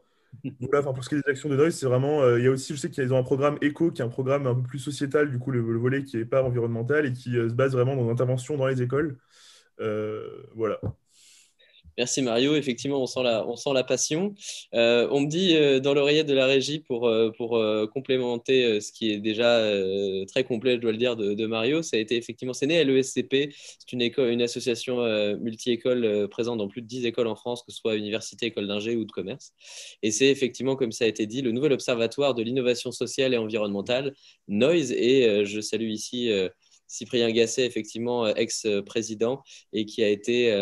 [0.61, 2.23] Voilà, pour ce qui est des actions de Noise, c'est vraiment.
[2.23, 4.09] Euh, il y a aussi, je sais qu'ils ont un programme ECO, qui est un
[4.09, 7.37] programme un peu plus sociétal, du coup, le, volet qui n'est pas environnemental et qui
[7.37, 9.19] euh, se base vraiment dans l'intervention dans les écoles.
[9.81, 10.81] Euh, voilà.
[11.99, 13.23] Merci Mario, effectivement on sent
[13.75, 14.35] la, passion.
[14.75, 19.11] Euh, on me dit euh, dans l'oreillette de la régie pour, euh, complémenter ce qui
[19.11, 19.61] est déjà
[20.27, 22.85] très complet, je dois le dire, de, Mario, ça a été effectivement, c'est né à
[22.85, 25.03] l'ESCP, c'est une, une association
[25.39, 28.97] multi-école présente dans plus de 10 écoles en France, que ce soit université, école d'ingé
[28.97, 29.53] ou de commerce.
[30.03, 33.39] Et c'est effectivement, comme ça a été dit, le nouvel observatoire de l'innovation sociale et
[33.39, 34.15] environnementale,
[34.49, 36.31] NOISE, et je salue ici
[36.87, 39.43] Cyprien Gasset, effectivement ex-président,
[39.73, 40.53] et qui a été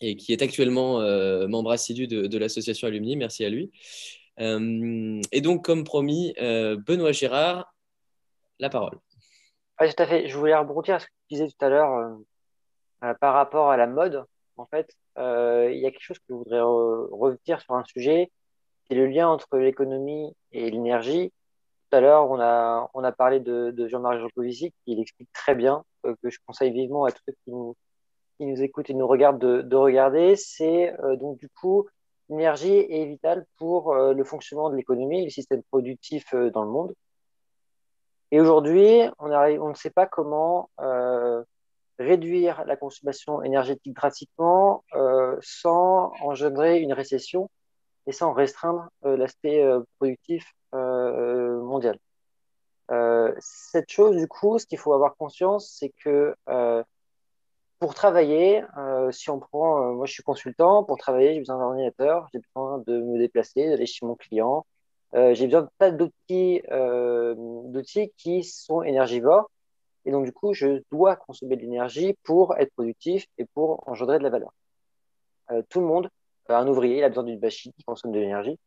[0.00, 3.16] et qui est actuellement euh, membre assidu de, l'association Alumni.
[3.16, 3.70] Merci à lui.
[4.40, 7.72] Euh, et donc, comme promis, euh, Benoît Gérard,
[8.58, 8.98] la parole.
[9.80, 10.28] Oui, tout à fait.
[10.28, 12.18] Je voulais rebondir à ce que tu disais tout à l'heure
[13.20, 14.24] par rapport à la mode.
[14.56, 18.30] En fait, il y a quelque chose que je voudrais revenir sur un sujet,
[18.88, 21.32] c'est le lien entre l'économie et l'énergie.
[21.90, 25.54] Tout à l'heure, on a, on a parlé de, Jean-Marie Jancovici, qui il explique très
[25.54, 27.76] bien, que je conseille vivement à tous ceux qui nous,
[28.36, 31.86] qui nous écoutent et nous regardent de, regarder, c'est euh, donc du coup
[32.28, 36.64] l'énergie est vitale pour euh, le fonctionnement de l'économie et le système productif euh, dans
[36.64, 36.94] le monde.
[38.30, 40.68] Et aujourd'hui, on, on ne sait pas comment
[42.00, 44.82] réduire la consommation énergétique drastiquement
[45.40, 47.48] sans engendrer une récession
[48.08, 49.64] et sans restreindre l'aspect
[49.98, 51.96] productif mondial.
[53.38, 56.34] cette chose, du coup, ce qu'il faut avoir conscience, c'est que
[57.84, 61.58] pour travailler, euh, si on prend, euh, moi je suis consultant, pour travailler, j'ai besoin
[61.58, 64.64] d'un ordinateur, j'ai besoin de me déplacer, d'aller chez mon client,
[65.14, 69.50] euh, j'ai besoin de tas d'outils, d'outils qui sont énergivores.
[70.06, 74.16] Et donc, du coup, je dois consommer de l'énergie pour être productif et pour engendrer
[74.16, 74.54] de la valeur.
[75.68, 76.08] tout le monde,
[76.48, 78.58] un ouvrier, il a besoin d'une machine qui consomme de l'énergie.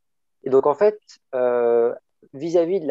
[0.43, 0.99] Et donc, en fait,
[2.33, 2.81] vis-à-vis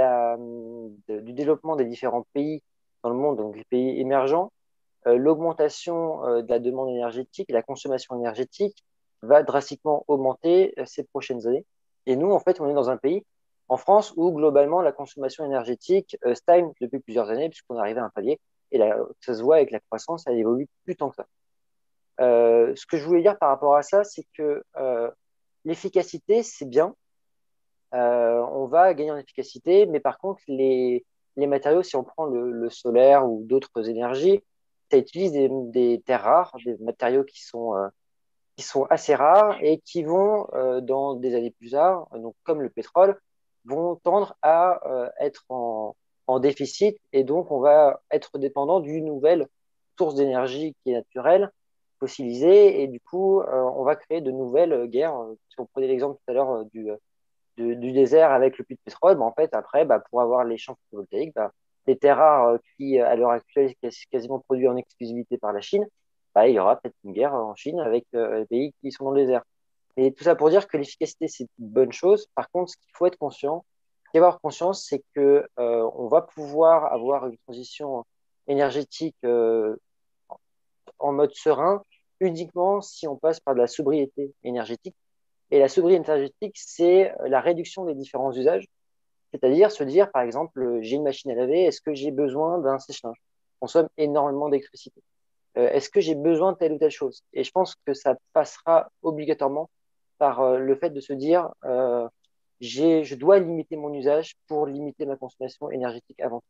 [1.08, 2.64] du développement des différents pays
[3.04, 4.50] dans le monde, donc les pays émergents,
[5.14, 8.84] l'augmentation euh, de la demande énergétique, la consommation énergétique
[9.22, 11.64] va drastiquement augmenter euh, ces prochaines années.
[12.06, 13.24] Et nous, en fait, on est dans un pays,
[13.68, 18.04] en France, où globalement la consommation énergétique stagne depuis plusieurs années, puisqu'on est arrivé à
[18.04, 18.40] un palier.
[18.70, 18.80] Et
[19.20, 21.26] ça se voit avec la croissance, elle évolue plus tant que ça.
[22.18, 24.62] ce que je voulais dire par rapport à ça, c'est que
[25.64, 26.94] l'efficacité, c'est bien.
[27.90, 31.04] on va gagner en efficacité, mais par contre, les,
[31.36, 34.44] matériaux, si on prend le solaire ou d'autres énergies,
[34.90, 37.88] ça utilise des, terres rares, des matériaux qui sont, euh,
[38.56, 42.62] qui sont assez rares et qui vont, euh, dans des années plus tard, donc comme
[42.62, 43.20] le pétrole,
[43.64, 45.96] vont tendre à euh, être en,
[46.26, 49.48] en, déficit et donc on va être dépendant d'une nouvelle
[49.98, 51.50] source d'énergie qui est naturelle,
[51.98, 55.16] fossilisée, et du coup, on va créer de nouvelles guerres.
[55.48, 56.90] Si on prenait l'exemple tout à l'heure du,
[57.56, 60.58] du, désert avec le puits de pétrole, bah, en fait, après, bah, pour avoir les
[60.58, 61.52] champs photovoltaïques, bah,
[61.86, 65.60] des terres rares euh, qui, à l'heure actuelle, sont quasiment produits en exclusivité par la
[65.60, 65.86] Chine,
[66.34, 69.04] bah, il y aura peut-être une guerre en Chine avec euh, les pays qui sont
[69.04, 69.42] dans le désert.
[69.96, 72.26] Et tout ça pour dire que l'efficacité, c'est une bonne chose.
[72.34, 73.64] Par contre, ce qu'il faut être conscient,
[74.12, 78.04] ce avoir conscience, c'est que euh, on va pouvoir avoir une transition
[78.46, 79.16] énergétique
[80.98, 81.82] en mode serein
[82.20, 84.94] uniquement si on passe par de la sobriété énergétique.
[85.50, 88.66] Et la sobriété énergétique, c'est la réduction des différents usages
[89.40, 92.78] c'est-à-dire se dire, par exemple, j'ai une machine à laver, est-ce que j'ai besoin d'un
[92.78, 93.16] sèche-linge?
[93.60, 95.02] Consomme énormément d'électricité.
[95.58, 97.22] Euh, est-ce que j'ai besoin de telle ou telle chose?
[97.32, 99.70] Et je pense que ça passera obligatoirement
[100.18, 102.06] par euh, le fait de se dire, euh,
[102.60, 106.46] je dois limiter mon usage pour limiter ma consommation énergétique avant tout.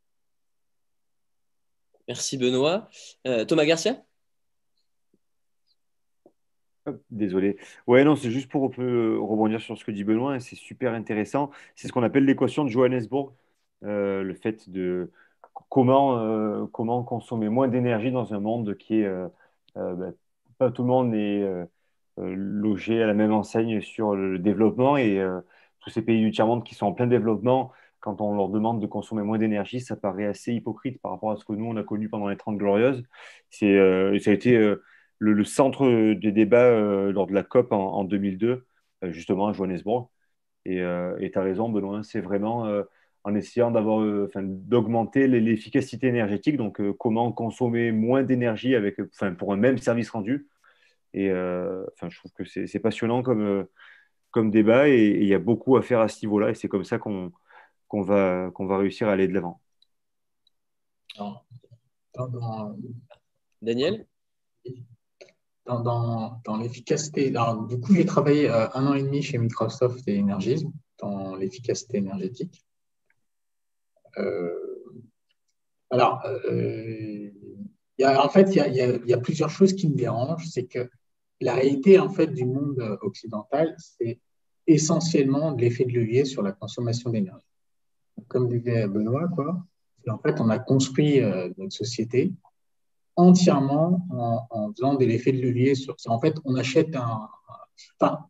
[2.09, 2.89] Merci Benoît.
[3.49, 3.97] Thomas Garcia?
[7.11, 7.57] Désolé.
[7.87, 11.51] Ouais, non, c'est juste pour rebondir sur ce que dit Benoît, c'est super intéressant.
[11.75, 13.33] C'est ce qu'on appelle l'équation de Johannesburg,
[13.85, 15.11] euh, le fait de
[15.69, 19.07] comment, euh, comment consommer moins d'énergie dans un monde qui est.
[19.07, 19.29] Euh,
[19.77, 20.15] ben,
[20.59, 21.45] pas tout le monde est
[22.17, 25.23] logé à la même enseigne sur le développement et
[25.81, 28.87] tous ces pays du tiers-monde qui sont en plein développement, quand on leur demande de
[28.87, 31.83] consommer moins d'énergie, ça paraît assez hypocrite par rapport à ce que nous, on a
[31.83, 33.03] connu pendant les 30 glorieuses.
[33.51, 33.77] C'est,
[34.21, 34.77] ça a été
[35.19, 38.67] le, centre des débats euh, lors de la COP en, 2002,
[39.05, 40.11] euh, justement à Johannesburg.
[40.65, 42.69] Et euh, tu as raison, Benoît, c'est vraiment
[43.25, 48.75] en essayant d'avoir, d'augmenter l'efficacité énergétique, donc comment consommer moins d'énergie
[49.39, 50.49] pour un même service rendu.
[51.15, 53.67] Et enfin, je trouve que c'est passionnant comme,
[54.31, 56.51] comme débat et il y a beaucoup à faire à ce niveau-là.
[56.51, 57.33] Et c'est comme ça qu'on
[57.89, 59.61] qu'on va, qu'on va réussir à aller de l'avant.
[63.63, 64.07] Daniel?
[65.67, 67.31] Dans, dans, dans l'efficacité.
[67.69, 71.99] Du coup, j'ai travaillé euh, un an et demi chez Microsoft et Energism dans l'efficacité
[71.99, 72.65] énergétique.
[74.19, 74.51] Euh,
[75.91, 77.31] alors, euh,
[78.01, 80.47] en fait, il y a, plusieurs choses qui me dérangent.
[80.49, 80.89] C'est que
[81.41, 84.19] la réalité en fait, du monde occidental, c'est
[84.67, 87.45] essentiellement l'effet de levier sur la consommation d'énergie.
[88.29, 89.63] Comme disait Benoît, quoi,
[90.09, 91.21] en fait, on a construit
[91.59, 92.33] notre société
[93.17, 94.07] entièrement
[94.51, 96.11] en, faisant des effets de levier sur ça.
[96.11, 97.29] En fait, on achète un.
[97.99, 98.27] Enfin,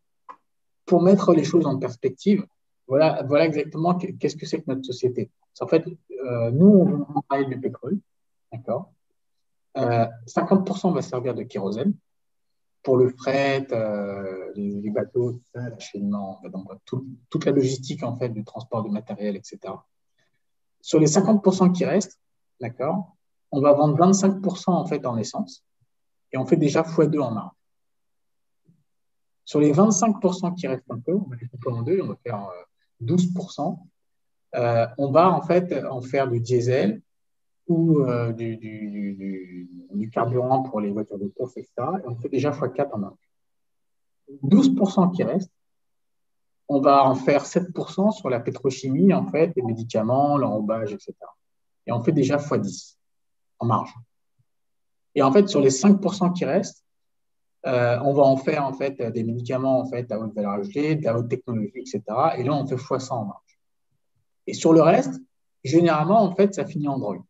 [0.85, 2.45] pour mettre les choses en perspective,
[2.87, 5.29] voilà, voilà exactement qu'est-ce que c'est que notre société.
[5.59, 7.99] En fait, euh, nous, on parle du pétrole,
[8.51, 8.93] d'accord?
[9.77, 11.93] Euh, 50% va servir de kérosène
[12.83, 16.41] pour le fret, euh, les, bateaux, l'acheminement,
[16.85, 19.59] toute la logistique en fait du transport du matériel, etc.
[20.81, 22.19] Sur les 50% qui restent,
[22.61, 23.16] d'accord,
[23.51, 25.63] on va vendre 25% en fait en essence
[26.31, 27.51] et on fait déjà x2 en marge.
[29.45, 32.15] Sur les 25% qui restent un peu, on va les couper en deux, on va
[32.17, 32.49] faire
[33.01, 33.79] 12%.
[34.55, 37.01] Euh, euh, on va en fait en faire du diesel
[37.67, 41.73] ou euh, du, carburant pour les voitures de course, etc.
[42.03, 43.29] Et on fait déjà x4 en marge.
[44.43, 45.51] 12% qui restent,
[46.67, 51.13] on va en faire 7% sur la pétrochimie, en fait, les médicaments, l'enrobage, etc.
[51.85, 52.96] Et on fait déjà x10
[53.59, 53.93] en marge.
[55.15, 56.83] Et en fait, sur les 5% qui restent,
[57.65, 60.95] euh, on va en faire en fait des médicaments en fait à haute valeur ajoutée,
[60.95, 62.01] de la haute technologie, etc.
[62.37, 63.59] Et là, on fait x100 en marge.
[64.45, 65.19] Et sur le reste,
[65.63, 67.21] généralement, en fait, ça finit en drogue.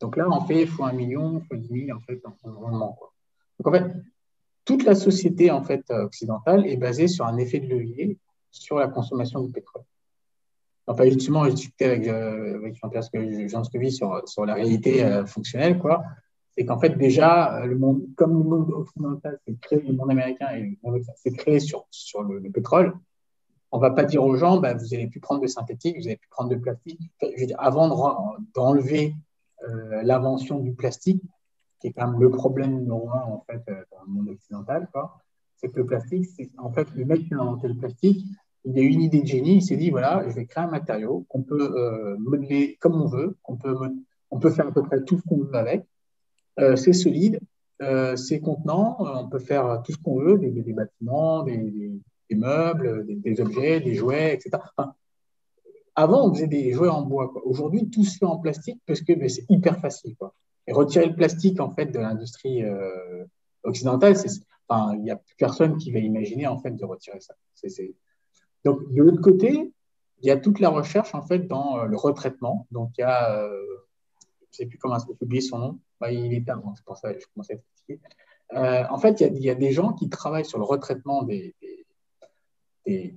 [0.00, 2.98] Donc là, on fait x1 million, x10 000 en fait en rendement.
[3.58, 3.94] Donc en fait,
[4.64, 8.18] toute la société en fait occidentale est basée sur un effet de levier
[8.50, 9.82] sur la consommation du pétrole.
[10.86, 12.70] Enfin, justement, j'ai discuté avec, euh,
[13.48, 16.02] Jean sur, sur la réalité euh, fonctionnelle, quoi.
[16.56, 20.10] C'est qu'en fait, déjà, euh, le monde, comme le monde occidental s'est créé, le monde
[20.10, 20.48] américain
[21.16, 21.86] s'est créé sur,
[22.22, 22.94] le, pétrole,
[23.72, 26.04] on ne va pas dire aux gens, bah, vous n'allez plus prendre de synthétique, vous
[26.04, 27.00] n'allez plus prendre de plastique.
[27.58, 29.14] avant d'enlever
[30.02, 31.22] l'invention du plastique,
[31.80, 34.88] qui est quand même le problème numéro un en fait, dans le monde occidental,
[35.56, 38.24] c'est que le plastique, c'est en fait le mec qui a inventé le plastique,
[38.64, 40.70] il a eu une idée de génie, il s'est dit, voilà, je vais créer un
[40.70, 43.76] matériau qu'on peut euh, modeler comme on veut, qu'on peut,
[44.30, 45.84] on peut faire à peu près tout ce qu'on veut avec.
[46.58, 47.40] Euh, c'est solide,
[47.82, 51.92] euh, c'est contenant, on peut faire tout ce qu'on veut, des, bâtiments, des,
[52.30, 54.62] meubles, des, objets, des jouets, etc.
[55.94, 57.32] avant, on faisait des jouets en bois.
[57.44, 60.14] Aujourd'hui, tout se fait en plastique parce que ben, c'est hyper facile.
[60.66, 62.64] Et retirer le plastique en fait de l'industrie
[63.62, 64.16] occidentale,
[64.94, 67.34] il n'y a plus personne qui va imaginer en fait de retirer ça.
[68.64, 69.72] Donc, de l'autre côté,
[70.22, 72.66] il y a toute la recherche en fait dans euh, le retraitement.
[72.70, 73.50] Donc, il y a, euh,
[74.40, 76.96] je ne sais plus comment j'ai oublié son nom, bah, il est tard, c'est pour
[76.96, 78.00] ça que je commence à expliquer.
[78.54, 81.54] Euh, en fait, il y, a, des gens qui travaillent sur le retraitement des,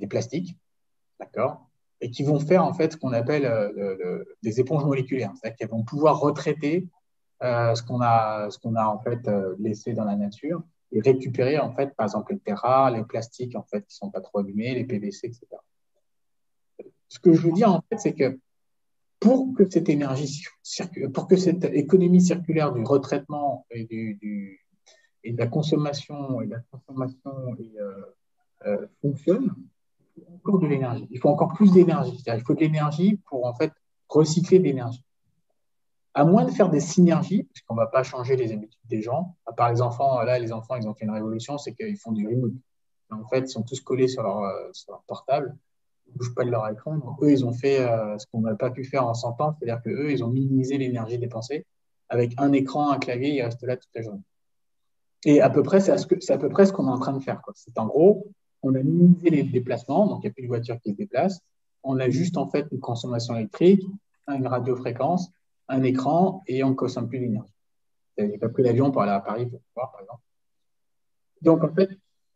[0.10, 0.58] plastiques,
[1.20, 1.68] d'accord,
[2.02, 3.50] et qui vont faire en fait ce qu'on appelle
[4.42, 6.88] des éponges moléculaires, c'est-à-dire qu'elles vont pouvoir retraiter
[7.42, 9.30] ce qu'on a, ce qu'on a en fait
[9.60, 13.56] laissé dans la nature et récupérer en fait, par exemple, les terres rares, les plastiques
[13.56, 15.46] en fait qui sont pas trop abîmés, les PVC, etc.
[17.10, 18.40] Ce que je veux dire en fait, c'est que
[19.20, 20.44] pour que cette énergie,
[21.14, 27.56] pour que cette économie circulaire du retraitement et, de la consommation et de la transformation
[27.60, 28.16] euh,
[28.66, 29.54] euh, fonctionne,
[30.16, 31.08] il faut encore de l'énergie.
[31.12, 32.24] Il faut encore plus d'énergie.
[32.26, 33.72] Il faut de l'énergie pour en fait
[34.08, 35.04] recycler de l'énergie
[36.18, 39.36] à moins de faire des synergies, puisqu'on ne va pas changer les habitudes des gens.
[39.46, 42.12] À part les enfants, là, les enfants, ils ont fait une révolution, c'est qu'ils font
[42.12, 42.54] du remote.
[43.12, 44.72] En fait, ils sont tous collés sur leur, euh,
[45.06, 45.56] portable,
[46.08, 46.98] ils ne bougent pas de leur écran.
[47.22, 49.80] Eux, ils ont fait euh, ce qu'on n'a pas pu faire en 100 ans, c'est-à-dire
[49.84, 51.68] qu'eux, ils ont minimisé l'énergie dépensée.
[52.10, 54.24] Avec un écran, un clavier, ils restent là toute la journée.
[55.24, 55.92] Et à peu près, c'est
[56.32, 57.44] à, peu près ce qu'on est en train de faire.
[57.54, 58.26] C'est en gros,
[58.64, 61.42] on a minimisé les déplacements, donc il n'y a plus de voitures qui se déplacent.
[61.84, 63.84] On a juste en fait une consommation électrique,
[64.28, 65.32] une radiofréquence,
[65.70, 67.54] un écran et on ne consomme plus d'énergie.
[68.18, 70.22] n'avez pas pris l'avion pour aller à Paris pour voir, par exemple.
[71.42, 71.90] Donc, en fait,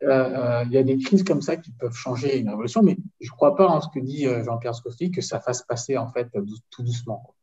[0.03, 2.97] euh, euh, il y a des crises comme ça qui peuvent changer une révolution, mais
[3.19, 5.97] je ne crois pas en ce que dit euh, Jean-Pierre Scoffi, que ça fasse passer
[5.97, 6.27] en fait
[6.71, 7.35] tout doucement.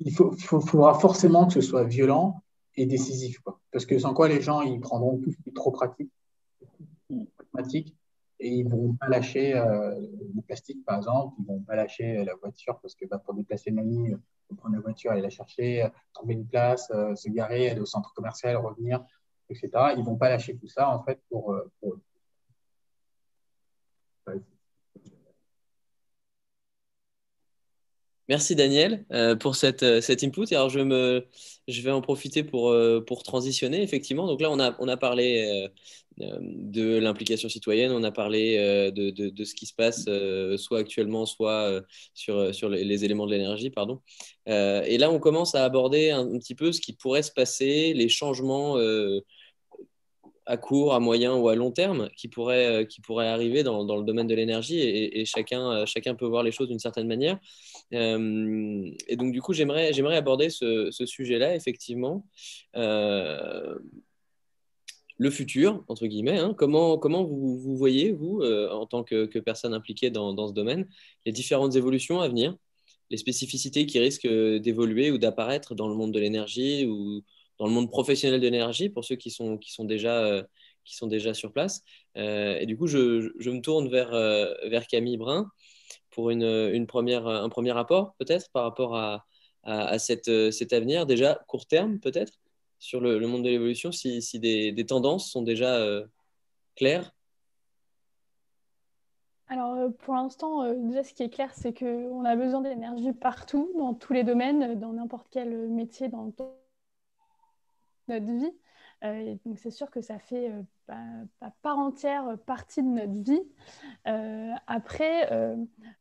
[0.00, 2.42] Il faut, faudra forcément que ce soit violent
[2.76, 3.40] et décisif,
[3.70, 6.10] parce que sans quoi les gens ils prendront tout ce qui est trop pratique,
[7.36, 7.96] pragmatique,
[8.40, 12.24] et ils ne vont pas lâcher le plastique, par exemple, ils ne vont pas lâcher
[12.24, 14.12] la voiture, parce que bah, pour déplacer mamie,
[14.56, 18.12] prendre la voiture, aller la chercher, trouver une place, euh, se garer, aller au centre
[18.14, 19.04] commercial, revenir.
[19.48, 19.70] etc.
[19.94, 21.96] Ils ne vont pas lâcher tout ça, en fait, pour, pour
[28.28, 30.46] Merci Daniel euh, pour cette, euh, cet input.
[30.52, 31.26] Alors je, me,
[31.68, 34.26] je vais en profiter pour, euh, pour transitionner, effectivement.
[34.26, 35.68] Donc là, on a, on a parlé
[36.16, 38.56] de l'implication citoyenne, on a parlé
[38.92, 40.08] de, de, ce qui se passe
[40.58, 41.82] soit actuellement, soit
[42.14, 43.70] sur, sur les, éléments de l'énergie.
[43.70, 44.00] pardon.
[44.46, 48.08] et là, on commence à aborder un, petit peu ce qui pourrait se passer, les
[48.08, 48.76] changements
[50.46, 53.84] à court, à moyen ou à long terme qui pourraient, euh, qui pourraient arriver dans,
[53.84, 57.06] dans le domaine de l'énergie et, chacun, euh, chacun peut voir les choses d'une certaine
[57.06, 57.38] manière.
[57.92, 62.26] Euh, et donc, du coup, j'aimerais, j'aimerais aborder ce, sujet-là, effectivement.
[65.16, 66.54] le futur, entre guillemets, hein.
[66.56, 70.52] comment, comment vous, vous voyez, vous, en tant que, que, personne impliquée dans, dans, ce
[70.52, 70.88] domaine,
[71.24, 72.56] les différentes évolutions à venir,
[73.10, 77.22] les spécificités qui risquent d'évoluer ou d'apparaître dans le monde de l'énergie ou
[77.58, 80.42] dans le monde professionnel de l'énergie pour ceux qui sont, qui sont, déjà, euh,
[80.84, 81.82] qui sont déjà sur place.
[82.16, 85.50] Euh, et du coup, je, me tourne vers, euh, vers Camille Brun
[86.10, 89.24] pour un premier rapport, peut-être, par rapport à,
[89.98, 90.28] cet
[90.72, 92.34] avenir, déjà court terme, peut-être,
[92.78, 95.84] sur le, monde de l'évolution, si, si des, des, tendances sont déjà
[96.76, 97.10] claires.
[99.48, 103.94] Alors, pour l'instant, déjà, ce qui est clair, c'est qu'on a besoin d'énergie partout, dans
[103.94, 106.30] tous les domaines, dans n'importe quel métier, dans
[108.08, 108.52] notre vie.
[109.04, 110.62] Euh, donc c'est sûr que ça fait euh,
[111.40, 113.42] pas, part entière partie de notre vie.
[114.06, 115.30] Euh, après,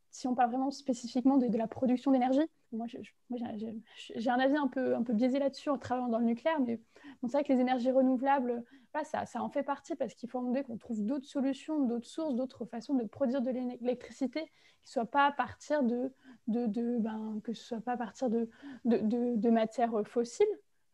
[0.10, 4.96] si on parle vraiment spécifiquement de, la production d'énergie, moi, j'ai un avis un peu,
[4.96, 6.80] un peu biaisé là-dessus en travaillant dans le nucléaire, mais
[7.24, 8.64] c'est vrai que les énergies renouvelables,
[9.04, 12.66] ça, en fait partie parce qu'il faut demander qu'on trouve d'autres solutions, d'autres sources, d'autres
[12.66, 16.12] façons de produire de l'électricité qui ne soient pas à partir de,
[16.48, 18.50] ben, que ce soit pas à partir de,
[18.86, 20.46] de matières fossiles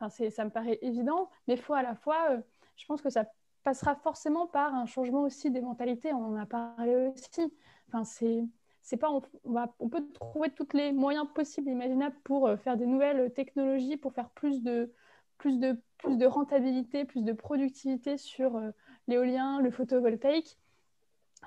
[0.08, 2.42] ça me paraît évident, mais faut à la fois, euh,
[2.78, 3.26] je pense que ça
[3.64, 6.14] passera forcément par un changement aussi des mentalités.
[6.14, 7.54] On en a parlé aussi.
[7.90, 12.56] Enfin, c'est pas, on, va, on, peut trouver tous les moyens possibles, imaginables pour euh,
[12.56, 14.94] faire des nouvelles technologies, pour faire plus de,
[15.38, 18.72] plus de, plus de rentabilité, plus de productivité sur euh,
[19.08, 20.58] l'éolien, le photovoltaïque.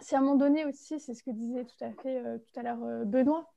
[0.01, 2.63] Si à un moment donné aussi, c'est ce que disait tout à fait tout à
[2.63, 3.53] l'heure Benoît,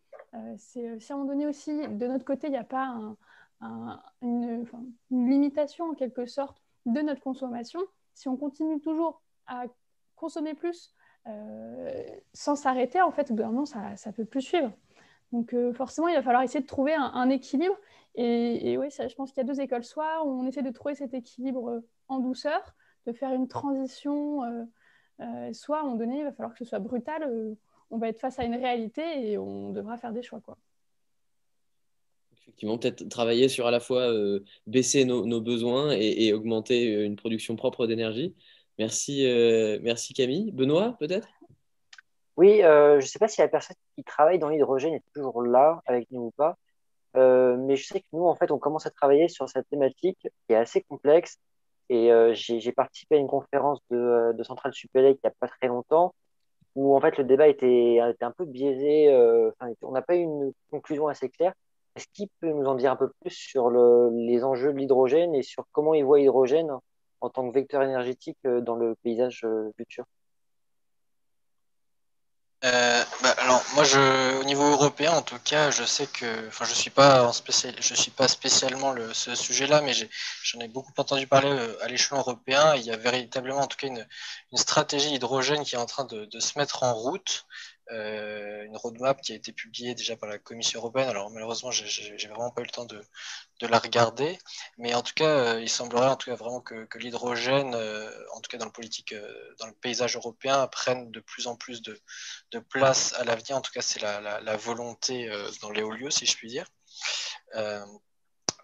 [0.58, 3.16] c'est si à un moment donné aussi, de notre côté, il n'y a pas un,
[3.61, 4.65] une,
[5.11, 7.80] limitation en quelque sorte de notre consommation,
[8.14, 9.65] si on continue toujours à
[10.15, 10.94] consommer plus
[11.27, 12.03] euh,
[12.34, 14.72] sans s'arrêter, en fait, au bout d'un moment, ça ne peut plus suivre.
[15.32, 17.76] Donc euh, forcément, il va falloir essayer de trouver un, équilibre.
[18.15, 19.84] Et, oui, je pense qu'il y a deux écoles.
[19.84, 22.76] Soit on essaie de trouver cet équilibre en douceur,
[23.07, 24.44] de faire une transition,
[25.19, 27.30] euh, soit à un moment donné, il va falloir que ce soit brutal.
[27.90, 30.40] on va être face à une réalité et on devra faire des choix.
[30.40, 30.57] Quoi
[32.46, 37.16] effectivement, peut-être travailler sur à la fois euh, baisser nos, besoins et, augmenter euh, une
[37.16, 38.36] production propre d'énergie.
[38.78, 40.52] Merci, euh, merci Camille.
[40.52, 41.28] Benoît, peut-être?
[42.38, 45.82] Oui, je ne sais pas si la personne qui travaille dans l'hydrogène est toujours là
[45.86, 46.58] avec nous ou pas,
[47.16, 50.54] mais je sais que nous, en fait, on commence à travailler sur cette thématique qui
[50.54, 51.38] est assez complexe.
[51.90, 55.68] Et j'ai participé à une conférence de, de Centrale Supélec il n'y a pas très
[55.68, 56.14] longtemps
[56.76, 59.10] où en fait le débat était, était un peu biaisé.
[59.82, 61.54] on n'a pas eu une conclusion assez claire.
[61.96, 65.44] Est-ce qu'il peut nous en dire un peu plus sur les enjeux de l'hydrogène et
[65.44, 66.72] sur comment il voit l'hydrogène
[67.22, 70.06] en tant que vecteur énergétique euh, dans le paysage euh, futur?
[72.64, 76.66] Euh, bah, alors moi je, au niveau européen en tout cas je sais que enfin
[76.66, 81.28] je suis pas en suis pas spécialement le, ce sujet-là mais j'en ai, beaucoup entendu
[81.28, 81.52] parler
[81.82, 82.74] à l'échelon européen.
[82.76, 84.06] Il y a véritablement en tout cas une,
[84.54, 87.46] stratégie hydrogène qui est en train de se mettre en route
[87.91, 91.07] euh, une roadmap qui a été publiée déjà par la Commission européenne.
[91.07, 92.99] Alors malheureusement, j'ai vraiment pas eu le temps de,
[93.62, 94.40] la regarder,
[94.78, 98.41] mais en tout cas, euh, il semblerait en tout cas vraiment que, l'hydrogène, euh, en
[98.41, 101.99] tout cas dans le paysage européen, prenne de plus en plus de,
[102.70, 103.57] place à l'avenir.
[103.57, 105.30] En tout cas, c'est la, volonté
[105.62, 106.66] dans l'éolio, si je puis dire.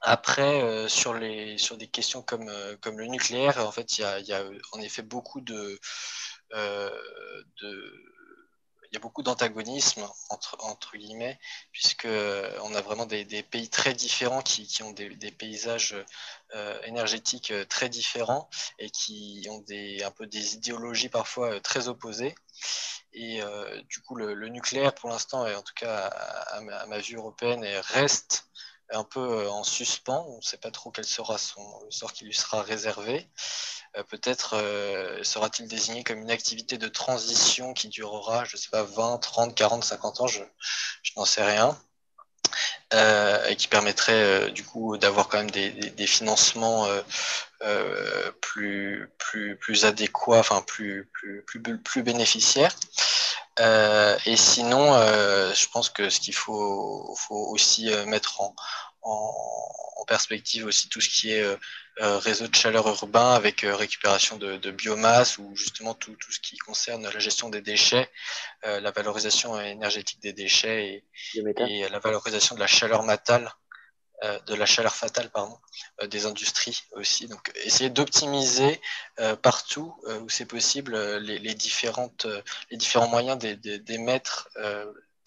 [0.04, 5.04] Après, sur, les, des questions comme, le nucléaire, en fait, il y a, en effet
[5.04, 5.80] beaucoup de,
[8.96, 11.40] y a beaucoup d'antagonisme entre, entre guillemets,
[11.72, 15.96] puisque euh, on a vraiment des, pays très différents qui, qui ont des, paysages
[16.56, 18.50] euh, énergétiques euh, très différents
[18.80, 22.36] et qui ont des, un peu des idéologies parfois très opposées.
[23.14, 23.42] Et
[23.90, 28.46] du coup, le, nucléaire, pour l'instant, et en tout cas à ma vue européenne, reste
[28.92, 30.26] un peu en suspens.
[30.28, 33.30] On ne sait pas trop quel sera son, le sort qui lui sera réservé.
[33.98, 38.70] Euh, peut-être euh, sera-t-il désigné comme une activité de transition qui durera, je ne sais
[38.70, 40.42] pas, 20, 30, 40, 50 ans, je,
[41.18, 41.78] n'en sais rien.
[42.94, 46.88] Euh, et qui permettrait euh, du coup d'avoir quand même des financements
[47.64, 52.74] euh, plus, plus, plus adéquat, enfin plus, plus, plus, plus bénéficiaire.
[53.60, 54.94] et sinon,
[55.54, 58.56] je pense que ce qu'il faut, faut aussi mettre en,
[59.04, 61.46] en, perspective aussi tout ce qui est
[62.00, 67.08] réseau de chaleur urbain avec récupération de, biomasse ou justement tout, tout, ce qui concerne
[67.08, 68.10] la gestion des déchets,
[68.64, 71.04] la valorisation énergétique des déchets
[71.36, 73.61] et, et, la valorisation de la chaleur matale euh,
[74.22, 75.58] de la chaleur fatale pardon,
[76.02, 77.28] euh, des industries aussi.
[77.28, 78.80] Donc, essayer d'optimiser
[79.20, 82.28] euh, partout où c'est possible les, différentes,
[82.70, 84.50] les différents moyens d'émettre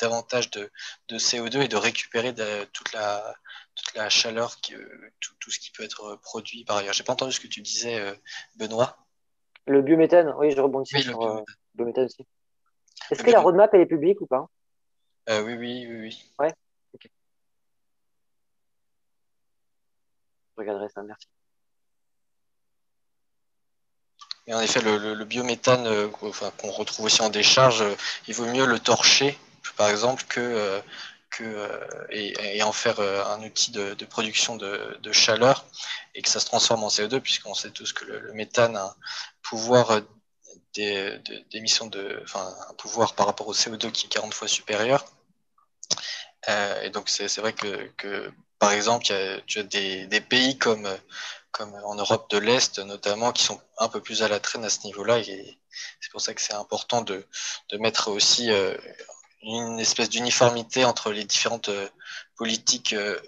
[0.01, 0.71] davantage de,
[1.11, 2.35] CO2 et de récupérer
[2.73, 3.35] toute, la,
[3.75, 6.95] toute la chaleur, tout, tout, ce qui peut être produit par ailleurs.
[6.95, 8.01] J'ai pas entendu ce que tu disais,
[8.57, 8.97] Benoît.
[9.66, 11.45] Le biométhane, oui, je rebondis sur le
[11.75, 12.27] biométhane aussi.
[13.11, 14.49] Est-ce que la roadmap elle est publique ou pas?
[15.29, 16.31] Oui, oui, oui, oui.
[16.39, 16.53] Ouais.
[20.57, 21.27] Regarderai ça, merci.
[24.53, 27.95] En effet, le, biométhane euh, qu'on retrouve aussi en décharge, euh,
[28.29, 29.39] il vaut mieux le torcher,
[29.77, 30.81] par exemple, que, euh,
[32.11, 35.65] et, en faire un outil de, production de, chaleur
[36.15, 38.95] et que ça se transforme en CO2, puisqu'on sait tous que le, méthane a un
[39.43, 40.03] pouvoir
[40.75, 45.05] d'émission de, enfin, un pouvoir par rapport au CO2 qui est 40 fois supérieur.
[46.49, 48.31] et donc, c'est vrai que
[48.65, 49.05] par exemple,
[49.47, 50.89] tu as des, pays comme,
[51.51, 54.70] comme en Europe de l'Est notamment qui sont un peu plus à la traîne à
[54.70, 55.19] ce niveau-là.
[55.19, 55.59] Et
[56.01, 57.27] c'est pour ça que c'est important de,
[57.78, 58.74] mettre aussi euh,
[59.43, 61.86] une espèce d'uniformité entre les différentes euh,
[62.36, 63.20] politiques euh,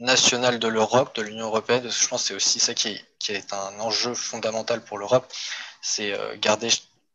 [0.00, 1.90] nationales de l'Europe, de l'Union européenne.
[1.90, 5.32] je pense que c'est aussi ça qui est, qui est, un enjeu fondamental pour l'Europe.
[5.80, 6.68] C'est garder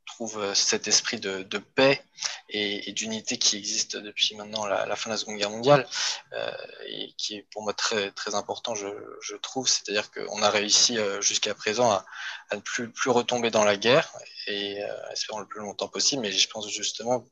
[0.05, 2.03] trouve euh, cet esprit de, paix
[2.49, 5.87] et, d'unité qui existe depuis maintenant la, fin de la Seconde Guerre mondiale
[6.33, 6.51] euh,
[6.87, 9.67] et qui est pour moi très, très important, je, trouve.
[9.67, 12.05] C'est-à-dire qu'on a réussi euh, jusqu'à présent à,
[12.53, 14.11] ne plus, plus retomber dans la guerre
[14.47, 14.77] et
[15.11, 16.21] espérons le plus longtemps possible.
[16.21, 17.25] Mais je pense justement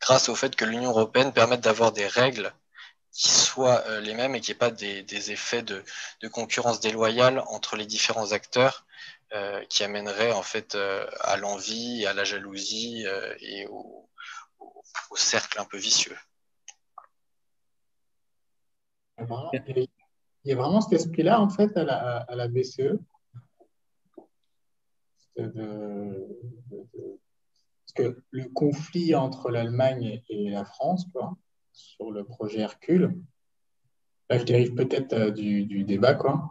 [0.00, 2.52] grâce au fait que l'Union européenne permette d'avoir des règles
[3.12, 5.84] qui soient les mêmes et qu'il n'y ait pas des, effets de,
[6.20, 8.84] de, concurrence déloyale entre les différents acteurs
[9.34, 14.08] euh, qui amènerait en fait euh, à l'envie, à la jalousie euh, et au,
[15.16, 16.16] cercle un peu vicieux.
[19.18, 19.86] Il
[20.44, 22.98] y a vraiment cet esprit-là en fait à la, BCE.
[25.36, 25.52] parce
[27.94, 31.36] que le conflit entre l'Allemagne et la France, quoi,
[31.72, 33.20] sur le projet Hercule,
[34.30, 36.50] là je dérive peut-être du, du, débat, quoi.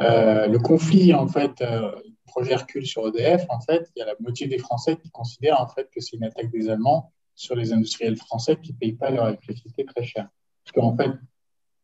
[0.00, 1.92] Euh, le conflit, en fait, euh,
[2.26, 5.60] projet Hercule sur EDF, en fait, il y a la moitié des Français qui considèrent
[5.60, 8.92] en fait que c'est une attaque des Allemands sur les industriels français qui ne payent
[8.92, 10.28] pas leur électricité très cher.
[10.64, 11.10] Parce qu'en fait,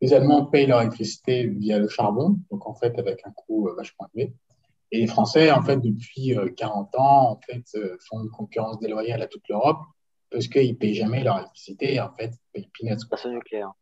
[0.01, 3.74] les Allemands payent leur électricité via le charbon, donc en fait avec un coût euh,
[3.74, 4.34] vachement élevé.
[4.93, 7.64] Et les Français, en fait, depuis 40 ans, en fait,
[8.09, 9.78] font une concurrence déloyale à toute l'Europe
[10.30, 13.01] parce qu'ils ne payent jamais leur électricité en fait, ils payent peanuts.
[13.16, 13.72] C'est nucléaire.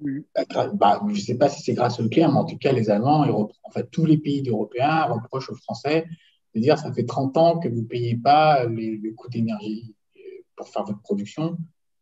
[0.00, 2.72] Bah, bah, je ne sais pas si c'est grâce au nucléaire, mais en tout cas,
[2.72, 3.26] les Allemands,
[3.62, 6.06] en fait, tous les pays européens reprochent aux Français
[6.54, 10.20] de dire ça fait 30 ans que vous ne payez pas les, coûts d'énergie euh,
[10.56, 11.58] pour faire votre production.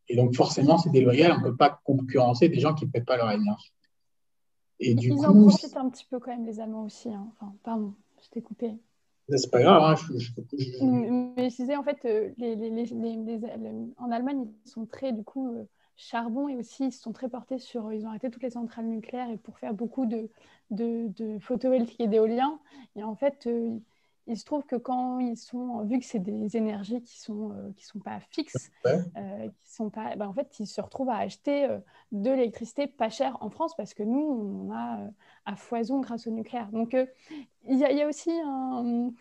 [0.08, 1.32] Et donc, forcément, c'est déloyal.
[1.32, 3.72] On ne peut pas concurrencer des gens qui ne paient pas leur énergie.
[4.78, 7.08] Et du Ils en profitent un petit peu quand même, les Allemands aussi.
[7.08, 7.26] Hein.
[7.32, 8.74] Enfin, pardon, je t'ai coupé.
[9.28, 9.82] C'est pas grave.
[9.82, 10.14] Hein.
[11.36, 12.94] Mais je disais, en fait, euh, les, les,
[13.98, 15.64] en Allemagne, ils sont très, du coup, euh,
[15.96, 19.30] charbon et aussi ils sont très portés sur, ils ont arrêté toutes les centrales nucléaires
[19.30, 20.28] et pour faire beaucoup de,
[20.70, 22.58] de, de photovoltaïque et d'éolien.
[22.96, 23.78] Et en fait, euh,
[24.26, 27.70] il se trouve que quand ils sont, vu que c'est des énergies qui sont euh,
[27.76, 31.18] qui sont pas fixes, euh, qui sont pas, ben, en fait, ils se retrouvent à
[31.18, 31.68] acheter
[32.12, 34.98] de l'électricité pas chère en France parce que nous, on a
[35.44, 36.70] à foison grâce au nucléaire.
[36.72, 36.96] Donc,
[37.68, 39.12] il y, y, a aussi un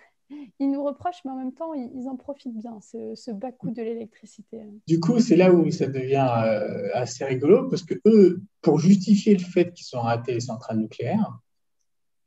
[0.59, 3.81] ils nous reprochent, mais en même temps, ils, en profitent bien, ce, bas coût de
[3.81, 4.61] l'électricité.
[4.87, 9.35] Du coup, c'est là où ça devient euh, assez rigolo, parce que eux, pour justifier
[9.35, 11.39] le fait qu'ils sont ratés les centrales nucléaires,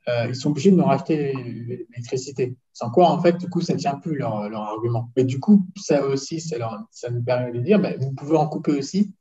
[0.08, 2.56] euh, ils sont obligés de nous racheter l'électricité.
[2.72, 5.10] Sans quoi, en fait, du coup, ça ne tient plus leur, argument.
[5.16, 6.58] Mais du coup, ça aussi, ça,
[7.10, 9.12] nous permet de dire, ben, vous pouvez en couper aussi,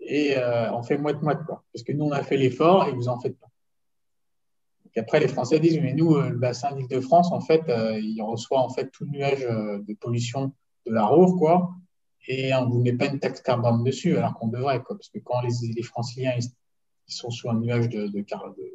[0.00, 1.64] et euh, on fait moite-moite, quoi.
[1.72, 3.47] Parce que nous, on a fait l'effort et vous en faites pas
[4.98, 8.60] après, les Français disent, mais nous, euh, le bassin d'Île-de-France, en fait, euh, il reçoit
[8.60, 10.52] en fait tout le nuage euh, de pollution
[10.86, 11.70] de la Roure, quoi,
[12.26, 15.08] et on ne vous met pas une taxe carbone dessus, alors qu'on devrait, quoi, parce
[15.08, 16.32] que quand les, les franciliens
[17.06, 18.24] sont sous un nuage de, de,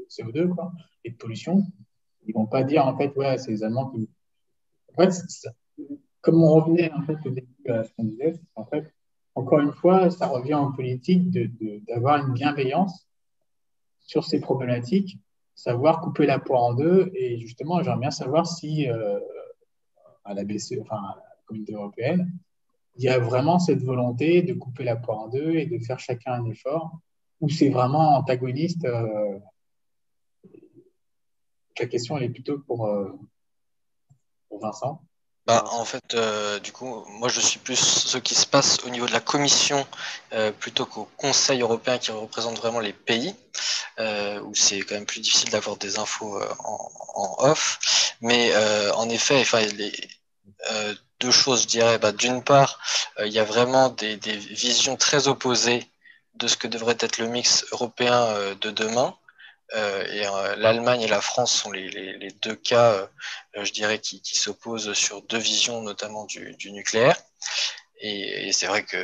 [0.09, 0.71] CO2, quoi,
[1.03, 1.65] et de pollution,
[2.25, 4.09] ils ne vont pas dire, en fait, ouais, c'est les Allemands qui.
[4.95, 5.11] En fait,
[6.21, 8.93] comme on revenait en fait, au début à ce qu'on disait, en fait,
[9.35, 11.31] encore une fois, ça revient en politique
[11.87, 13.07] d'avoir une bienveillance
[13.99, 15.17] sur ces problématiques
[15.55, 17.11] savoir couper la poire en deux.
[17.15, 18.87] Et justement, j'aimerais bien savoir si
[20.25, 22.31] à la BCE, enfin à la communauté européenne,
[22.95, 25.99] il y a vraiment cette volonté de couper la poire en deux et de faire
[25.99, 26.99] chacun un effort,
[27.41, 28.87] ou c'est vraiment antagoniste
[31.79, 32.89] La question, elle est plutôt pour,
[34.47, 35.01] pour Vincent?
[35.45, 38.89] Bah, en fait, euh, du coup, moi je suis plus ce qui se passe au
[38.89, 39.85] niveau de la Commission
[40.31, 43.35] euh, plutôt qu'au Conseil européen qui représente vraiment les pays,
[43.99, 48.15] euh, où c'est quand même plus difficile d'avoir des infos en, off.
[48.21, 48.55] Mais
[48.93, 49.91] en effet, enfin, les,
[51.19, 51.97] deux choses, je dirais.
[51.99, 52.79] Bah, D'une part,
[53.19, 55.85] il y a vraiment des, des, visions très opposées
[56.35, 59.13] de ce que devrait être le mix européen de demain.
[59.75, 63.07] Euh, et euh, l'Allemagne et la France sont les, les, deux cas, euh,
[63.63, 67.17] je dirais, qui, qui s'opposent sur deux visions, notamment du, du nucléaire.
[67.99, 68.97] Et, et c'est vrai que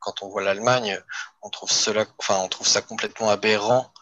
[0.00, 0.98] quand on voit l'Allemagne,
[1.42, 3.92] on trouve cela, enfin, on trouve ça complètement aberrant.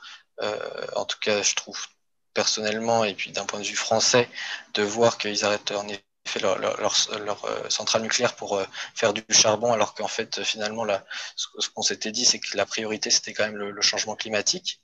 [0.95, 1.87] en tout cas, je trouve
[2.35, 4.29] personnellement, et puis d'un point de vue français,
[4.75, 5.87] de voir qu'ils arrêtent en
[6.27, 8.61] fait leur, leur, leur, centrale nucléaire pour
[8.95, 11.05] faire du charbon, alors qu'en fait, finalement, là,
[11.37, 14.81] ce qu'on s'était dit, c'est que la priorité, c'était quand même le, changement climatique.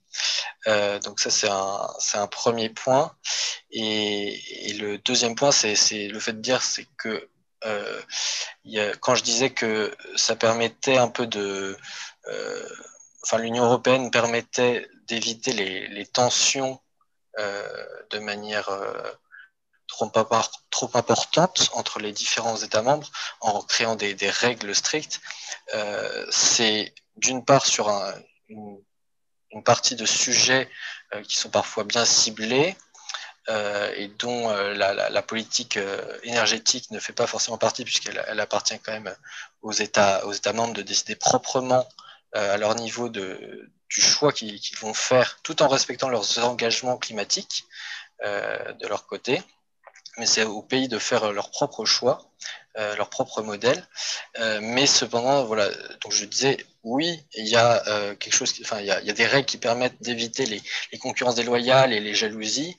[0.67, 1.49] Euh, donc ça, c'est
[2.19, 3.15] un, premier point.
[3.71, 7.29] Et, le deuxième point, c'est le fait de dire, c'est que
[7.65, 8.01] euh,
[9.01, 11.77] quand je disais que ça permettait un peu de...
[12.29, 12.69] Euh,
[13.25, 16.81] enfin, l'Union européenne permettait d'éviter les, tensions
[17.39, 18.69] de manière
[19.89, 20.11] trop,
[20.95, 23.11] importante entre les différents États membres
[23.41, 25.21] en créant des, règles strictes,
[26.31, 28.15] c'est d'une part sur un,
[28.49, 28.83] une,
[29.53, 30.69] une, partie de sujets
[31.15, 32.77] euh, qui sont parfois bien ciblés,
[33.49, 35.79] euh, et dont euh, la, politique
[36.23, 39.15] énergétique ne fait pas forcément partie puisqu'elle elle appartient quand même
[39.63, 41.89] aux États, aux États membres de décider proprement
[42.35, 47.67] à leur niveau du choix qu'ils vont faire tout en respectant leurs engagements climatiques
[48.23, 49.43] de leur côté.
[50.19, 52.32] Mais c'est au pays de faire leur propre choix,
[52.79, 53.87] euh, leur propre modèle.
[54.39, 55.69] Euh, mais cependant, voilà,
[56.01, 59.13] donc je disais, oui, il y a euh, quelque chose, enfin, il y y a,
[59.13, 60.63] des règles qui permettent d'éviter les,
[60.93, 62.77] les, concurrences déloyales et les jalousies.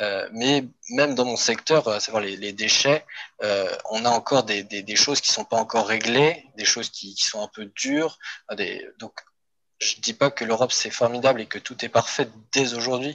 [0.00, 3.04] Euh, mais même dans mon secteur, à savoir les, les déchets,
[3.90, 7.26] on a encore des, des, choses qui sont pas encore réglées, des choses qui, qui
[7.26, 8.18] sont un peu dures.
[8.98, 9.14] Donc,
[9.78, 13.14] je dis pas que l'Europe c'est formidable et que tout est parfait dès aujourd'hui,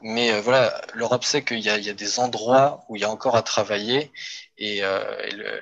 [0.00, 3.36] mais euh, voilà, l'Europe sait qu'il y, a des endroits où il y a encore
[3.36, 4.12] à travailler
[4.58, 5.60] et, euh,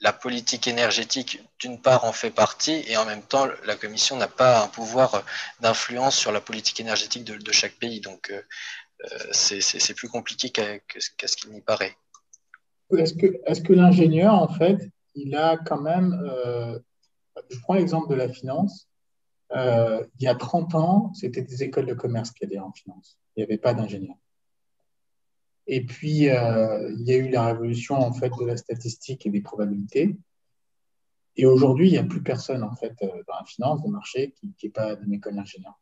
[0.00, 4.28] la politique énergétique, d'une part, en fait partie, et en même temps, la Commission n'a
[4.28, 5.24] pas un pouvoir
[5.58, 8.00] d'influence sur la politique énergétique de, chaque pays.
[8.00, 8.40] Donc, euh,
[9.32, 11.96] c'est plus compliqué qu'à qu qu ce qu'il n'y paraît.
[12.96, 16.14] Est-ce que, l'ingénieur, en fait, il a quand même.
[17.50, 18.88] Je prends l'exemple de la finance
[19.52, 23.18] euh, il y a 30 ans, c'était des écoles de commerce qui allaient en finance.
[23.36, 24.18] Il n'y avait pas d'ingénieurs.
[25.66, 29.30] Et puis, euh, il y a eu la révolution en fait de la statistique et
[29.30, 30.16] des probabilités.
[31.36, 34.34] Et aujourd'hui, il n'y a plus personne en fait euh, dans la finance, de marché,
[34.40, 35.78] qui n'est pas d'une école d'ingénieur.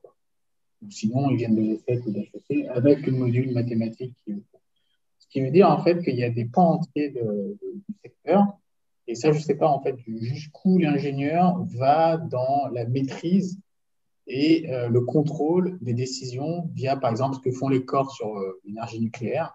[0.91, 4.15] Sinon, ils viennent de l'ESSEC ou d'HEC avec le module mathématique.
[4.27, 7.95] Ce qui veut dire en fait qu'il y a des pans entiers de, de, du
[8.03, 8.59] secteur
[9.09, 13.61] et ça, je ne sais pas en fait jusqu'où l'ingénieur va dans la maîtrise
[14.27, 18.37] et euh, le contrôle des décisions via, par exemple, ce que font les corps sur
[18.37, 19.55] euh, l'énergie nucléaire.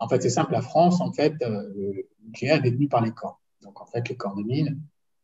[0.00, 3.12] En fait, c'est simple, la France, en fait, euh, le nucléaire est détenu par les
[3.12, 3.40] corps.
[3.62, 4.80] Donc, en fait, les corps de mine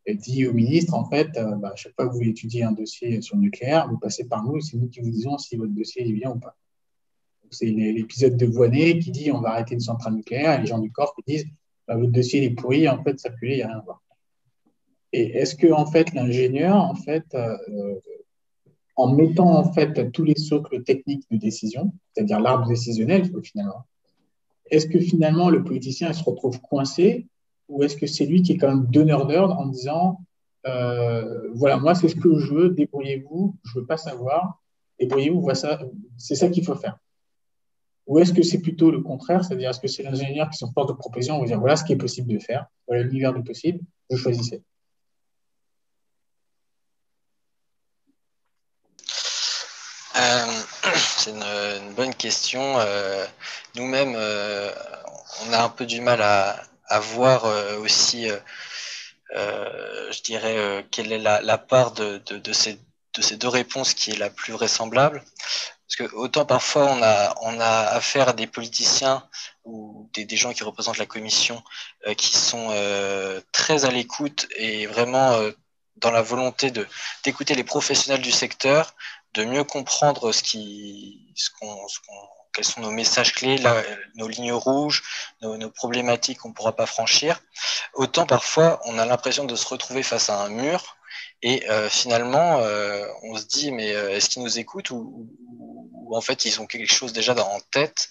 [0.08, 3.36] dit au ministre, en fait, bah, chaque fois que vous voulez étudier un dossier sur
[3.36, 6.08] le nucléaire, vous passez par nous et c'est nous qui vous disons si votre dossier
[6.08, 6.56] est bien ou pas.
[7.50, 10.78] C'est l'épisode de Voinet qui dit on va arrêter une centrale nucléaire et les gens
[10.78, 11.46] du corps qui disent
[11.96, 14.02] votre dossier est pourri, en fait, ça pue, il n'y a rien à voir.
[15.12, 17.56] Et est-ce que, en fait, l'ingénieur, en fait, euh,
[18.96, 23.86] en mettant, en fait, tous les socles techniques de décision, c'est-à-dire l'arbre décisionnel, finalement,
[24.70, 27.26] est-ce que finalement le politicien se retrouve coincé
[27.68, 30.20] ou est-ce que c'est lui qui est quand même donneur d'ordre en disant
[30.66, 34.60] euh, voilà, moi, c'est ce que je veux, débrouillez-vous, je ne veux pas savoir,
[34.98, 35.48] débrouillez-vous,
[36.18, 36.98] c'est ça qu'il faut faire.
[38.10, 40.88] Ou est-ce que c'est plutôt le contraire, c'est-à-dire est-ce que c'est l'ingénieur qui se porte
[40.88, 43.44] de proposition, on va dire voilà ce qui est possible de faire, voilà l'univers du
[43.44, 43.78] possible,
[44.10, 44.64] vous choisissez.
[50.16, 50.46] Euh,
[50.96, 52.80] c'est une, bonne question.
[52.80, 53.24] Euh,
[53.76, 54.72] Nous-mêmes, euh,
[55.46, 58.28] on a un peu du mal à, voir euh, aussi,
[59.32, 65.22] je dirais, quelle est la, part de ces deux réponses qui est la plus vraisemblable.
[65.90, 66.84] Parce que autant parfois
[67.42, 69.28] on a, affaire à des politiciens
[69.64, 71.64] ou des, gens qui représentent la commission
[72.06, 75.50] euh, qui sont euh, très à l'écoute et vraiment euh,
[75.96, 76.72] dans la volonté
[77.24, 78.94] d'écouter les professionnels du secteur,
[79.34, 80.30] de mieux comprendre
[82.52, 83.60] quels sont nos messages clés,
[84.14, 85.02] nos lignes rouges,
[85.42, 87.42] nos, problématiques qu'on ne pourra pas franchir.
[87.94, 90.96] Autant parfois, on a l'impression de se retrouver face à un mur
[91.42, 92.60] et finalement,
[93.24, 95.69] on se dit, mais est-ce qu'ils nous écoutent ou, ou,
[96.16, 98.10] en fait, ils ont quelque chose déjà en tête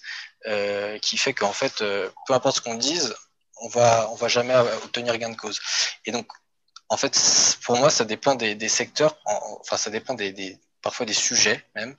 [1.02, 3.14] qui fait qu'en fait, peu importe ce qu'on dise,
[3.60, 4.54] on va, on va jamais
[4.84, 5.60] obtenir gain de cause.
[6.06, 6.26] Et donc,
[6.90, 11.64] en fait, pour moi, ça dépend des, secteurs, enfin, ça dépend des, parfois des sujets
[11.76, 11.96] même.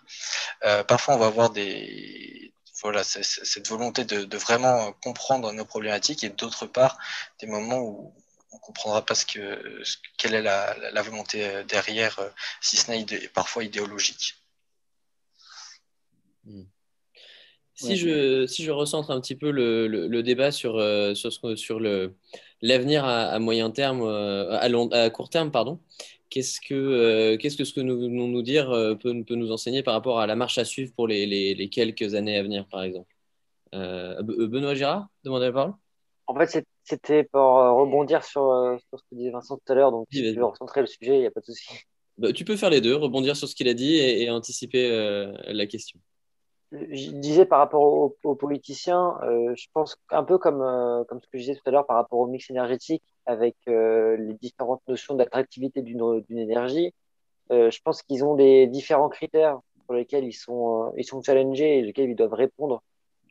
[0.65, 6.29] Euh, parfois, on va avoir des, voilà, cette volonté de, vraiment comprendre nos problématiques et
[6.29, 6.97] d'autre part,
[7.39, 8.13] des moments où
[8.51, 9.81] on ne comprendra pas ce que,
[10.17, 12.29] quelle est la, volonté euh, derrière, euh,
[12.59, 14.40] si ce n'est parfois idéologique.
[16.45, 16.63] Hmm.
[17.73, 20.79] Si, je, si je recentre un petit peu le, le, débat sur,
[21.15, 21.79] sur, sur
[22.61, 25.79] l'avenir à, à, moyen terme, à, long, à court terme, pardon,
[26.31, 29.51] Qu'est-ce que, euh, qu'est-ce que ce que nous venons nous dire euh, peut, peut, nous
[29.51, 32.65] enseigner par rapport à la marche à suivre pour les, les, quelques années à venir,
[32.67, 33.13] par exemple?
[33.75, 35.73] Euh, Benoît Girard, demandez la parole.
[36.27, 40.07] En fait, c'était pour rebondir sur, sur, ce que disait Vincent tout à l'heure, donc
[40.09, 41.67] si tu veux recentrer le sujet, il n'y a pas de souci.
[42.17, 44.89] Bah, tu peux faire les deux, rebondir sur ce qu'il a dit et, et anticiper
[45.47, 45.99] la question
[46.71, 47.81] je disais par rapport
[48.23, 51.63] aux, politiciens, euh, je pense un peu comme, euh, comme ce que je disais tout
[51.65, 56.93] à l'heure par rapport au mix énergétique avec euh, les différentes notions d'attractivité d'une énergie,
[57.49, 61.81] je pense qu'ils ont des différents critères pour lesquels ils sont, ils sont challengés et
[61.81, 62.81] lesquels ils doivent répondre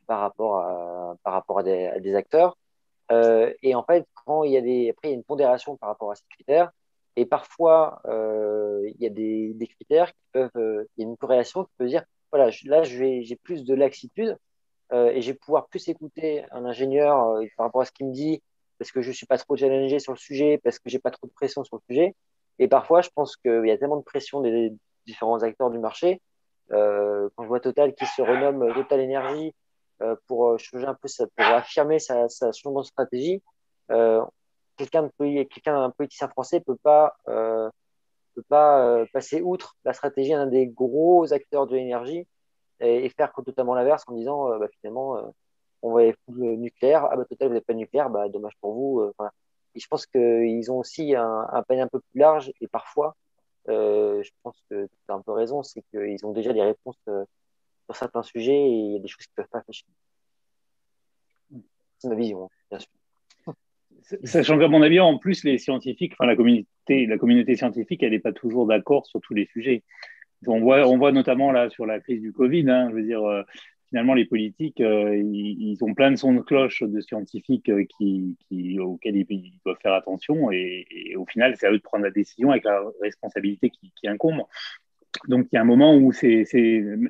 [0.07, 2.59] par rapport à, par rapport à des, acteurs.
[3.11, 5.89] et en fait, quand il y a des, après, il y a une pondération par
[5.89, 6.71] rapport à ces critères.
[7.17, 10.51] Et parfois, il y a des critères qui peuvent,
[10.97, 14.37] il y a une corrélation qui peut dire voilà, là, j'ai plus de laxitude
[14.93, 18.07] euh, et je vais pouvoir plus écouter un ingénieur euh, par rapport à ce qu'il
[18.07, 18.43] me dit
[18.79, 21.11] parce que je ne suis pas trop challengé sur le sujet, parce que j'ai pas
[21.11, 22.15] trop de pression sur le sujet.
[22.59, 24.73] Et parfois, je pense qu'il y a tellement de pression des
[25.07, 26.23] différents acteurs du marché.
[26.73, 29.55] Euh, quand je vois Total qui se renomme Total Energy
[30.27, 33.43] pour changer un peu, pour affirmer sa, sa changement de stratégie,
[33.89, 37.19] quelqu'un de quelqu'un un politicien français peut pas
[38.35, 42.27] peut pas euh, passer outre la stratégie d'un des gros acteurs de l'énergie
[42.81, 45.23] et, faire totalement l'inverse en disant euh, bah, finalement euh,
[45.83, 49.13] on va le nucléaire, ah bah total vous n'avez pas nucléaire, bah dommage pour vous.
[49.75, 53.17] Et je pense qu'ils ont aussi un, un panier un peu plus large et parfois,
[53.67, 57.97] je pense que tu as un peu raison, c'est qu'ils ont déjà des réponses sur
[57.97, 59.87] certains sujets et il y a des choses qui ne peuvent pas fâcher.
[61.99, 63.00] C'est ma vision, hein, bien sûr.
[64.25, 68.67] Sachant qu'à mon avis, en plus, les scientifiques, la communauté, scientifique, elle n'est pas toujours
[68.67, 69.85] d'accord sur tous les sujets.
[70.47, 73.23] On voit, on voit notamment là sur la crise du Covid, hein, je veux dire,
[73.23, 73.43] euh,
[73.89, 77.85] finalement, les politiques, euh, ils, ont plein de sons de cloche de scientifiques euh,
[78.81, 80.51] auxquels ils, doivent faire attention.
[80.51, 84.43] Et, au final, c'est à eux de prendre la décision avec la responsabilité qui, incombe.
[85.27, 86.47] Donc il y a un moment où c'est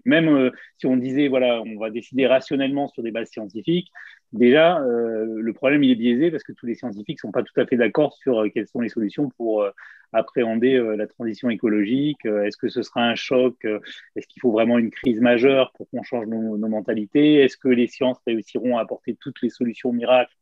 [0.07, 3.93] même si on disait voilà on va décider rationnellement sur des bases scientifiques,
[4.33, 7.59] déjà euh, le problème il est biaisé parce que tous les scientifiques sont pas tout
[7.61, 9.67] à fait d'accord sur euh, quelles sont les solutions pour
[10.13, 12.25] appréhender la transition écologique.
[12.25, 13.65] Est-ce que ce sera un choc
[14.17, 17.37] Est-ce qu'il faut vraiment une crise majeure pour qu'on change nos, mentalités?
[17.37, 20.35] Est-ce que les sciences réussiront à apporter toutes les solutions miracles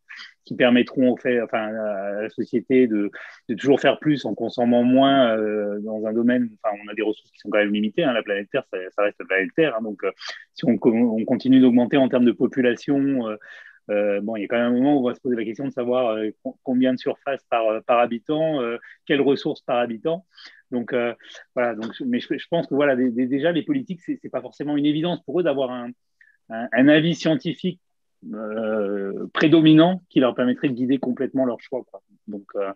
[0.45, 3.11] qui permettront au fait, enfin, à la société de,
[3.49, 6.49] de toujours faire plus en consommant moins euh, dans un domaine?
[6.63, 8.05] Enfin, on a des ressources qui sont quand même limitées.
[8.05, 9.77] Hein, la planète Terre, ça, reste la planète Terre.
[9.77, 10.11] Hein, donc, euh,
[10.55, 13.37] si on, on, continue d'augmenter en termes de population, euh,
[13.89, 15.67] bon, il y a quand même un moment où on va se poser la question
[15.67, 16.19] de savoir
[16.63, 18.61] combien de surface par, par habitant,
[19.07, 20.27] quelles ressources par habitant.
[20.71, 20.95] Donc
[21.55, 21.75] voilà.
[21.75, 25.41] Donc, mais je, pense que voilà, déjà les politiques, c'est pas forcément une évidence pour
[25.41, 27.81] eux d'avoir un, avis scientifique
[28.35, 31.85] euh, prédominant qui leur permettrait de guider complètement leur choix.
[32.27, 32.73] Donc, euh,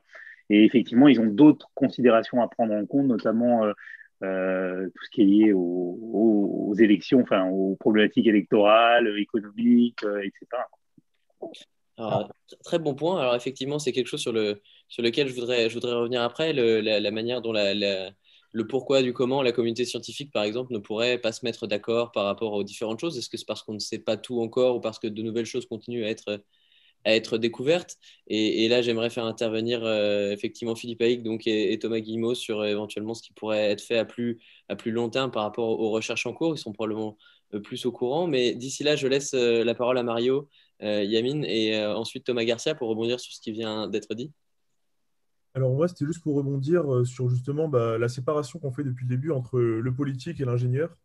[0.50, 3.64] et effectivement, ils ont d'autres considérations à prendre en compte, notamment
[4.22, 5.98] euh, tout ce qui est lié aux,
[6.68, 10.62] aux, élections, enfin aux problématiques électorales, économiques, etc.
[12.64, 13.20] Très bon point.
[13.20, 16.52] Alors effectivement, c'est quelque chose sur, le, sur lequel je voudrais, je voudrais revenir après,
[16.52, 21.32] la, manière dont le pourquoi du comment la communauté scientifique, par exemple, ne pourrait pas
[21.32, 23.98] se mettre d'accord par rapport aux différentes choses Est-ce que c'est parce qu'on ne sait
[23.98, 26.42] pas tout encore ou parce que de nouvelles choses continuent à être,
[27.04, 27.96] à être découvertes?
[28.28, 32.66] Et, là, j'aimerais faire intervenir euh, effectivement Philippe Haïk donc, et, Thomas Guillemot sur euh,
[32.66, 35.90] éventuellement ce qui pourrait être fait à plus, à plus long terme par rapport aux
[35.90, 36.54] recherches en cours.
[36.54, 37.16] Ils sont probablement
[37.54, 38.26] euh, plus au courant.
[38.26, 40.48] Mais d'ici là, je laisse la parole à Mario,
[40.82, 44.32] Yamine et ensuite Thomas Garcia pour rebondir sur ce qui vient d'être dit.
[45.54, 49.04] Alors moi, c'était juste pour rebondir euh, sur justement bah, la séparation qu'on fait depuis
[49.04, 50.96] le début entre le politique et l'ingénieur.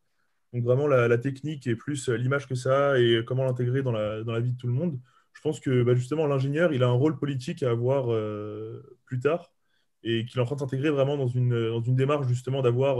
[0.53, 4.23] Donc vraiment la, technique et plus euh, l'image que ça et comment l'intégrer dans la,
[4.23, 4.99] dans la, vie de tout le monde.
[5.33, 9.19] Je pense que bah, justement l'ingénieur, il a un rôle politique à avoir euh, plus
[9.19, 9.51] tard.
[10.03, 12.97] et qu'il est en train de s'intégrer vraiment dans une, dans une démarche justement d'avoir,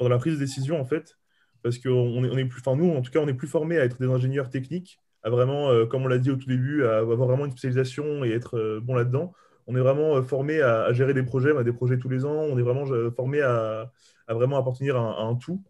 [0.00, 1.18] dans la prise de décision en fait,
[1.62, 3.78] parce qu'on est, on est plus, enfin nous en tout cas, on est plus formés
[3.78, 6.98] à être des ingénieurs techniques, à vraiment, comme on l'a dit au tout début, à
[6.98, 9.32] avoir vraiment une spécialisation et être bon là-dedans.
[9.66, 12.58] On est vraiment formé à, gérer des projets, on des projets tous les ans, on
[12.58, 13.92] est vraiment formé à,
[14.28, 15.62] vraiment appartenir à, un tout.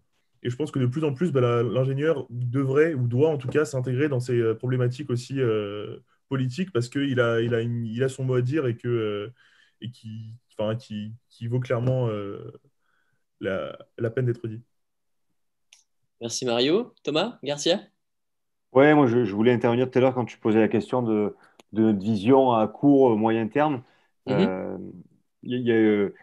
[0.43, 3.49] Et je pense que de plus en plus, bah, l'ingénieur devrait ou doit en tout
[3.49, 5.41] cas s'intégrer dans ces problématiques aussi
[6.29, 9.33] politiques parce qu'il a, il a, il a son mot à dire et, que,
[9.81, 12.09] qui vaut clairement
[13.41, 14.63] la, la peine d'être dit.
[16.21, 16.95] Merci Mario.
[17.03, 17.81] Thomas, Garcia?
[18.73, 21.35] Ouais, moi je, voulais intervenir tout à l'heure quand tu posais la question de,
[21.73, 23.83] de notre vision à court, moyen terme.
[24.27, 24.47] Mm-hmm.
[24.49, 24.79] Euh,
[25.43, 26.15] il y, a euh,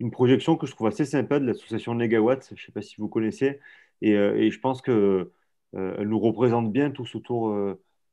[0.00, 2.96] une projection que je trouve assez sympa de l'association Negawatt, je ne sais pas si
[2.98, 3.60] vous connaissez,
[4.00, 5.28] et, euh, et je pense qu'elle
[5.72, 7.54] nous représente bien tous autour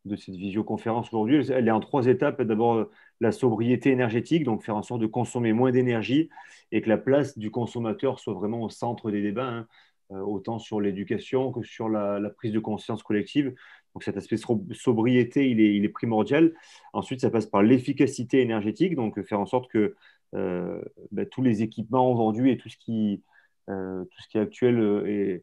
[0.06, 1.52] de cette visioconférence aujourd'hui.
[1.52, 2.42] Elle est en trois étapes.
[2.42, 2.88] D'abord,
[3.20, 6.30] la sobriété énergétique, donc faire en sorte de consommer moins d'énergie
[6.72, 9.50] et que la place du consommateur soit vraiment au centre des débats.
[9.50, 9.68] Hein.
[10.12, 13.54] Euh, autant sur l'éducation que sur la, prise de conscience collective.
[13.94, 16.54] Donc cet aspect sobriété, il est, primordial.
[16.94, 19.96] Ensuite, ça passe par l'efficacité énergétique, donc faire en sorte que
[20.36, 23.24] euh, ben, tous les équipements vendus et tout ce qui,
[23.70, 25.42] euh, tout ce qui est actuel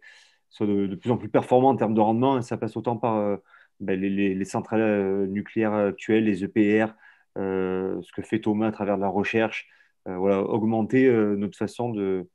[0.51, 2.41] soit de, plus en plus performant en termes de rendement.
[2.41, 3.39] ça passe autant par
[3.81, 6.95] ben, les, les, centrales nucléaires actuelles, les EPR,
[7.37, 9.69] ce que fait Thomas à travers la recherche,
[10.07, 12.29] voilà, augmenter notre façon de,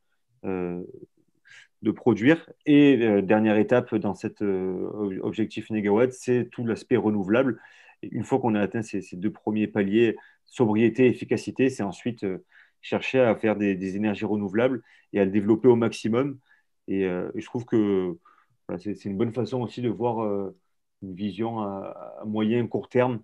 [1.81, 2.49] de produire.
[2.65, 7.59] Et euh, dernière étape dans cet euh, objectif négawatt, c'est tout l'aspect renouvelable.
[8.03, 12.45] une fois qu'on a atteint ces, deux premiers paliers, sobriété, efficacité, c'est ensuite euh,
[12.81, 14.81] chercher à faire des, énergies renouvelables
[15.13, 16.39] et à le développer au maximum.
[16.87, 18.17] Et, je trouve que
[18.79, 20.19] c'est une bonne façon aussi de voir
[21.03, 23.21] une vision à, moyen, court terme.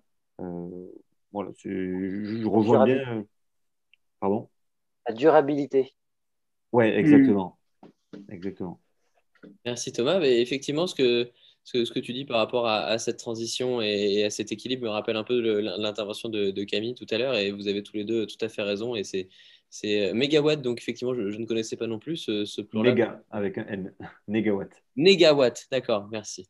[1.32, 3.24] voilà, je, revois bien.
[4.20, 4.48] Pardon?
[5.08, 5.92] La durabilité.
[6.72, 7.57] Ouais, exactement.
[8.28, 8.80] Exactement.
[9.64, 10.18] Merci Thomas.
[10.18, 11.30] Mais effectivement, ce que,
[11.64, 15.16] ce, que tu dis par rapport à, cette transition et, à cet équilibre me rappelle
[15.16, 18.42] un peu l'intervention de, Camille tout à l'heure et vous avez tous les deux tout
[18.42, 19.28] à fait raison et c'est
[19.70, 22.90] c'est mégawatt, donc effectivement, je, ne connaissais pas non plus ce, plan-là.
[22.90, 23.94] Méga, avec un N.
[24.28, 24.70] Négawatt.
[24.96, 26.48] Négawatt, d'accord, merci.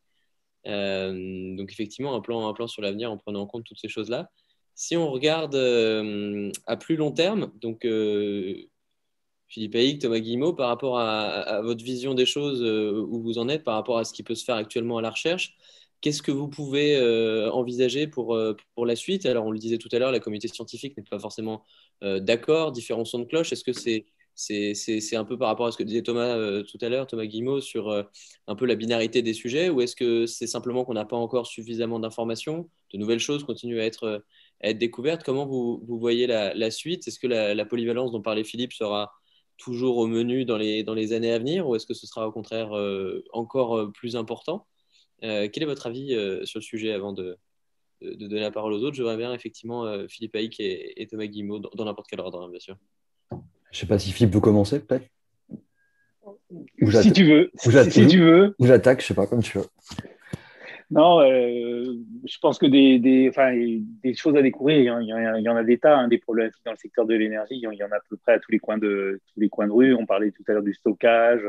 [0.67, 3.89] Euh, donc effectivement, un plan, un plan sur l'avenir en prenant en compte toutes ces
[3.89, 4.31] choses-là.
[4.75, 8.69] Si on regarde euh, à plus long terme, donc euh,
[9.49, 13.49] Philippe Haïk, Thomas Guillemot, par rapport à, votre vision des choses, euh, où vous en
[13.49, 15.57] êtes, par rapport à ce qui peut se faire actuellement à la recherche.
[16.01, 19.27] Qu'est-ce que vous pouvez euh, envisager pour, euh, pour la suite?
[19.27, 21.65] Alors, on le disait tout à l'heure, la communauté scientifique n'est pas forcément
[22.03, 23.53] d'accord, différents sons de cloche.
[23.53, 23.73] Est-ce que
[24.37, 27.61] c'est un peu par rapport à ce que disait Thomas tout à l'heure, Thomas Guillemot,
[27.61, 27.91] sur
[28.47, 31.49] un peu la binarité des sujets, ou est-ce que c'est simplement qu'on n'a pas encore
[31.49, 34.23] suffisamment d'informations, de nouvelles choses continuent à être,
[34.63, 35.25] être découvertes?
[35.25, 37.09] Comment vous, vous voyez la, suite?
[37.09, 39.11] Est-ce que la, polyvalence dont parlait Philippe sera
[39.59, 42.27] toujours au menu dans les, dans les années à venir ou est-ce que ce sera
[42.27, 44.67] au contraire euh, encore euh, plus important?
[45.25, 47.37] Euh, Quel est votre avis sur le sujet avant de,
[48.01, 48.97] de, donner la parole aux autres?
[48.97, 52.61] Je voudrais bien effectivement Philippe Haïk et, Thomas Guimau dans, n'importe quel ordre, hein, bien
[52.61, 52.77] sûr.
[53.31, 55.07] Je ne sais pas si Philippe veut commencer peut-être?
[57.03, 57.51] Si tu veux.
[57.57, 58.55] Si, tu veux.
[58.59, 59.67] Ou j'attaque, je sais pas, comme tu veux.
[60.91, 61.85] Non, euh,
[62.25, 65.49] je pense que des, des, enfin, des choses à découvrir, il y en, il y
[65.49, 67.91] en a des tas, hein, des problématiques dans le secteur de l'énergie, il y en
[67.91, 69.95] a à peu près à tous les coins de, tous les coins de rue.
[69.95, 71.43] On parlait tout à l'heure du stockage,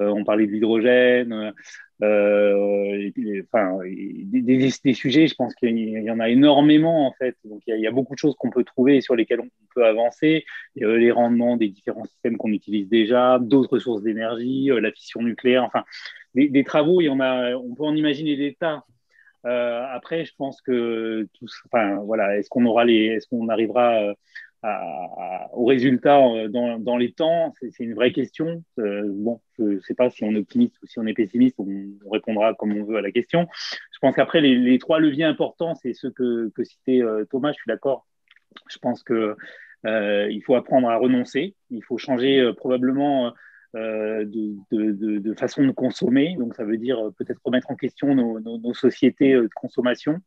[0.00, 1.54] euh, on parlait de l'hydrogène,
[2.02, 3.10] euh,
[3.44, 7.36] enfin, des, des, sujets, je pense qu'il y en a énormément en fait.
[7.44, 9.40] Donc il y a, il y a beaucoup de choses qu'on peut trouver sur lesquelles
[9.40, 10.44] on peut avancer.
[10.76, 15.84] les rendements des différents systèmes qu'on utilise déjà, d'autres sources d'énergie, la fission nucléaire, enfin
[16.34, 18.84] des, travaux, il on peut en imaginer des tas.
[19.46, 21.28] Euh, après, je pense que
[21.66, 24.14] enfin, voilà, est-ce qu'on aura les, est-ce qu'on arrivera euh,
[25.52, 27.52] au résultat euh, dans, les temps?
[27.60, 28.64] C'est, une vraie question.
[28.76, 32.10] bon, je ne sais pas si on est optimiste ou si on est pessimiste, on,
[32.10, 33.46] répondra comme on veut à la question.
[33.92, 38.06] Je pense qu'après, les, trois leviers importants, c'est ceux que, citait Thomas, je suis d'accord.
[38.70, 39.36] Je pense que
[39.84, 43.34] il faut apprendre à renoncer, il faut changer probablement
[43.74, 46.36] euh, de, façon de consommer.
[46.38, 50.20] Donc, ça veut dire euh, peut-être remettre en question nos, sociétés euh, de consommation,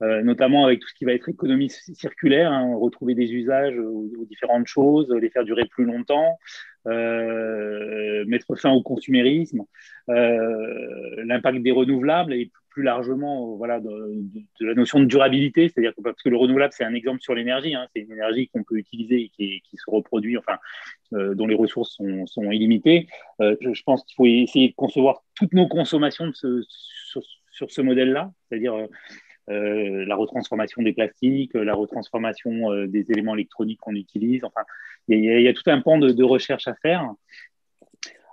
[0.00, 4.66] notamment avec tout ce qui va être économie circulaire, hein, retrouver des usages aux, différentes
[4.66, 6.38] choses, les faire durer plus longtemps,
[6.84, 9.62] mettre fin au consumérisme,
[10.08, 14.22] l'impact des renouvelables et plus largement voilà, de,
[14.60, 17.74] la notion de durabilité, c'est-à-dire que parce que le renouvelable, c'est un exemple sur l'énergie,
[17.74, 20.58] hein, c'est une énergie qu'on peut utiliser et qui, se reproduit, enfin,
[21.14, 23.08] euh, dont les ressources sont, illimitées.
[23.40, 28.74] Euh, je, pense qu'il faut essayer de concevoir toutes nos consommations sur, ce modèle-là, c'est-à-dire
[29.48, 34.44] la retransformation des plastiques, la retransformation des éléments électroniques qu'on utilise.
[34.44, 34.64] Enfin,
[35.08, 37.10] il y, a tout un pan de recherche à faire.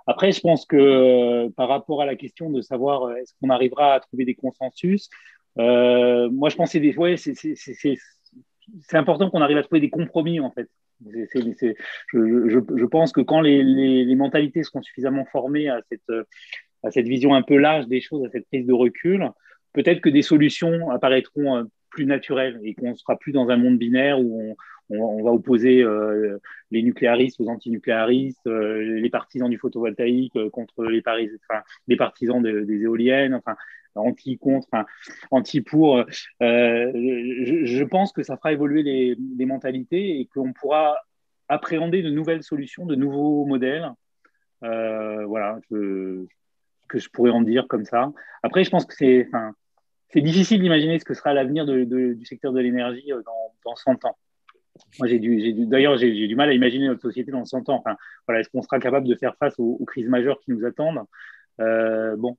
[0.06, 4.00] Après, je pense que par rapport à la question de savoir est-ce qu'on arrivera à
[4.00, 5.08] trouver des consensus,
[5.56, 10.50] moi, je pense que c'est ouais, c'est important qu'on arrive à trouver des compromis, en
[10.50, 10.68] fait.
[12.12, 16.26] je, pense que quand les, mentalités seront suffisamment formées à cette,
[16.82, 19.30] à cette vision un peu large des choses, à cette prise de recul,
[19.72, 21.64] peut-être que des solutions apparaîtront euh,
[21.94, 24.56] plus naturelles et qu'on ne sera plus dans un monde binaire où
[24.90, 26.38] on, va opposer euh,
[26.70, 33.56] les nucléaristes aux antinucléaristes, euh, les partisans du photovoltaïque contre les, partisans des éoliennes, enfin,
[33.94, 34.68] anti contre,
[35.30, 35.98] anti pour.
[35.98, 36.04] Euh,
[36.40, 40.96] je, pense que ça fera évoluer les, mentalités et qu'on pourra
[41.48, 43.90] appréhender de nouvelles solutions, de nouveaux modèles.
[44.62, 46.24] Euh, voilà, je,
[46.88, 48.12] que je pourrais en dire comme ça.
[48.42, 49.28] Après, je pense que c'est,
[50.14, 54.04] c'est difficile d'imaginer ce que sera l'avenir du secteur de l'énergie euh, dans, dans 100
[54.04, 54.16] ans.
[55.00, 57.74] Moi, j'ai d'ailleurs, j'ai, du mal à imaginer notre société dans 100 ans.
[57.74, 57.96] Enfin,
[58.26, 61.02] voilà, est-ce qu'on sera capable de faire face aux, crises majeures qui nous attendent?
[61.60, 62.36] Euh, bon,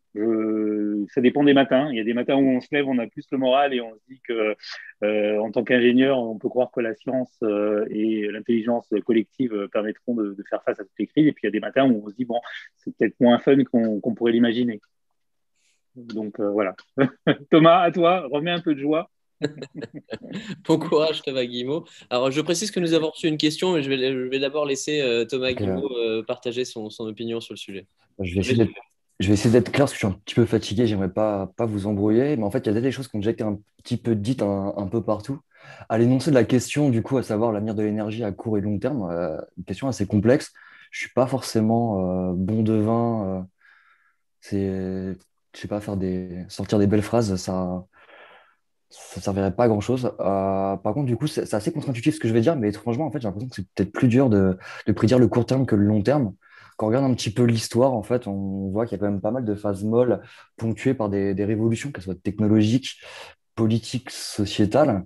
[1.10, 1.90] ça dépend des matins.
[1.92, 3.82] Il y a des matins où on se lève, on a plus le moral et
[3.82, 4.56] on se dit que,
[5.04, 10.16] euh, en tant qu'ingénieur, on peut croire que la science euh, et l'intelligence collective permettront
[10.16, 11.28] de, faire face à toutes les crises.
[11.28, 12.40] Et puis il y a des matins où on se dit bon,
[12.78, 14.80] c'est peut-être moins fun qu'on qu pourrait l'imaginer.
[15.96, 16.76] Donc euh, voilà.
[17.52, 19.10] Thomas, à toi, remets un peu de joie.
[20.68, 21.86] bon courage Thomas Guillemot.
[22.10, 24.66] Alors je précise que nous avons reçu une question, mais je vais, je vais d'abord
[24.66, 27.86] laisser euh, Thomas Guillemot euh, partager son, son, opinion sur le sujet.
[28.20, 28.72] Je vais essayer d'être
[29.20, 31.52] je vais essayer d'être clair parce que je suis un petit peu fatigué, j'aimerais pas,
[31.56, 33.44] pas vous embrouiller, mais en fait, il y a des choses qui ont déjà été
[33.44, 35.40] un petit peu dites un, un peu partout.
[35.90, 38.62] À l'énoncé de la question, du coup, à savoir l'avenir de l'énergie à court et
[38.62, 40.52] long terme, euh, une question assez complexe.
[40.92, 43.26] Je suis pas forcément euh, bon devin.
[43.26, 43.42] Euh,
[44.42, 45.18] c'est,
[45.56, 47.86] je sais pas, faire des, sortir des belles phrases, ça,
[48.90, 50.12] ça servirait pas à grand chose.
[50.20, 53.08] Euh, par contre, du coup, c'est assez contre-intuitif ce que je vais dire, mais étrangement,
[53.08, 54.58] en fait, j'ai l'impression que c'est peut-être plus dur de,
[54.88, 56.34] de prédire le court terme que le long terme
[56.78, 59.12] quand on regarde un petit peu l'histoire, en fait, on voit qu'il y a quand
[59.12, 60.22] même pas mal de phases molles
[60.58, 63.00] ponctuées par des, des révolutions, qu'elles soient technologiques,
[63.56, 65.06] politiques, sociétales.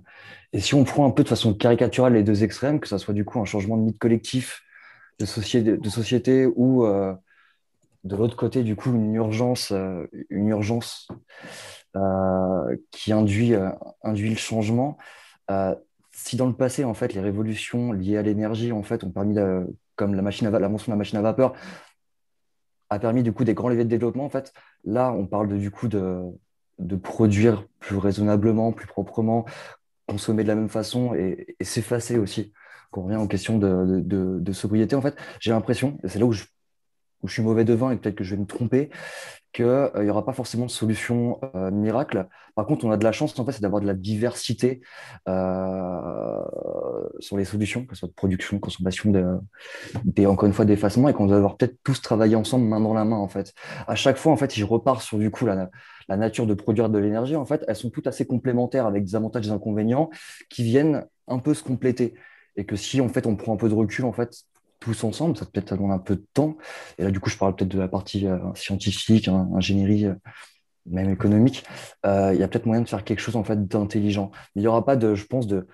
[0.54, 3.14] Et si on prend un peu de façon caricaturale les deux extrêmes, que ce soit
[3.14, 4.64] du coup un changement de mythe collectif,
[5.20, 7.14] de société, de société ou euh,
[8.04, 11.08] de l'autre côté, du coup, une urgence, euh, une urgence
[11.96, 13.70] euh, qui induit, euh,
[14.04, 14.98] induit le changement.
[16.12, 19.36] Si dans le passé, en fait, les révolutions liées à l'énergie, en fait, ont permis
[19.96, 21.54] comme la, machine de la machine à vapeur,
[22.90, 24.26] a permis du coup des grands leviers de développement.
[24.26, 24.54] En fait,
[24.84, 26.22] là, on parle de, du coup de,
[26.78, 29.46] de produire plus raisonnablement, plus proprement,
[30.08, 32.52] consommer de la même façon et, s'effacer aussi.
[32.92, 36.20] Quand on revient en question de, de, de sobriété, en fait, j'ai l'impression, et c'est
[36.20, 36.44] là où je,
[37.22, 38.90] où je suis mauvais devin et peut-être que je vais me tromper,
[39.52, 42.28] qu'il n'y euh, aura pas forcément de solution euh, miracle.
[42.56, 44.82] Par contre, on a de la chance, en fait, c'est d'avoir de la diversité
[45.28, 46.44] euh,
[47.20, 49.26] sur les solutions, que ce soit de production, consommation, de,
[50.04, 52.94] des, encore une fois, d'effacement, et qu'on doit avoir peut-être tous travailler ensemble, main dans
[52.94, 53.54] la main, en fait.
[53.88, 55.70] À chaque fois, en fait, si je repars sur, du coup, la,
[56.10, 59.16] la nature de produire de l'énergie, en fait, elles sont toutes assez complémentaires avec des
[59.16, 60.10] avantages et des inconvénients
[60.50, 62.14] qui viennent un peu se compléter.
[62.56, 64.44] Et que si, en fait, on prend un peu de recul, en fait,
[64.80, 66.58] tous ensemble, ça peut-être demander un peu de temps.
[66.98, 70.16] Et là, du coup, je parle peut-être de la partie euh, scientifique, hein, ingénierie, euh,
[70.86, 71.64] même économique.
[72.06, 74.32] Euh, il y a peut-être moyen de faire quelque chose en fait d'intelligent.
[74.56, 75.68] Il n'y aura pas je pense, de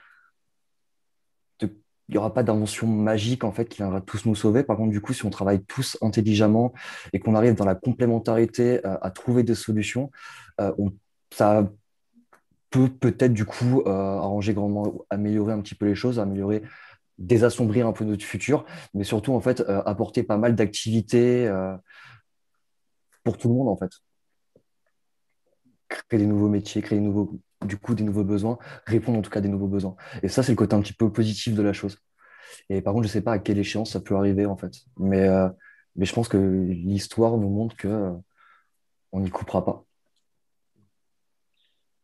[2.07, 4.61] il n'y aura pas d'invention magique en fait qui viendra tous nous sauver.
[4.61, 6.71] Par contre, du coup, si on travaille tous intelligemment
[7.13, 10.11] et qu'on arrive dans la complémentarité à trouver des solutions,
[10.59, 10.93] on,
[11.33, 11.67] ça
[12.69, 16.61] peut peut-être du coup arranger grandement, améliorer un petit peu les choses, améliorer
[17.17, 21.75] désassombrir un peu notre futur, mais surtout en fait euh, apporter pas mal d'activités euh,
[23.23, 23.91] pour tout le monde en fait.
[25.87, 29.29] Créer des nouveaux métiers, créer des nouveaux, du coup des nouveaux besoins, répondre en tout
[29.29, 29.95] cas à des nouveaux besoins.
[30.23, 31.97] Et ça c'est le côté un petit peu positif de la chose.
[32.69, 35.27] Et par contre je sais pas à quelle échéance ça peut arriver en fait, mais
[35.27, 35.49] euh,
[35.95, 38.11] mais je pense que l'histoire nous montre que
[39.13, 39.85] on n'y coupera pas.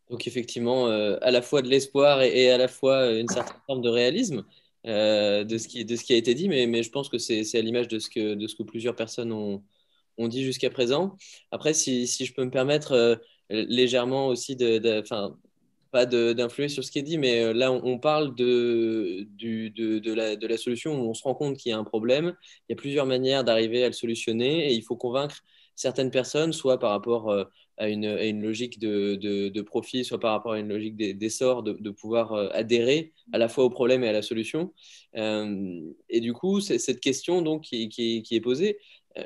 [0.10, 3.90] Donc effectivement, à la fois de l'espoir et, à la fois une certaine forme de
[3.90, 4.46] réalisme.
[4.88, 7.20] Euh, de, ce qui, de ce qui a été dit, mais, mais je pense que
[7.20, 9.64] c'est à l'image de, ce que, de ce que plusieurs personnes ont,
[10.18, 11.18] ont dit jusqu'à présent.
[11.52, 13.16] Après, si, si, je peux me permettre euh,
[13.50, 15.04] légèrement aussi de, de
[15.92, 20.14] pas d'influer sur ce qui est dit, mais euh, là, on, parle de, du, de,
[20.14, 22.34] la, de la solution où on se rend compte qu'il y a un problème.
[22.70, 25.44] Il y a plusieurs manières d'arriver à le solutionner et il faut convaincre
[25.82, 27.32] certaines personnes, soit par rapport
[27.82, 31.90] à une, à une logique de, profit, soit par rapport à une logique d'essor, de,
[31.90, 34.74] pouvoir euh, adhérer à la fois au problème et à la solution.
[35.18, 38.78] Euh, et du coup, cette question donc, qui, est posée,
[39.18, 39.24] euh,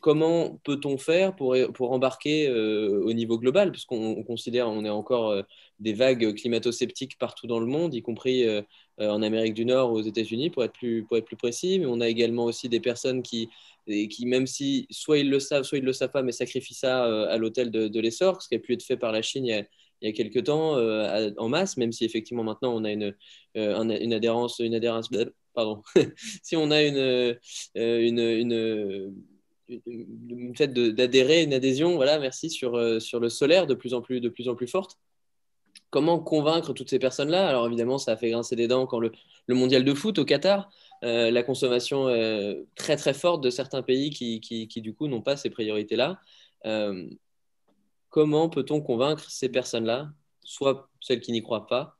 [0.00, 3.70] comment peut-on faire pour, embarquer euh, au niveau global?
[3.70, 5.42] Puisqu'on considère, on est encore euh,
[5.78, 8.62] des vagues climato-sceptiques partout dans le monde, y compris euh,
[9.00, 11.78] en Amérique du Nord aux États-Unis, pour, être plus, pour être plus précis.
[11.78, 13.48] Mais on a également aussi des personnes qui,
[13.86, 16.74] qui même si soit ils le savent, soit ils ne le savent pas, mais sacrifient
[16.74, 19.50] ça à l'hôtel de, l'essor, ce qui a pu être fait par la Chine il
[19.50, 19.64] y a,
[20.02, 23.14] il quelques temps en masse, même si effectivement maintenant on a une,
[23.54, 25.08] une adhérence, une adhérence
[25.54, 25.82] pardon,
[26.42, 27.38] si on a une,
[27.74, 29.14] une, une
[29.70, 34.00] le fait d'adhérer, une adhésion, voilà, merci, sur, euh, sur le solaire de plus en
[34.00, 34.98] plus, de plus, en plus forte.
[35.90, 37.48] Comment convaincre toutes ces personnes-là?
[37.48, 39.12] Alors évidemment, ça a fait grincer des dents quand le,
[39.48, 40.70] mondial de foot au Qatar,
[41.02, 45.36] euh, la consommation euh, très très forte de certains pays qui, du coup n'ont pas
[45.36, 46.20] ces priorités-là.
[48.08, 50.10] comment peut-on convaincre ces personnes-là,
[50.44, 51.96] soit celles qui n'y croient pas,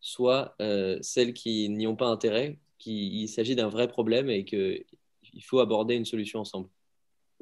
[0.00, 0.56] soit
[1.00, 4.84] celles qui n'y ont pas intérêt, qu'il s'agit d'un vrai problème et qu'il
[5.42, 6.68] faut aborder une solution ensemble?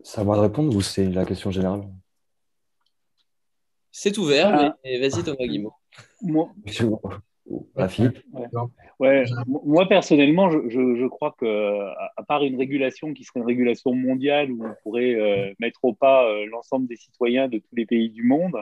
[0.03, 1.87] Ça va répondre ou c'est la question générale?
[3.93, 4.77] C'est ouvert, ah.
[4.85, 5.73] mais vas-y Thomas Guimau.
[6.23, 6.49] Moi,
[7.77, 7.89] ah,
[9.01, 9.25] ouais.
[9.47, 11.81] Moi, personnellement, je, crois que,
[12.17, 15.93] à part une régulation qui serait une régulation mondiale où on pourrait euh, mettre au
[15.93, 18.57] pas euh, l'ensemble des citoyens de tous les pays du monde,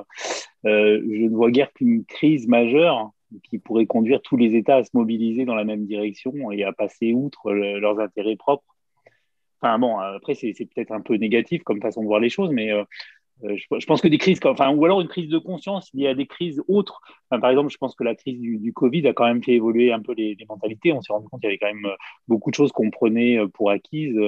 [0.66, 3.10] euh, je ne vois guère qu'une crise majeure
[3.44, 6.72] qui pourrait conduire tous les États à se mobiliser dans la même direction et à
[6.72, 8.64] passer outre leurs intérêts propres
[9.60, 12.70] Enfin bon, après c'est peut-être un peu négatif comme façon de voir les choses, mais
[13.44, 16.00] euh, euh, je, pense que des crises, enfin, ou alors une crise de conscience il
[16.00, 17.00] y a des crises autres.
[17.30, 20.00] par exemple, je pense que la crise du, Covid a quand même fait évoluer un
[20.00, 20.92] peu les, mentalités.
[20.92, 21.96] On s'est rendu compte qu'il y avait quand même euh,
[22.26, 24.18] beaucoup de choses qu'on prenait pour acquises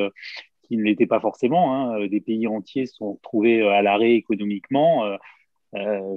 [0.65, 1.75] qui ne l'étaient pas forcément.
[1.75, 2.07] Hein.
[2.07, 5.05] Des pays entiers se sont retrouvés à l'arrêt économiquement.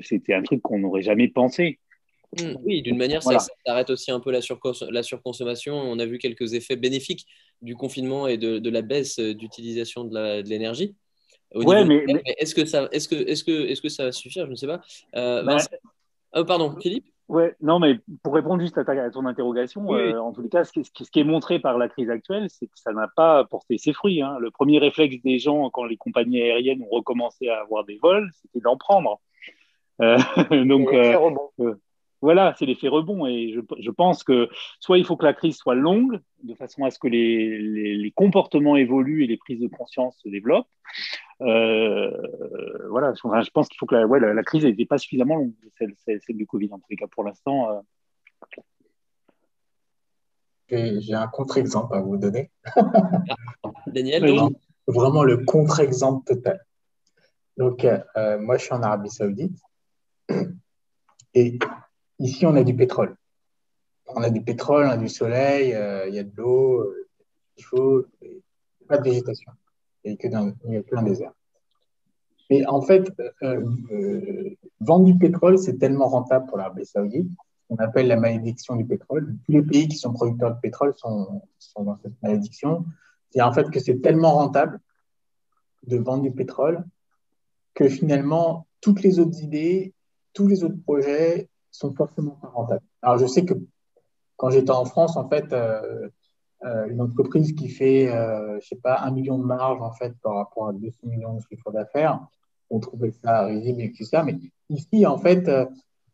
[0.02, 1.80] C'était un truc qu'on n'aurait jamais pensé.
[2.40, 3.38] Mmh, oui, d'une manière, ça,
[3.68, 4.40] arrête aussi un peu la,
[4.90, 5.76] la, surconsommation.
[5.76, 7.28] On a vu quelques effets bénéfiques
[7.61, 10.95] du confinement et de, la baisse d'utilisation de l'énergie.
[11.53, 12.03] Ouais, mais,
[12.38, 14.67] est-ce que ça, est-ce que, est-ce que, est-ce que ça va suffire Je ne sais
[14.67, 14.81] pas.
[15.15, 15.57] Euh, bah,
[16.35, 17.05] oh, pardon, Philippe?
[17.30, 20.71] Ouais, non, mais pour répondre juste à, ton interrogation, euh, en tous les cas, ce
[20.71, 23.77] qui, ce qui, est montré par la crise actuelle, c'est que ça n'a pas porté
[23.77, 24.21] ses fruits.
[24.21, 24.38] Hein.
[24.39, 28.30] Le premier réflexe des gens quand les compagnies aériennes ont recommencé à avoir des vols,
[28.41, 29.21] c'était d'en prendre.
[30.01, 30.17] Euh,
[30.65, 30.89] donc,
[32.23, 33.27] voilà, c'est l'effet rebond.
[33.27, 34.47] Et je, pense que
[34.80, 38.77] soit il faut que la crise soit longue, de façon à ce que les, comportements
[38.77, 40.69] évoluent et les prises de conscience se développent.
[41.41, 45.95] Euh, voilà, je pense qu'il faut que la, la, crise n'était pas suffisamment longue, celle,
[46.30, 47.69] du Covid, en tous les cas, pour l'instant.
[47.69, 47.81] Euh.
[50.69, 52.49] J'ai un contre-exemple à vous donner.
[53.88, 54.26] Daniel,
[54.88, 56.65] Vraiment le contre-exemple total.
[57.57, 59.60] Donc, euh, moi, je suis en Arabie Saoudite.
[61.34, 61.57] Et
[62.19, 63.15] Ici, on a du pétrole.
[64.07, 67.10] On a du pétrole, on a du soleil, euh, il y a de l'eau, euh,
[67.57, 68.05] il faut
[68.88, 69.51] pas de végétation.
[70.05, 70.51] A que dans,
[70.88, 71.34] plein désert.
[72.49, 73.11] Mais en fait,
[73.41, 73.65] euh,
[74.80, 77.30] vendre du pétrole, c'est tellement rentable pour l'Arabie Saoudite.
[77.69, 79.35] On appelle la malédiction du pétrole.
[79.45, 82.85] Tous les pays qui sont producteurs de pétrole sont, sont dans cette malédiction.
[83.31, 84.80] C'est en fait que c'est tellement rentable
[85.88, 86.84] de vendre du pétrole
[87.73, 89.93] que finalement, toutes les autres idées,
[90.34, 92.85] tous les autres projets sont forcément pas rentables.
[93.01, 93.53] Alors, je sais que
[94.38, 96.09] quand j'étais en France, en fait, euh,
[96.65, 100.14] euh, une entreprise qui fait, euh, je sais pas, un million de marge, en fait,
[100.22, 102.19] par rapport à 200 millions de chiffre d'affaires,
[102.69, 104.23] on trouvait ça risible et tout ça.
[104.23, 104.38] Mais
[104.69, 105.49] ici, en fait,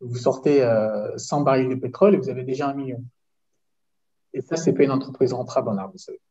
[0.02, 0.68] vous sortez
[1.16, 3.04] 100 barils de pétrole et vous avez déjà un million.
[4.34, 6.22] Et ça, c'est pas une entreprise rentable en Arabie Saoudite.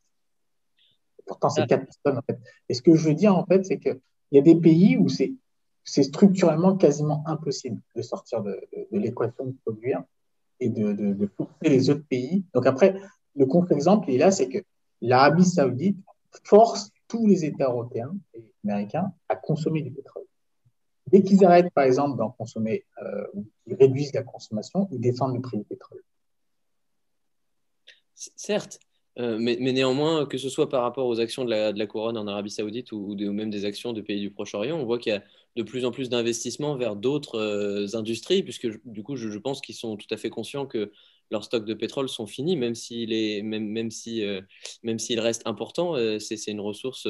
[1.26, 2.38] Pourtant, c'est quatre personnes, en fait.
[2.68, 4.00] Et ce que je veux dire, en fait, c'est qu'il
[4.32, 5.32] y a des pays où c'est
[5.88, 8.60] c'est structurellement quasiment impossible de sortir de,
[8.92, 10.02] l'équation de produire
[10.60, 12.44] et de, forcer les autres pays.
[12.52, 13.00] Donc après,
[13.38, 14.58] le contre-exemple, il est là, c'est que
[15.00, 15.98] l'Arabie saoudite
[16.44, 20.24] force tous les États européens et américains à consommer du pétrole.
[21.06, 23.24] Dès qu'ils arrêtent, par exemple, d'en consommer, euh,
[23.64, 26.02] qu'ils réduisent la consommation, ils descendent le prix du pétrole.
[28.14, 28.80] Certes,
[29.18, 32.50] euh, mais, néanmoins, que ce soit par rapport aux actions de la, couronne en Arabie
[32.50, 35.22] Saoudite ou, même des actions de pays du Proche-Orient, on voit qu'il y a
[35.56, 39.74] de plus en plus d'investissements vers d'autres euh, industries, puisque du coup, je, pense qu'ils
[39.74, 40.92] sont tout à fait conscients que
[41.30, 43.10] leurs stocks de pétrole sont finis, même s'il
[43.44, 44.40] même, même si, euh,
[44.82, 47.06] même s'il reste important, c'est une ressource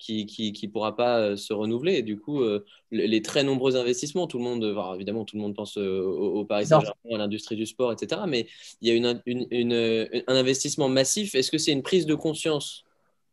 [0.00, 1.94] qui ne pourra pas euh, se renouveler.
[1.94, 5.54] Et du coup, euh, les très nombreux investissements, tout le monde, évidemment, tout le monde
[5.54, 8.22] pense euh, au, Paris Saint-Germain, à l'industrie du sport, etc.
[8.26, 8.46] Mais
[8.80, 11.34] il y a une, une, un investissement massif.
[11.34, 12.84] Est-ce que c'est une prise de conscience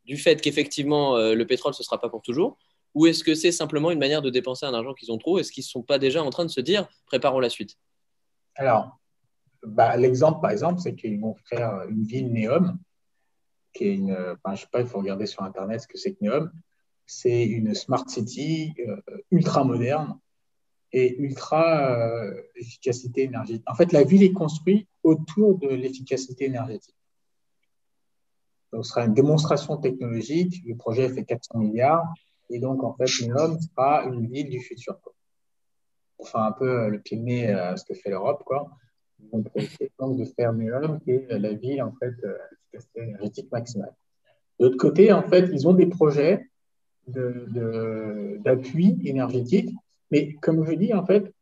[0.06, 2.58] du fait qu'effectivement, le pétrole, ce ne sera pas pour toujours?
[2.96, 5.52] Ou est-ce que c'est simplement une manière de dépenser un argent qu'ils ont trop Est-ce
[5.52, 7.78] qu'ils ne sont pas déjà en train de se dire, préparons la suite?
[8.56, 8.98] Alors,
[9.64, 12.78] bah, l'exemple, par exemple, c'est qu'ils vont faire une ville Néom,
[13.74, 14.16] qui est une.
[14.16, 16.52] je ne sais pas, il faut regarder sur Internet ce que c'est que Neom.
[17.06, 18.74] c'est une smart city
[19.32, 20.20] ultra moderne
[20.92, 23.64] et ultra efficacité énergétique.
[23.68, 26.96] En fait, la ville est construite autour de l'efficacité énergétique.
[28.74, 30.62] Donc, ce sera une démonstration technologique.
[30.66, 32.04] Le projet fait 400 milliards.
[32.50, 35.00] Et donc, en fait, Neom sera une ville du futur.
[35.02, 35.14] Quoi.
[36.26, 38.44] Faire un peu le pied de à ce que fait l'Europe.
[38.46, 38.70] Quoi.
[39.32, 39.44] On
[40.00, 42.14] donc de faire Neom, qui est la ville, en fait,
[42.72, 43.94] d'efficacité énergétique maximale.
[44.60, 46.50] De l'autre côté, en fait, ils ont des projets
[47.08, 49.70] d'appui de, énergétique.
[50.12, 51.34] Mais comme je dis, en fait,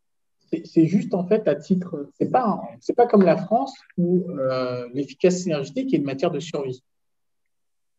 [0.64, 2.10] c'est juste en fait à titre.
[2.18, 6.40] C'est pas c'est pas comme la France où euh, l'efficacité énergétique est une matière de
[6.40, 6.84] survie.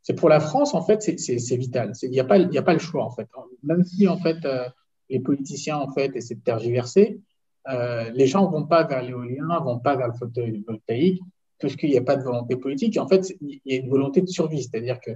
[0.02, 1.92] C'est pour la France en fait c'est vital.
[2.02, 3.28] Il n'y a pas a pas le choix en fait.
[3.62, 4.68] Même si en fait euh,
[5.10, 7.20] les politiciens en fait essaient de tergiverser,
[7.68, 11.22] euh, les gens vont pas vers l'éolien, vont pas vers le photovoltaïque
[11.58, 12.98] parce qu'il n'y a pas de volonté politique.
[12.98, 15.12] En fait il y a une volonté de survie, c'est-à-dire que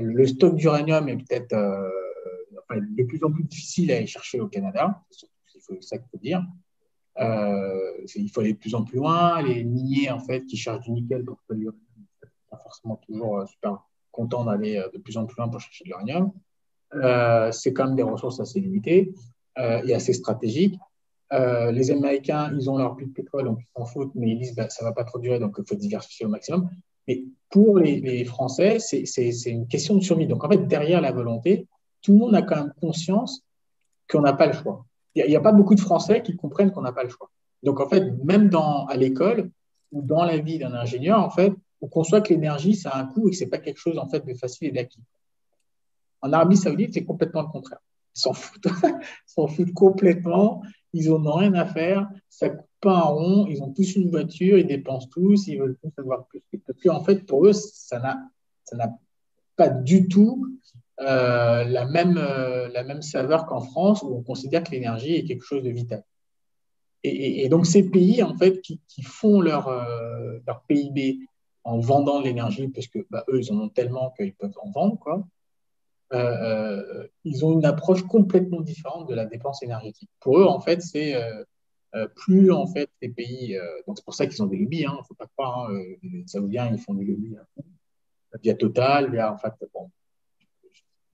[0.00, 1.54] le stock d'uranium est peut-être
[2.70, 5.02] de plus en plus difficile à aller chercher au Canada
[5.66, 6.44] faut ça qu'il faut dire.
[7.18, 9.42] Euh, il faut aller de plus en plus loin.
[9.42, 11.72] Les miniers, en fait, qui cherchent du nickel pour ne sont
[12.50, 15.84] pas forcément toujours euh, super contents d'aller euh, de plus en plus loin pour chercher
[15.84, 16.32] de l'uranium.
[17.52, 19.12] c'est quand même des ressources assez limitées
[19.58, 20.78] et assez stratégiques.
[21.32, 24.54] Les Américains, ils ont leur puits de pétrole, donc ils s'en foutent, mais ils disent
[24.54, 26.68] bah, ça ne va pas trop durer, donc il faut diversifier au maximum.
[27.08, 30.26] Mais pour les, Français, c'est une question de survie.
[30.26, 31.66] Donc en fait, derrière la volonté,
[32.02, 33.42] tout le monde a quand même conscience
[34.08, 34.86] qu'on n'a pas le choix
[35.24, 37.30] il n'y a, pas beaucoup de Français qui comprennent qu'on n'a pas le choix.
[37.62, 38.50] Donc, en fait, même
[38.88, 39.50] à l'école
[39.92, 43.06] ou dans la vie d'un ingénieur, en fait, on conçoit que l'énergie, ça a un
[43.06, 45.00] coût et que ce n'est pas quelque chose en fait, de facile et d'acquis.
[46.20, 47.78] En Arabie Saoudite, c'est complètement le contraire.
[48.14, 48.66] Ils s'en foutent.
[48.84, 50.62] ils s'en foutent complètement.
[50.96, 52.08] Ils n'en ont rien à faire.
[52.28, 53.46] Ça ne coûte pas un rond.
[53.48, 54.58] Ils ont tous une voiture.
[54.58, 55.46] Ils dépensent tous.
[55.46, 56.42] Ils veulent tous avoir plus.
[56.66, 58.18] Parce qu'en fait, pour eux, ça n'a
[59.56, 60.46] pas du tout
[61.00, 65.24] euh, la, même, euh, la même saveur qu'en France, où on considère que l'énergie est
[65.24, 66.02] quelque chose de vital.
[67.04, 71.20] Et, donc ces pays, en fait, qui, font leur, euh, PIB
[71.62, 74.98] en vendant l'énergie, parce que bah, eux, ils en ont tellement qu'ils peuvent en vendre,
[74.98, 75.24] quoi,
[76.12, 80.10] ils ont une approche complètement différente de la dépense énergétique.
[80.20, 81.14] Pour eux, en fait, c'est
[82.14, 83.58] plus en fait les pays.
[83.86, 84.80] donc c'est pour ça qu'ils ont des lobbies.
[84.80, 85.68] Il hein, ne faut pas croire.
[85.70, 87.62] Hein, les Saoudiens, ils font des lobbies hein,
[88.42, 89.90] via Total, via en fait, bon,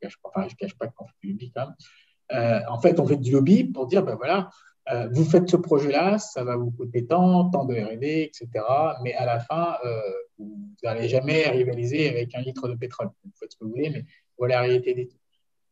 [0.03, 1.75] cache enfin, je ne cache pas qu'on fait du lobby quand même.
[2.33, 4.51] Euh, en fait, on fait du lobby pour dire, ben voilà,
[4.91, 8.65] euh, vous faites ce projet-là, ça va vous coûter tant, tant de R&D, etc.
[9.03, 10.01] Mais à la fin, euh,
[10.39, 13.11] vous n'allez jamais rivaliser avec un litre de pétrole.
[13.25, 14.05] Vous faites ce que vous voulez, mais
[14.39, 15.21] voilà la réalité des trucs.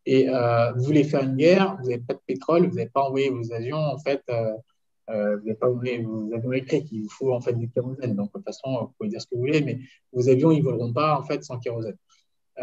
[0.07, 3.31] Et vous voulez faire une guerre, vous n'avez pas de pétrole, vous n'avez pas envoyé
[3.31, 7.41] vos avions, en fait, vous n'avez pas envoyé vos avions électriques, il vous faut en
[7.41, 8.17] fait du kérosène.
[8.17, 9.79] Donc, de toute façon, vous pouvez dire ce que vous voulez, mais
[10.13, 11.97] vos avions, ils ne voleront pas en fait sans kérosène.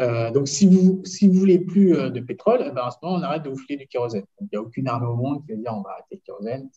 [0.00, 2.98] Euh, donc, si vous si vous voulez plus euh, de pétrole, eh ben, à ce
[3.02, 4.24] moment, on arrête de vous filer du kérosène.
[4.40, 6.70] il n'y a aucune armée au monde qui va dire on va arrêter le kérosène.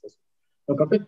[0.68, 1.02] Donc, en fait,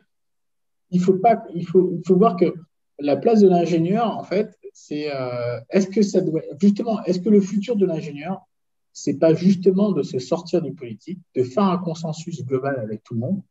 [0.91, 2.53] il faut, pas, il faut, il faut voir que
[2.99, 7.29] la place de l'ingénieur, en fait, c'est euh, est-ce que ça doit justement, est-ce que
[7.29, 8.41] le futur de l'ingénieur,
[8.91, 13.13] c'est pas justement de se sortir du politique, de faire un consensus global avec tout
[13.13, 13.41] le monde?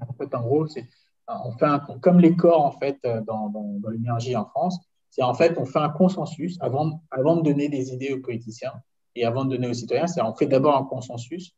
[0.00, 0.86] En fait, en gros, c'est
[1.28, 1.66] on fait
[2.00, 4.78] comme les corps en fait dans, dans, l'énergie en France,
[5.10, 8.72] c'est en fait, on fait un consensus avant, avant de donner des idées aux politiciens
[9.16, 10.06] et avant de donner aux citoyens.
[10.06, 11.52] C'est on fait d'abord un consensus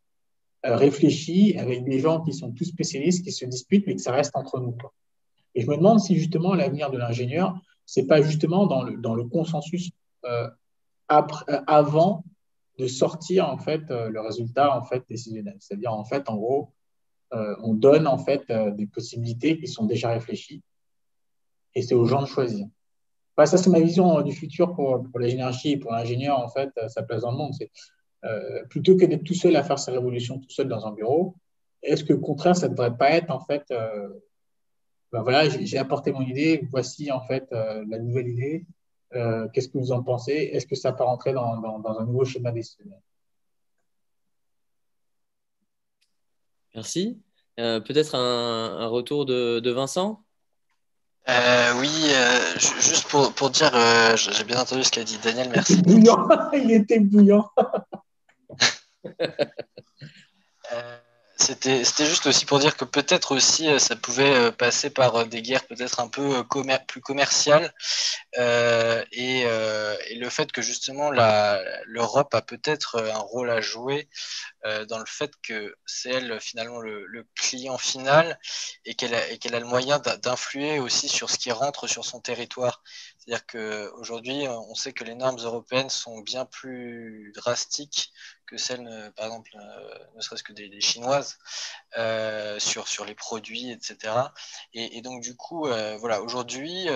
[0.64, 4.12] euh, réfléchi avec des gens qui sont tous spécialistes, qui se disputent, mais que ça
[4.12, 4.76] reste entre nous.
[5.54, 9.90] Et je me demande si justement l'avenir de l'ingénieur, c'est pas justement dans le, consensus
[10.24, 10.48] euh,
[11.10, 12.24] euh, avant
[12.78, 15.56] de sortir en fait euh, le résultat en fait décisionnel.
[15.60, 16.72] C'est-à-dire en fait, en gros,
[17.62, 20.62] on donne en fait des possibilités qui sont déjà réfléchies
[21.74, 22.66] et c'est aux gens de choisir
[23.46, 27.02] ça, c'est ma vision du futur pour, pour l'énergie et pour l'ingénieur, en fait, sa
[27.02, 27.54] place dans le monde.
[27.54, 27.70] C'est
[28.68, 31.34] plutôt que d'être tout seul à faire sa révolution tout seul dans un bureau,
[31.82, 33.64] est-ce que au contraire, ça ne devrait pas être, en fait,
[35.12, 38.64] ben voilà, j'ai apporté mon idée, voici, en fait, la nouvelle idée.
[39.52, 40.32] Qu'est-ce que vous en pensez?
[40.32, 43.00] Est-ce que ça peut rentrer dans, dans, un nouveau schéma décisionnel
[46.74, 47.20] Merci.
[47.56, 50.24] Peut-être un, un, retour de, de Vincent?
[51.28, 55.50] Euh, oui, euh, juste pour, pour dire, euh, j'ai bien entendu ce qu'a dit Daniel,
[55.50, 55.74] merci.
[55.74, 57.48] Il était bouillant, il était bouillant.
[61.36, 65.98] C'était juste aussi pour dire que peut-être aussi ça pouvait passer par des guerres peut-être
[66.00, 66.44] un peu
[66.86, 67.72] plus commerciales
[68.38, 74.08] euh, et, le fait que justement l'Europe a peut-être un rôle à jouer
[74.88, 78.38] dans le fait que c'est elle finalement le, client final
[78.84, 82.82] et qu'elle a, le moyen d'influer aussi sur ce qui rentre sur son territoire.
[83.24, 88.12] C'est-à-dire qu'aujourd'hui, on sait que les normes européennes sont bien plus drastiques
[88.52, 91.38] que celles, euh, par exemple, euh, ne serait-ce que des, chinoises,
[91.96, 94.14] euh, sur, sur les produits, etc.
[94.74, 95.66] Et, donc, du coup,
[95.98, 96.86] voilà, aujourd'hui,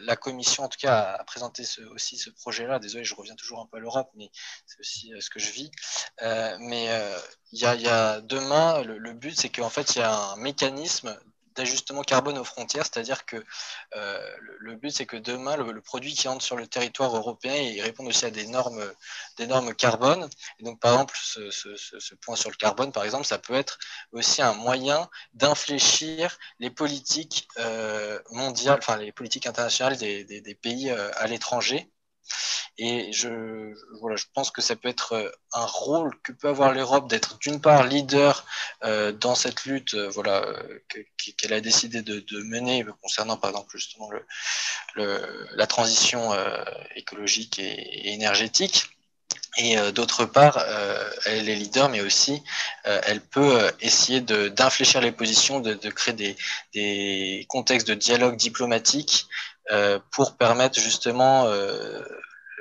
[0.00, 2.78] la, Commission, en tout cas, a, présenté aussi ce projet-là.
[2.78, 4.30] Désolé, je reviens toujours un peu à l'Europe, mais
[4.66, 5.70] c'est aussi ce que je vis.
[6.20, 6.88] mais
[7.52, 11.18] il y, a, demain, le but, c'est qu'en fait, il y a un mécanisme
[11.58, 13.36] d'ajustement carbone aux frontières, c'est-à-dire que
[13.96, 17.82] euh, le, but c'est que demain le, produit qui entre sur le territoire européen il
[17.82, 18.82] répond aussi à des normes,
[19.36, 20.28] des normes carbone.
[20.60, 23.78] Donc par exemple ce, point sur le carbone par exemple, ça peut être
[24.12, 30.90] aussi un moyen d'infléchir les politiques euh, mondiales, enfin les politiques internationales des, des pays
[30.90, 31.90] euh, à l'étranger
[32.78, 36.72] et je, voilà, je pense que ça peut être euh, un rôle que peut avoir
[36.72, 38.46] l'Europe d'être d'une part leader
[38.84, 40.46] euh, dans cette lutte euh, voilà,
[41.36, 44.08] qu'elle a décidé de, mener concernant par exemple justement
[44.94, 46.32] le, la transition
[46.94, 48.86] écologique et, énergétique.
[49.56, 50.64] Et d'autre part,
[51.24, 52.42] elle est leader, mais aussi
[52.84, 56.36] elle peut essayer d'infléchir les positions, de, de créer des,
[56.74, 59.26] des, contextes de dialogue diplomatique
[60.10, 61.46] pour permettre justement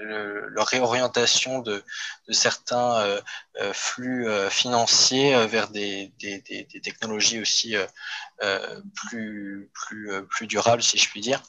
[0.04, 1.84] le, réorientation de,
[2.30, 3.22] certains euh,
[3.62, 6.12] euh, flux euh, financiers vers des,
[6.84, 7.76] technologies aussi
[8.96, 11.42] plus, plus, plus durables, si je puis dire,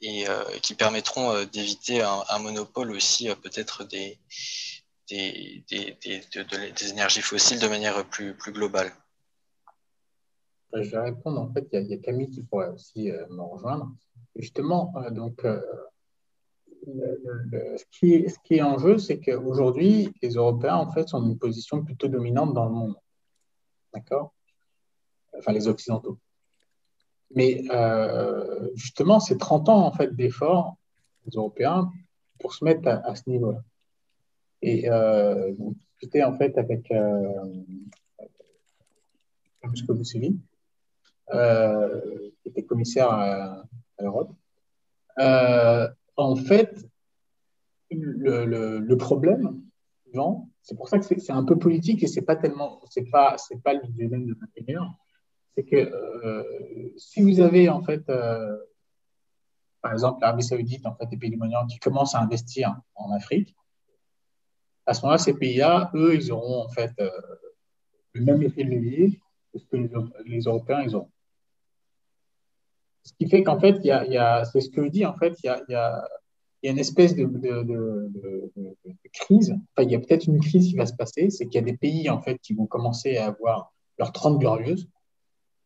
[0.00, 0.24] et
[0.62, 4.18] qui permettront d'éviter un, monopole aussi peut-être des,
[5.08, 8.92] des, des, énergies fossiles de manière plus, plus globale.
[10.74, 13.92] Je vais répondre, en fait, il y, a Camille qui pourrait aussi me rejoindre.
[14.36, 15.42] Justement, donc,
[16.86, 21.20] ce, qui est, ce, qui est, en jeu, c'est qu'aujourd'hui, les Européens, en fait, sont
[21.20, 22.94] dans une position plutôt dominante dans le monde.
[23.92, 24.32] D'accord?
[25.36, 26.18] Enfin, les Occidentaux.
[27.34, 30.76] Mais euh, justement, c'est 30 ans, en fait, d'efforts
[31.26, 31.90] des Européens
[32.40, 33.62] pour se mettre à, ce niveau-là.
[34.60, 35.52] Et euh,
[36.00, 37.32] j'étais, en fait, avec euh,
[41.32, 42.00] euh,
[42.42, 43.62] qui était commissaire à,
[43.98, 44.32] à l'Europe.
[45.18, 46.86] Euh, en fait,
[47.90, 49.62] le, problème,
[50.62, 53.62] c'est pour ça que c'est un peu politique et c'est pas tellement, c'est pas, c'est
[53.62, 54.90] pas le domaine de l'ingénieur,
[55.54, 58.56] c'est que euh, si vous avez en fait, euh,
[59.82, 63.12] par exemple, l'Arabie Saoudite, en fait, des pays du Moyen-Orient qui commencent à investir en
[63.12, 63.54] Afrique,
[64.86, 66.92] à ce moment-là, ces pays-là, eux, ils auront en fait
[68.12, 69.20] le même effet de levier
[69.52, 69.76] que que
[70.24, 71.11] les, Européens ils auront.
[73.04, 75.34] Ce qui fait qu'en fait, il y a, c'est ce que je dis, en fait,
[75.42, 76.08] il y a, y a,
[76.62, 77.24] y a une espèce de,
[79.12, 79.52] crise.
[79.52, 81.66] Enfin, il y a peut-être une crise qui va se passer, c'est qu'il y a
[81.66, 84.88] des pays, en fait, qui vont commencer à avoir leur 30 glorieuses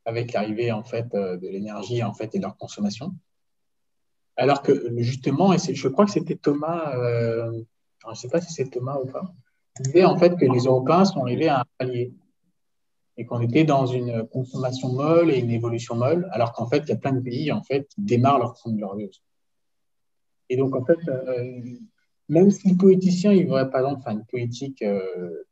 [0.05, 3.13] avec l'arrivée, en fait, euh, de l'énergie, en fait, et de leur consommation.
[4.37, 7.53] Alors que, justement, et je crois que c'était Thomas, euh,
[8.05, 9.25] je ne sais pas si c'est Thomas ou pas,
[9.81, 12.15] disait, en fait, que les Européens sont arrivés à un palier
[13.17, 16.89] et qu'on était dans une consommation molle et une évolution molle, alors qu'en fait, il
[16.91, 19.23] y a plein de pays en fait, qui démarrent leur trente glorieuse.
[20.49, 21.61] Et donc, en fait, euh,
[22.29, 25.45] même si le politicien, il voudrait par exemple faire une politique euh,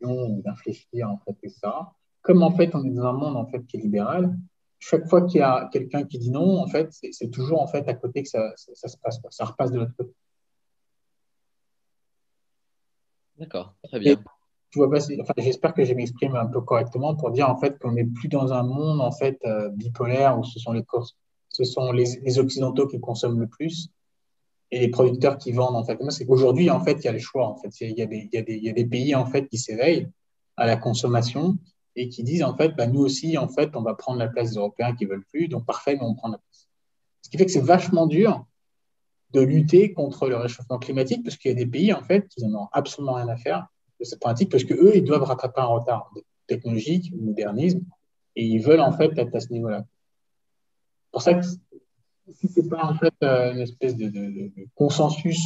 [0.00, 1.92] d'infléchir, en fait, et ça,
[2.22, 4.36] comme en fait, on est dans un monde en fait, qui est libéral,
[4.78, 7.88] chaque fois qu'il y a quelqu'un qui dit non, en fait, c'est toujours en fait
[7.88, 10.14] à côté que ça, ça, se passe, ça repasse de l'autre côté.
[13.38, 14.22] D'accord, très bien
[15.36, 18.52] j'espère que je m'exprime un peu correctement pour dire en fait qu'on n'est plus dans
[18.52, 23.90] un monde en fait euh, bipolaire où ce sont les occidentaux qui consomment le plus
[24.70, 25.98] et les producteurs qui vendent en fait.
[26.10, 29.14] c'est en fait il y a les choix en fait il y a des pays
[29.14, 30.08] en fait qui s'éveillent
[30.56, 31.56] à la consommation
[31.96, 34.50] et qui disent en fait bah, nous aussi en fait on va prendre la place
[34.50, 36.68] des Européens qui veulent plus donc parfait mais on prend la place.
[37.22, 38.44] Ce qui fait que c'est vachement dur
[39.32, 42.44] de lutter contre le réchauffement climatique parce qu'il y a des pays en fait qui
[42.44, 43.66] n'en ont absolument rien à faire
[43.98, 46.12] de cette pratique parce qu'eux, ils doivent rattraper un retard
[46.46, 47.84] technologique, modernisme,
[48.36, 49.84] et ils veulent en fait être à ce niveau-là.
[51.10, 55.40] pour ça que si ce n'est pas en fait euh, une espèce de, consensus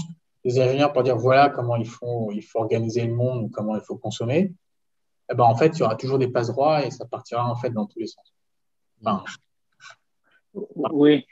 [0.44, 3.76] des ingénieurs pour dire voilà comment il faut, il faut organiser le monde ou comment
[3.76, 4.52] il faut consommer,
[5.30, 7.56] eh ben, en fait, il y aura toujours des passe droits et ça partira en
[7.56, 8.34] fait dans tous les sens.
[10.54, 11.26] oui.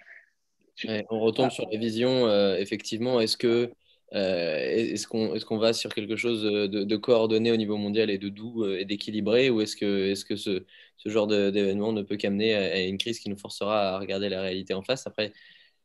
[1.11, 3.21] on retombe sur la vision, euh, effectivement.
[3.21, 3.73] Est-ce que
[4.12, 8.19] euh, est-ce qu'on est qu'on va sur quelque chose de, coordonné au niveau mondial et
[8.19, 10.65] de doux euh, et d'équilibré ou est-ce que, est -ce, que ce,
[10.97, 14.43] ce genre d'événement ne peut qu'amener à, une crise qui nous forcera à regarder la
[14.43, 15.07] réalité en face?
[15.07, 15.32] Après,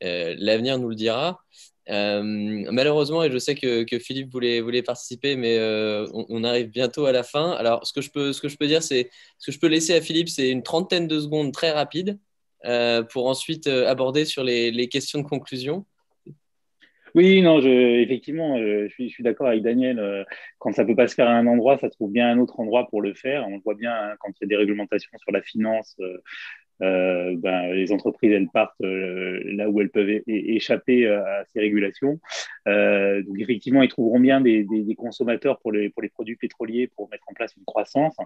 [0.02, 1.39] l'avenir nous le dira.
[1.88, 5.60] malheureusement, et je sais que, Philippe voulait, voulait, participer, mais
[6.14, 7.52] on, arrive bientôt à la fin.
[7.52, 9.68] Alors, ce que je peux, ce que je peux dire, c'est ce que je peux
[9.68, 12.19] laisser à Philippe, c'est une trentaine de secondes très rapides
[13.11, 15.85] pour ensuite aborder sur les, les questions de conclusion.
[17.16, 20.00] Oui, non, je, effectivement, je suis, je suis d'accord avec Daniel.
[20.00, 20.26] Euh,
[20.60, 22.88] quand ça peut pas se faire à un endroit, ça trouve bien un autre endroit
[22.90, 23.48] pour le faire.
[23.48, 25.96] On le voit bien hein, quand il y a des réglementations sur la finance.
[26.02, 26.18] Euh,
[26.82, 32.20] euh ben, les entreprises, elles partent euh, là où elles peuvent échapper à ces régulations.
[32.68, 34.66] Euh, donc effectivement, ils trouveront bien des,
[34.98, 38.18] consommateurs pour les produits pétroliers pour mettre en place une croissance.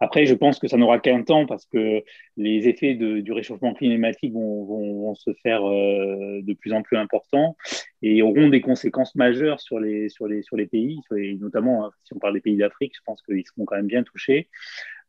[0.00, 2.02] Après, je pense que ça n'aura qu'un temps parce que
[2.36, 7.56] les effets du réchauffement climatique vont, se faire euh, de plus en plus importants
[8.02, 11.00] et auront des conséquences majeures sur les, sur les, sur les pays,
[11.40, 14.02] notamment hein, si on parle des pays d'Afrique, je pense qu'ils seront quand même bien
[14.02, 14.48] touchés.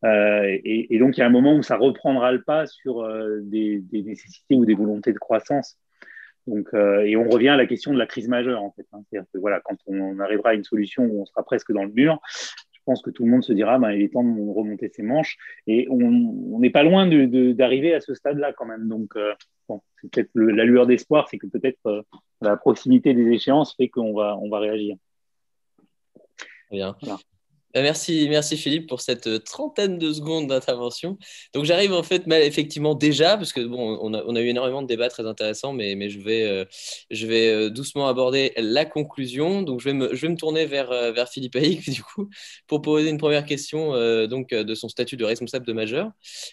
[0.06, 3.40] Euh, et, donc, il y a un moment où ça reprendra le pas sur euh,
[3.42, 5.78] des, nécessités ou des volontés de croissance.
[6.46, 8.86] Donc, et on revient à la question de la crise majeure, en fait.
[8.94, 9.02] Hein.
[9.10, 11.92] C'est-à-dire que voilà, quand on arrivera à une solution où on sera presque dans le
[11.92, 12.22] mur,
[12.88, 15.38] pense que tout le monde se dira ben, il est temps de remonter ses manches.
[15.68, 17.06] Et on n'est pas loin
[17.54, 18.88] d'arriver à ce stade-là quand même.
[18.88, 19.34] Donc, euh,
[19.68, 22.02] bon, c'est peut-être la lueur d'espoir, c'est que peut-être euh,
[22.42, 24.96] la proximité des échéances fait qu'on va, on va réagir.
[26.72, 26.96] Bien.
[27.82, 31.18] Merci, merci Philippe pour cette euh, trentaine de secondes d'intervention.
[31.54, 35.10] Donc j'arrive en fait effectivement déjà, parce que bon, on a, eu énormément de débats
[35.10, 36.66] très intéressants, mais, mais je vais, euh,
[37.12, 39.62] je vais doucement aborder la conclusion.
[39.64, 42.30] Donc je vais me, je vais me tourner vers, vers Philippe Haïk, du coup,
[42.68, 43.92] pour poser une première question
[44.28, 46.12] donc, de son statut de responsable de majeur.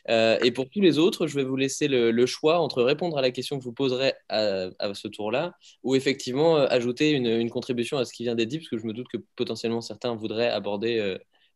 [0.09, 3.31] et pour tous les autres, je vais vous laisser le, choix entre répondre à la
[3.31, 5.53] question que vous poserai à, ce tour-là,
[5.83, 8.87] ou effectivement ajouter une, une, contribution à ce qui vient d'être dit, parce que je
[8.87, 11.14] me doute que potentiellement certains voudraient aborder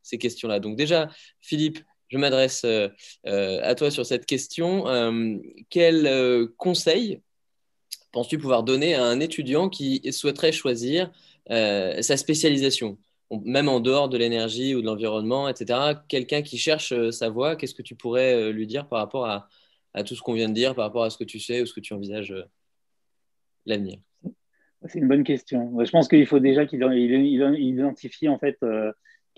[0.08, 0.60] ces questions-là.
[0.60, 1.08] Donc déjà,
[1.40, 1.78] Philippe,
[2.08, 2.88] je m'adresse euh,
[3.26, 4.88] euh, à toi sur cette question.
[4.88, 5.36] Euh,
[5.70, 7.20] quel conseil
[8.12, 11.10] penses-tu pouvoir donner à un étudiant qui souhaiterait choisir
[11.48, 12.98] sa spécialisation?
[13.44, 15.78] Même en dehors de l'énergie ou de l'environnement, etc.,
[16.08, 19.48] quelqu'un qui cherche sa voie, qu'est-ce que tu pourrais lui dire par rapport à,
[20.04, 21.74] tout ce qu'on vient de dire, par rapport à ce que tu sais ou ce
[21.74, 22.34] que tu envisages
[23.66, 23.98] l'avenir?
[24.86, 25.84] C'est une bonne question.
[25.84, 28.58] Je pense qu'il faut déjà qu'il identifie en fait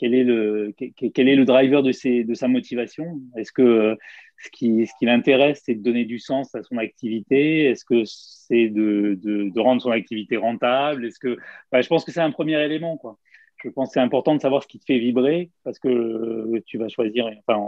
[0.01, 3.21] quel est le, quel est le driver de, ses, de sa motivation?
[3.37, 3.99] Est-ce que
[4.43, 7.67] ce qui, ce qui l'intéresse, c'est de donner du sens à son activité?
[7.67, 11.05] Est-ce que c'est de, de, de, rendre son activité rentable?
[11.05, 11.37] Est-ce que,
[11.73, 12.97] je pense que c'est un premier élément.
[12.97, 13.19] Quoi.
[13.63, 16.79] Je pense que c'est important de savoir ce qui te fait vibrer parce que tu
[16.79, 17.63] vas choisir, enfin,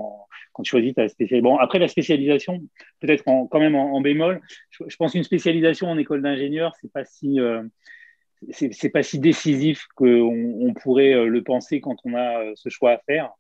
[0.54, 1.50] quand tu choisis ta spécialisation.
[1.50, 2.62] Bon, après la spécialisation,
[3.00, 4.40] peut-être quand même en, bémol,
[4.70, 7.38] je, pense qu'une spécialisation en école d'ingénieur, c'est pas si.
[7.38, 7.62] Euh,
[8.50, 12.68] c'est pas si décisif qu'on on pourrait euh, le penser quand on a euh, ce
[12.68, 13.30] choix à faire.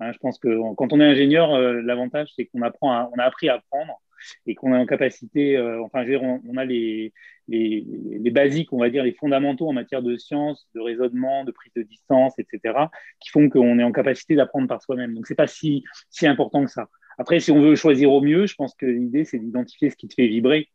[0.00, 3.24] Hein, je pense que quand on est ingénieur, euh, l'avantage c'est qu'on apprend, on a
[3.24, 4.00] appris à apprendre
[4.46, 7.12] et qu'on a en capacité, enfin, je veux dire, on, a les,
[7.48, 7.84] les,
[8.20, 11.72] les, basiques, on va dire, les fondamentaux en matière de science, de raisonnement, de prise
[11.74, 12.86] de distance, etc.,
[13.18, 15.12] qui font qu'on est en capacité d'apprendre par soi-même.
[15.12, 16.88] Donc, c'est pas si, si important que ça.
[17.18, 20.06] Après, si on veut choisir au mieux, je pense que l'idée, c'est d'identifier ce qui
[20.06, 20.68] te fait vibrer.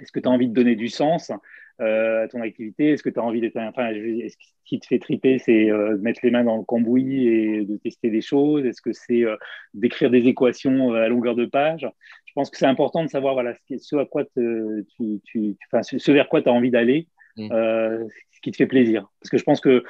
[0.00, 1.30] Est-ce que tu as envie de donner du sens?
[1.78, 3.56] À ton activité Est-ce que tu as envie d'être.
[3.56, 7.26] Enfin, ce qui te fait triper, c'est euh, de mettre les mains dans le cambouis
[7.26, 8.64] et de tester des choses?
[8.64, 9.36] Est-ce que c'est euh,
[9.74, 11.86] d'écrire des équations à longueur de page?
[12.26, 16.12] Je pense que c'est important de savoir voilà, ce, à quoi tu, tu, enfin, ce,
[16.12, 17.48] vers quoi tu as envie d'aller, mmh.
[17.48, 19.08] ce qui te fait plaisir.
[19.20, 19.84] Parce que je pense que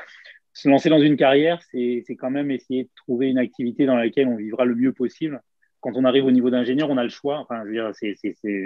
[0.53, 4.29] se lancer dans une carrière, c'est quand même essayer de trouver une activité dans laquelle
[4.29, 5.41] on vivra le mieux possible
[5.85, 7.41] quand on arrive au niveau d'ingénieur, on a le choix.
[7.41, 7.63] Enfin,
[7.93, 8.17] c'est,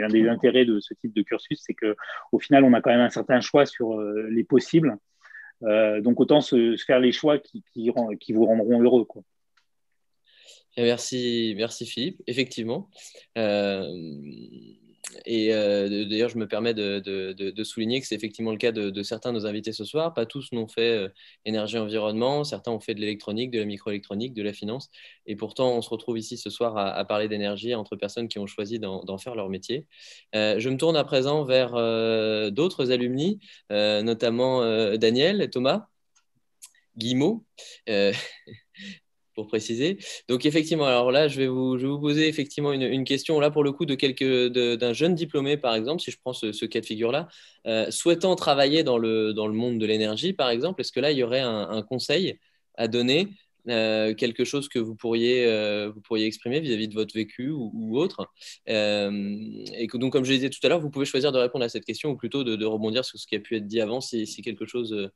[0.00, 3.00] un des intérêts de ce type de cursus, c'est qu'au final, on a quand même
[3.00, 4.96] un certain choix sur euh, les possibles.
[5.64, 7.90] Euh, donc, autant se, faire les choix qui,
[8.30, 9.04] vous rendront heureux.
[10.76, 12.22] Merci, merci Philippe.
[12.28, 12.88] Effectivement.
[13.36, 13.82] Euh,
[15.24, 19.32] et euh, d'ailleurs, je me permets de, souligner que c'est effectivement le cas de, certains
[19.32, 20.14] de nos invités ce soir.
[20.14, 21.08] Pas tous n'ont fait euh,
[21.44, 24.90] énergie-environnement, certains ont fait de l'électronique, de la microélectronique, de la finance.
[25.26, 28.46] Et pourtant, on se retrouve ici ce soir à, parler d'énergie entre personnes qui ont
[28.46, 29.86] choisi d'en faire leur métier.
[30.34, 31.72] Euh, je me tourne à présent vers
[32.52, 33.40] d'autres alumni,
[33.70, 35.88] notamment Daniel Thomas.
[36.96, 37.44] Guillemot.
[39.38, 39.98] pour préciser.
[40.28, 43.86] Donc effectivement, alors là, je vais vous, poser effectivement une, question, là pour le coup,
[43.86, 47.28] de d'un jeune diplômé, par exemple, si je prends ce, cas de figure-là,
[47.68, 51.12] euh, souhaitant travailler dans le, dans le monde de l'énergie, par exemple, est-ce que là,
[51.12, 52.40] il y aurait un, conseil
[52.74, 53.28] à donner
[53.68, 57.96] euh, quelque chose que vous pourriez, euh, vous pourriez exprimer vis-à-vis de votre vécu ou,
[57.96, 58.26] autre?
[58.66, 61.68] et que, donc, comme je disais tout à l'heure, vous pouvez choisir de répondre à
[61.68, 64.26] cette question ou plutôt de, rebondir sur ce qui a pu être dit avant si,
[64.26, 65.08] si quelque chose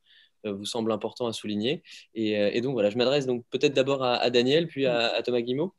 [0.51, 1.83] vous semble important à souligner.
[2.17, 5.73] Euh, et, donc voilà, je m'adresse donc peut-être d'abord à, Daniel, puis à, Thomas Guimau.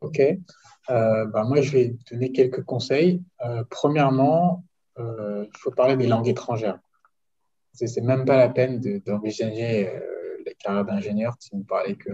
[0.00, 0.20] Ok.
[0.88, 3.22] Bah, moi, je vais donner quelques conseils.
[3.70, 4.64] premièrement,
[4.98, 6.78] il faut parler des langues étrangères.
[7.72, 9.90] C'est même pas la peine d'envisager
[10.46, 12.10] la carrière d'ingénieur si vous parlez que.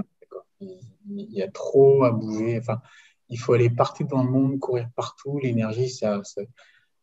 [0.60, 2.58] Il y a trop à bouger.
[2.58, 2.80] Enfin,
[3.28, 5.38] il faut aller partout dans le monde, courir partout.
[5.42, 6.42] L'énergie, ça, ça,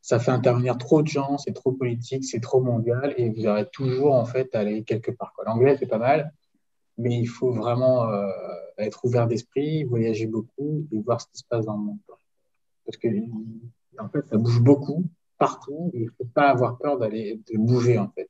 [0.02, 4.16] fait intervenir trop de gens, c'est trop politique, c'est trop mondial, et vous aurez toujours
[4.16, 5.34] en fait à aller quelque part.
[5.46, 6.34] L'anglais, c'est pas mal,
[6.98, 8.28] mais il faut vraiment euh,
[8.78, 11.98] être ouvert d'esprit, voyager beaucoup et voir ce qui se passe dans le monde.
[12.86, 13.08] Parce que
[14.00, 15.06] en fait, ça bouge beaucoup
[15.38, 18.30] partout, et il ne faut pas avoir peur d'aller de bouger en fait.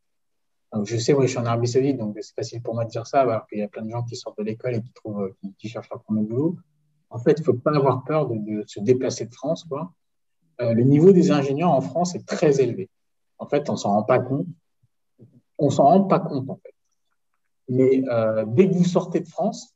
[0.71, 2.89] Donc, je sais, moi, je suis en Arabie Saoudite, donc c'est facile pour moi de
[2.89, 4.91] dire ça, alors qu'il y a plein de gens qui sortent de l'école et qui,
[4.93, 6.57] trouvent, qui, cherchent leur premier boulot.
[7.09, 9.63] En fait, il ne faut pas avoir peur de, se déplacer de France.
[9.63, 9.91] Quoi.
[10.61, 12.89] Euh, le niveau des ingénieurs en France est très élevé.
[13.37, 14.47] En fait, on s'en rend pas compte.
[15.57, 16.73] On s'en rend pas compte, en fait.
[17.69, 19.73] Mais euh, dès que vous sortez de France,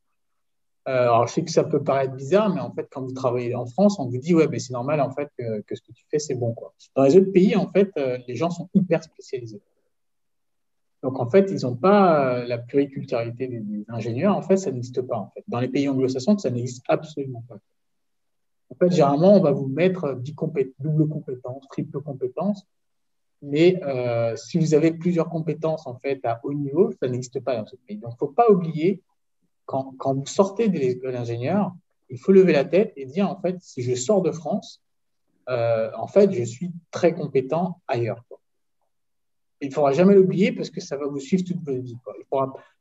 [0.88, 3.54] euh, alors je sais que ça peut paraître bizarre, mais en fait, quand vous travaillez
[3.54, 6.04] en France, on vous dit, ouais, mais c'est normal, en fait, que, ce que tu
[6.10, 6.54] fais, c'est bon.
[6.94, 7.90] Dans les autres pays, en fait,
[8.26, 9.62] les gens sont hyper spécialisés.
[11.02, 14.36] Donc, en fait, ils n'ont pas la pluriculturalité des, ingénieurs.
[14.36, 15.16] En fait, ça n'existe pas.
[15.16, 15.44] En fait.
[15.48, 17.58] Dans les pays anglo-saxons, ça n'existe absolument pas.
[18.74, 20.20] En fait, généralement, on va vous mettre
[20.78, 22.66] double compétence, triple compétence.
[23.42, 27.56] Mais euh, si vous avez plusieurs compétences en fait à haut niveau, ça n'existe pas
[27.56, 27.98] dans ce pays.
[27.98, 29.02] Donc, il ne faut pas oublier,
[29.66, 31.72] quand, vous sortez de l'école d'ingénieur,
[32.08, 34.82] il faut lever la tête et dire, en fait, si je sors de France,
[35.50, 38.24] euh, en fait, je suis très compétent ailleurs
[39.64, 41.96] il ne faudra jamais l'oublier parce que ça va vous suivre toute votre vie.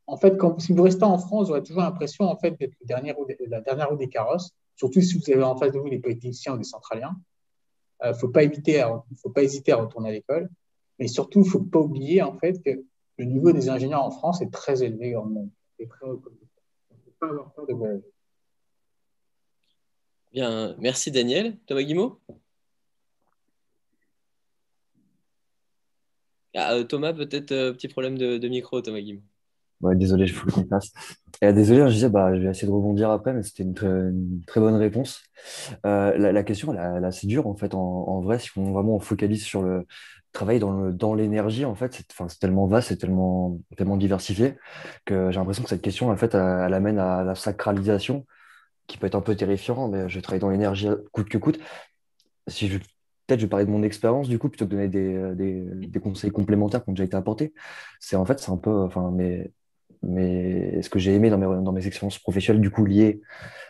[0.07, 3.61] en fait, si vous restez en France, vous aurez toujours l'impression en fait, d'être la
[3.61, 6.57] dernière roue des carrosses, surtout si vous avez en face de vous des politiciens ou
[6.57, 7.15] des centraliens.
[8.01, 8.81] Il euh, ne faut, pas hésiter
[9.71, 10.49] à retourner à l'école.
[10.99, 12.83] Mais surtout, il ne faut pas oublier en fait, que
[13.17, 15.49] le niveau des ingénieurs en France est très élevé dans le monde.
[15.79, 16.21] Il ne faut
[17.19, 18.13] pas avoir peur de voyager.
[20.33, 21.57] Bien, merci Daniel.
[21.67, 22.19] Thomas Guimau?
[26.55, 29.21] Ah, euh, Thomas, peut-être euh, petit problème de, micro, Thomas Guim.
[29.81, 30.91] Ouais, désolé, je qu'on passe.
[31.41, 33.73] Et, désolé, hein, je disais, bah, je vais essayer de rebondir après, mais c'était une,
[33.73, 35.23] très, bonne réponse.
[35.85, 38.99] Euh, la, question, elle, est assez dure, en fait, en, vrai, si on vraiment on
[38.99, 39.85] focalise sur le
[40.31, 44.55] travail dans, dans l'énergie, en fait, c'est tellement vaste, c'est tellement, tellement diversifié
[45.05, 48.25] que j'ai l'impression que cette question, en fait, elle, elle, amène à la sacralisation,
[48.87, 51.59] qui peut être un peu terrifiant, mais je travaille dans l'énergie coûte que coûte.
[52.47, 55.15] Si peut-être je vais parler de mon expérience du coup plutôt que de donner des,
[55.15, 57.53] euh, des, conseils complémentaires qui ont déjà été apportés.
[57.99, 59.51] C'est en fait, c'est un peu, enfin, mais,
[60.03, 63.21] mais ce que j'ai aimé dans mes, dans mes expériences professionnelles du coup liées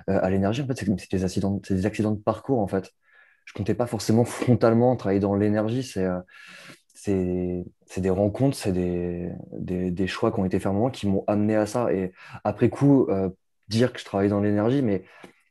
[0.09, 2.91] euh, à l'énergie, en fait, c'est des accidents, des accidents de parcours en fait.
[3.45, 7.63] Je comptais pas forcément frontalement travailler dans l'énergie, c'est euh,
[7.97, 11.23] des rencontres, c'est des, des, choix qui ont été faits à un moment qui m'ont
[11.27, 11.93] amené à ça.
[11.93, 12.13] Et
[12.45, 13.09] après coup,
[13.67, 15.03] dire que je travaille dans l'énergie, mais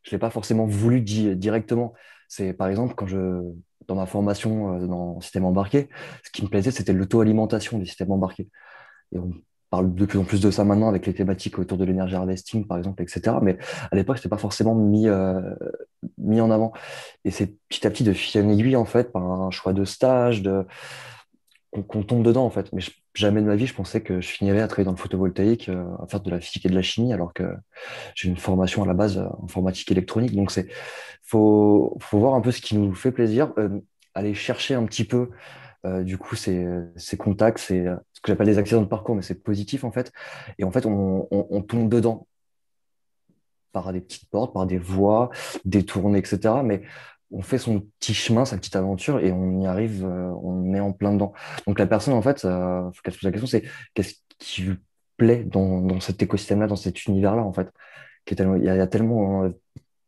[0.03, 1.93] je ne l'ai pas forcément voulu dire directement.
[2.29, 3.43] C'est par exemple quand je,
[3.89, 5.89] dans ma formation euh, dans le système embarqué,
[6.25, 8.49] ce qui me plaisait, c'était l'auto-alimentation du système embarqué.
[9.13, 9.33] Et on
[9.73, 12.67] parle de plus en plus de ça maintenant avec les thématiques autour de l'énergie harvesting,
[12.67, 13.37] par exemple, etc.
[13.41, 13.57] Mais
[13.91, 15.41] à l'époque, ce n'était pas forcément mis, euh,
[16.19, 16.75] mis en avant.
[17.25, 19.87] Et c'est petit à petit de fil en aiguille, en fait, par un choix de
[19.87, 20.67] stage, de
[21.89, 22.71] qu'on tombe dedans en fait.
[22.75, 22.83] Mais
[23.15, 25.85] jamais de ma vie, je pensais que je finirais à travailler dans le photovoltaïque, euh,
[26.03, 27.45] à faire de la physique et de la chimie, alors que
[28.15, 30.37] j'ai une formation à la base en informatique électronique.
[30.37, 30.69] Donc c'est
[31.23, 33.81] faut, faut voir un peu ce qui nous fait plaisir, euh,
[34.15, 35.31] aller chercher un petit peu
[35.87, 39.23] euh, du coup ces, ces contacts, c'est ce que j'appelle des accidents de parcours, mais
[39.23, 40.13] c'est positif en fait.
[40.59, 42.27] Et en fait, on, on, on tombe dedans
[43.73, 45.31] par des petites portes, par des voies
[45.65, 46.55] détournées, etc.
[46.63, 46.83] Mais
[47.33, 50.81] on fait son petit chemin, sa petite aventure, et on y arrive, euh, on est
[50.81, 51.33] en plein dedans.
[51.67, 54.63] Donc la personne, en fait, euh, faut qu'elle se pose la question, c'est qu'est-ce qui
[54.63, 54.77] lui
[55.17, 57.71] plaît dans, cet écosystème-là, dans cet univers-là, en fait.
[58.27, 59.49] Qui il, y a, tellement, euh,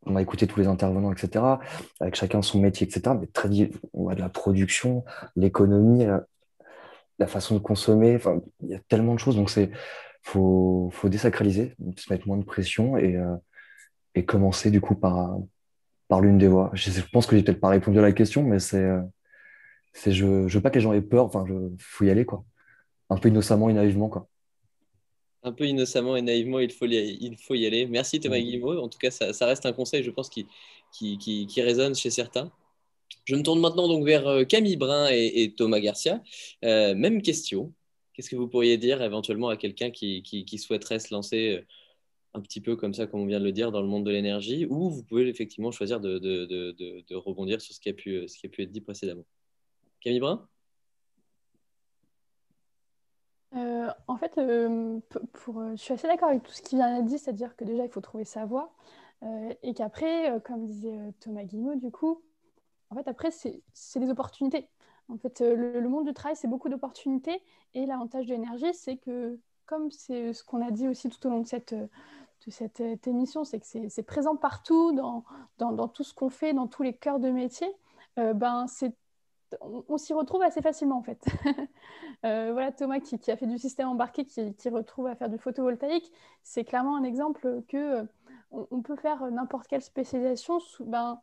[0.06, 1.44] on a écouté tous les intervenants, etc.,
[1.98, 3.48] avec chacun son métier, etc., mais très,
[3.94, 6.06] on a de la production, l'économie,
[7.18, 9.70] la, façon de consommer, enfin, il y a tellement de choses, donc c'est,
[10.22, 13.18] faut, faut désacraliser, se mettre moins de pression et,
[14.14, 15.38] et commencer du coup par,
[16.08, 16.70] par l'une des voies.
[16.74, 19.00] Je, pense que j'ai peut-être pas répondu à la question, mais c'est, euh,
[19.92, 21.24] c'est je, je veux pas que les gens aient peur.
[21.24, 22.44] Enfin, je faut y aller quoi.
[23.10, 24.28] Un peu innocemment et naïvement quoi.
[25.42, 27.86] Un peu innocemment et naïvement, il faut y, il faut y aller.
[27.86, 28.78] Merci Thomas Guillemot.
[28.80, 30.46] En tout cas, ça, reste un conseil, je pense, qui,
[30.90, 32.50] qui, qui, résonne chez certains.
[33.24, 36.22] Je me tourne maintenant donc vers euh, Camille Brun et, Thomas Garcia.
[36.64, 37.72] Euh, même question.
[38.12, 41.66] Qu'est-ce que vous pourriez dire éventuellement à quelqu'un qui, souhaiterait se lancer
[42.34, 44.10] un petit peu comme ça, comme on vient de le dire, dans le monde de
[44.10, 48.80] l'énergie, ou vous pouvez effectivement choisir de, rebondir sur ce qui, a pu, être dit
[48.80, 49.24] précédemment.
[50.00, 50.48] Camille Brun?
[53.56, 55.00] Euh, en fait, euh,
[55.46, 57.90] je suis assez d'accord avec tout ce qui vient d'être dit, c'est-à-dire que déjà, il
[57.90, 58.72] faut trouver sa voie.
[59.62, 62.22] et qu'après, comme disait Thomas Guillemot, du coup,
[62.94, 63.62] en fait, après, c'est
[63.98, 64.68] des opportunités.
[65.08, 67.42] En fait, le, le monde du travail, c'est beaucoup d'opportunités.
[67.74, 71.30] Et l'avantage de l'énergie, c'est que, comme c'est ce qu'on a dit aussi tout au
[71.30, 75.24] long de cette, de cette émission, c'est que c'est présent partout, dans,
[75.58, 77.70] dans, tout ce qu'on fait, dans tous les cœurs de métier,
[78.16, 78.94] ben, c'est
[79.60, 81.24] on, s'y retrouve assez facilement en fait.
[82.24, 86.10] Euh, voilà Thomas qui, a fait du système embarqué, qui, retrouve à faire du photovoltaïque,
[86.42, 88.04] c'est clairement un exemple que euh,
[88.50, 90.58] on, peut faire n'importe quelle spécialisation.
[90.86, 91.20] Ben,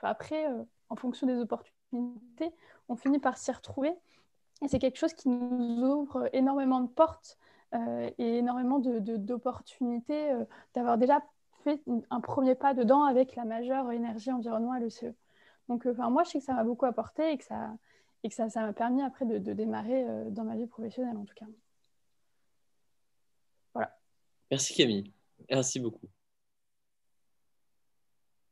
[0.00, 2.52] après, euh, en fonction des opportunités,
[2.88, 3.92] on finit par s'y retrouver.
[4.62, 7.38] Et c'est quelque chose qui nous ouvre énormément de portes
[8.18, 10.32] et énormément d'opportunités
[10.74, 11.20] d'avoir déjà
[11.64, 15.06] fait un premier pas dedans avec la majeure énergie environnement à l'ECE.
[15.68, 17.76] Donc, euh, enfin, moi, je sais que ça m'a beaucoup apporté et que ça
[18.22, 21.34] et que ça m'a permis après de, démarrer euh, dans ma vie professionnelle, en tout
[21.34, 21.44] cas.
[23.74, 23.94] Voilà.
[24.50, 25.12] Merci Camille.
[25.50, 26.08] Merci beaucoup.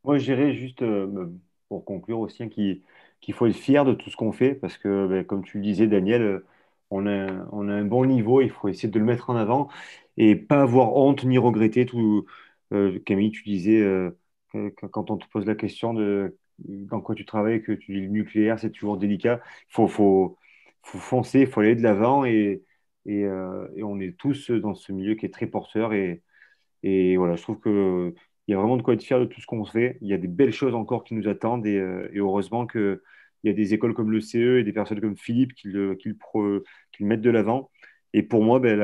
[0.05, 1.33] Moi, je dirais juste, euh,
[1.73, 5.07] pour conclure aussi, hein, qu'il faut être fier de tout ce qu'on fait, parce que,
[5.07, 6.42] ben, comme tu le disais, Daniel,
[6.91, 9.68] on a, on a un bon niveau, il faut essayer de le mettre en avant
[10.18, 12.26] et pas avoir honte ni regretter tout.
[13.07, 13.83] Camille, tu disais,
[14.91, 18.09] quand on te pose la question de dans quoi tu travailles, que tu dis le
[18.09, 19.41] nucléaire, c'est toujours délicat.
[19.70, 20.39] Il faut,
[20.83, 22.62] foncer, il faut aller de l'avant et,
[23.09, 25.92] euh, on est tous dans ce milieu qui est très porteur.
[25.94, 26.23] Et,
[27.17, 27.60] voilà, je trouve
[28.45, 29.99] qu'il y a vraiment de quoi être fier de tout ce qu'on fait.
[30.01, 33.01] Il y a des belles choses encore qui nous attendent et, euh, heureusement qu'il
[33.45, 35.99] y a des écoles comme le CE et des personnes comme Philippe qui le,
[37.01, 37.71] mettent de l'avant.
[38.12, 38.79] Et pour moi, ben,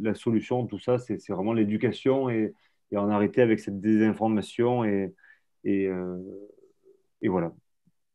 [0.00, 2.54] la, solution tout ça, c'est vraiment l'éducation et,
[2.96, 5.12] en arrêter avec cette désinformation et,
[5.66, 6.16] euh,
[7.24, 7.52] voilà.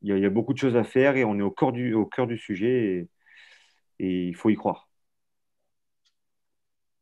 [0.02, 3.08] Il y, a, beaucoup de choses à faire et on est au cœur du sujet
[4.00, 4.89] et, il faut y croire.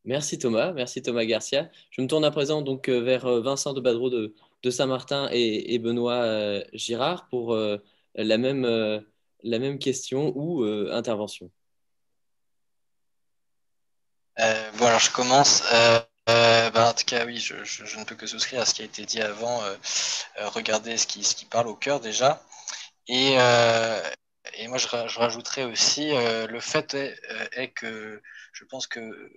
[0.08, 1.70] Merci Thomas, merci Thomas Garcia.
[1.92, 4.34] Je me tourne à présent donc euh, vers euh, Vincent de Badreau de,
[4.70, 7.54] Saint-Martin et, Benoît euh, Girard pour
[8.16, 8.64] la, même,
[9.44, 11.52] la même question ou intervention.
[14.38, 15.62] bon alors je commence.
[16.26, 19.04] Bah, en tout cas, oui, je, ne peux que souscrire à ce qui a été
[19.06, 19.62] dit avant.
[20.38, 22.42] Regardez ce qui, ce qui parle au cœur déjà.
[23.08, 28.22] Et, et moi, je, je, rajouterais aussi le fait est, que
[28.54, 29.32] je pense que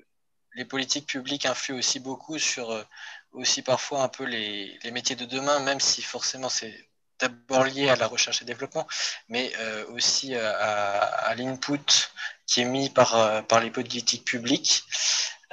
[0.54, 2.84] les politiques publiques influent aussi beaucoup sur
[3.32, 6.88] aussi parfois un peu les, métiers de demain, même si forcément c'est
[7.20, 8.86] d'abord lié à la recherche et développement,
[9.28, 9.52] mais
[9.92, 12.10] aussi à, à l'input
[12.46, 14.84] qui est mis par, par les politiques publiques.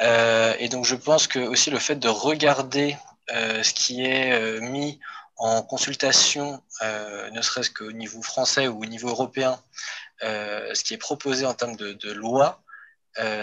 [0.01, 2.97] Euh, et donc je pense que aussi le fait de regarder
[3.31, 4.99] euh, ce qui est euh, mis
[5.37, 9.61] en consultation, ne serait-ce qu'au niveau français ou au niveau européen,
[10.21, 12.59] ce qui est proposé en termes de, de loi,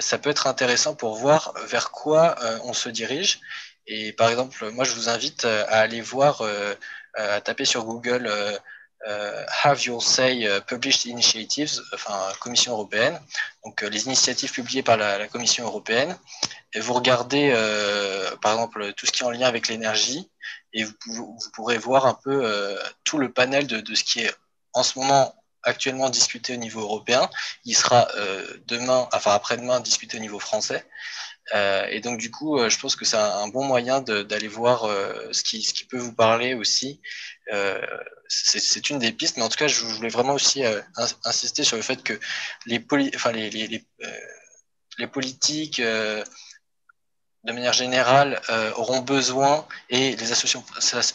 [0.01, 3.41] ça peut être intéressant pour voir vers quoi on se dirige.
[3.87, 6.43] Et par exemple, moi, je vous invite à aller voir,
[7.15, 8.31] à taper sur Google
[9.07, 13.21] euh, have Your Say euh, Published Initiatives, enfin Commission européenne,
[13.63, 16.17] donc euh, les initiatives publiées par la, Commission européenne,
[16.73, 17.53] et vous regardez
[18.41, 20.31] par exemple tout ce qui est en lien avec l'énergie,
[20.73, 24.35] et vous, pourrez voir un peu tout le panel de, ce qui est
[24.73, 27.29] en ce moment actuellement discuté au niveau européen.
[27.65, 28.09] Il sera
[28.67, 30.85] demain, enfin après-demain, discuté au niveau français.
[31.55, 34.85] Euh, et donc, du coup, euh, je pense que c'est un, bon moyen d'aller voir
[34.85, 37.01] euh, ce, qui, peut vous parler aussi.
[38.29, 40.63] c'est une des pistes, mais en tout cas, je voulais vraiment aussi
[41.25, 42.19] insister sur le fait que
[42.67, 42.81] les,
[45.09, 46.25] politiques, de
[47.53, 48.41] manière générale,
[48.77, 50.65] auront besoin, et les associations,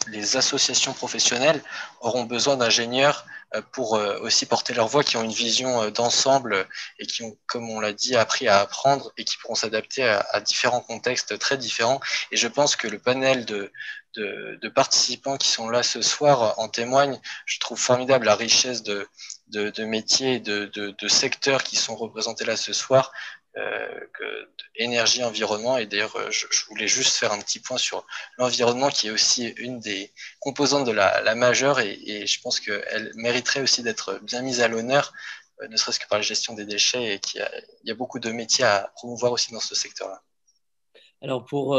[0.08, 1.62] les associations professionnelles
[2.00, 3.39] auront besoin d'ingénieurs euh,
[3.72, 6.66] pour euh, aussi porter leur voix, qui ont une vision euh, d'ensemble
[6.98, 10.40] et qui ont, comme on l'a dit, appris à apprendre et qui pourront s'adapter à,
[10.40, 12.00] différents contextes très différents.
[12.30, 13.72] Et je pense que le panel de,
[14.16, 17.20] de, de, participants qui sont là ce soir en témoigne.
[17.46, 19.08] Je trouve formidable la richesse de,
[19.48, 23.12] de, de métiers, de, de, secteurs qui sont représentés là ce soir.
[23.56, 23.88] Euh,
[24.76, 25.76] énergie, environnement.
[25.76, 28.06] Et d'ailleurs, euh, je, voulais juste faire un petit point sur
[28.38, 33.60] l'environnement, qui est aussi une des composantes de la, majeure, et, je pense qu'elle mériterait
[33.60, 35.12] aussi d'être bien mise à l'honneur,
[35.62, 37.44] euh, ne serait-ce que par la gestion des déchets, et qu'il
[37.84, 40.22] y, a beaucoup de métiers à promouvoir aussi dans ce secteur-là.
[41.20, 41.76] Alors, pour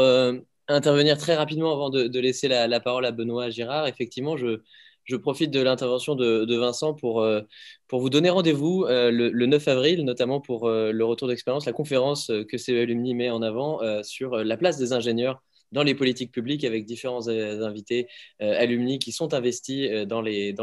[0.68, 4.60] intervenir très rapidement avant de, laisser la, la, parole à Benoît Girard, effectivement, je,
[5.04, 7.40] je profite de l'intervention de, Vincent pour, euh,
[7.88, 11.72] pour vous donner rendez-vous euh, le, 9 avril, notamment pour euh, le retour d'expérience, la
[11.72, 16.32] conférence que CE Alumni met en avant sur la place des ingénieurs dans les politiques
[16.32, 18.06] publiques avec différents invités
[18.40, 20.54] alumni qui sont investis dans les,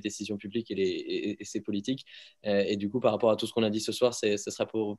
[0.00, 2.06] décisions publiques et, les, ces politiques.
[2.44, 4.66] et du coup, par rapport à tout ce qu'on a dit ce soir, ce sera
[4.66, 4.98] pour,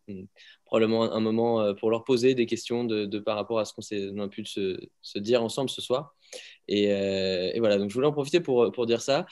[0.65, 4.27] probablement un moment pour leur poser des questions de, par rapport à ce qu'on a
[4.27, 4.77] pu se,
[5.15, 6.13] dire ensemble ce soir.
[6.67, 9.25] Et, voilà, donc je voulais en profiter pour, pour dire ça.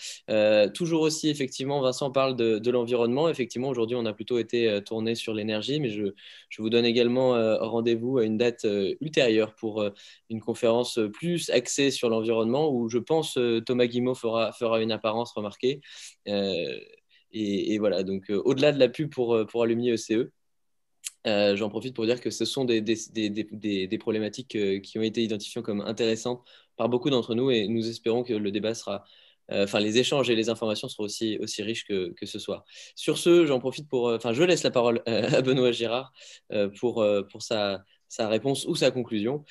[0.73, 3.30] toujours aussi, effectivement, Vincent parle de, de l'environnement.
[3.30, 6.14] Effectivement, aujourd'hui, on a plutôt été tourné sur l'énergie, mais je,
[6.49, 8.67] je, vous donne également rendez-vous à une date
[9.01, 9.83] ultérieure pour
[10.30, 15.33] une conférence plus axée sur l'environnement où je pense Thomas Guimau fera, fera une apparence
[15.33, 15.82] remarquée.
[17.35, 20.30] Et, voilà, donc au-delà de la pub pour, pour Alumni ECE,
[21.25, 25.23] euh, j'en profite pour dire que ce sont des, des, problématiques euh, qui ont été
[25.23, 26.43] identifiées comme intéressantes
[26.75, 29.03] par beaucoup d'entre nous et nous espérons que le débat sera,
[29.51, 32.63] euh, enfin les échanges et les informations seront aussi, aussi riches que, que ce soir.
[32.95, 36.13] Sur ce, j'en profite pour, enfin je laisse la parole à Benoît Girard
[36.79, 39.43] pour, pour sa, sa, réponse ou sa conclusion.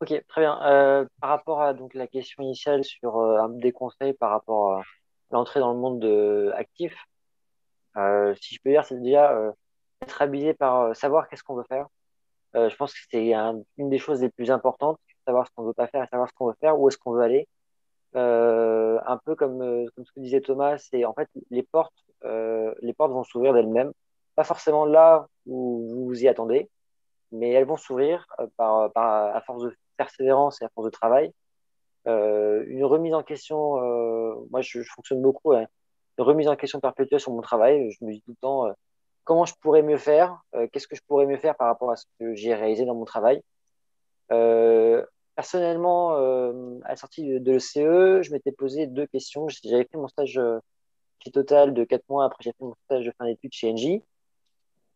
[0.00, 1.08] Ok, très bien.
[1.20, 4.82] par rapport à donc, la question initiale sur des conseils par rapport à
[5.30, 6.94] l'entrée dans le monde de, actif,
[7.98, 9.52] euh, si je peux dire, c'est déjà euh,
[10.02, 11.86] être habillé par euh, savoir qu'est-ce qu'on veut faire.
[12.54, 15.86] Je pense que c'est une des choses les plus importantes, savoir ce qu'on veut pas
[15.86, 17.48] faire et savoir ce qu'on veut faire, où est-ce qu'on veut aller.
[18.14, 19.58] un peu comme,
[19.94, 23.92] comme ce que disait Thomas, c'est en fait les portes, les portes vont s'ouvrir d'elles-mêmes,
[24.34, 26.68] pas forcément là où vous vous y attendez,
[27.32, 31.32] mais elles vont s'ouvrir par, par, à force de persévérance et à force de travail.
[32.06, 33.76] une remise en question,
[34.50, 35.66] moi je, fonctionne beaucoup hein,
[36.22, 37.90] remise en question perpétuelle sur mon travail.
[37.90, 38.72] Je me dis tout le temps euh,
[39.28, 41.96] comment je pourrais mieux faire, euh, qu'est-ce que je pourrais mieux faire par rapport à
[41.96, 43.42] ce que j'ai réalisé dans mon travail.
[44.32, 45.04] Euh,
[45.36, 49.46] personnellement, à la sortie de, l'ECE, je m'étais posé deux questions.
[49.48, 50.40] J'avais fait mon stage
[51.22, 54.02] chez Total de quatre mois, après j'ai fait mon stage de fin d'études chez Engie.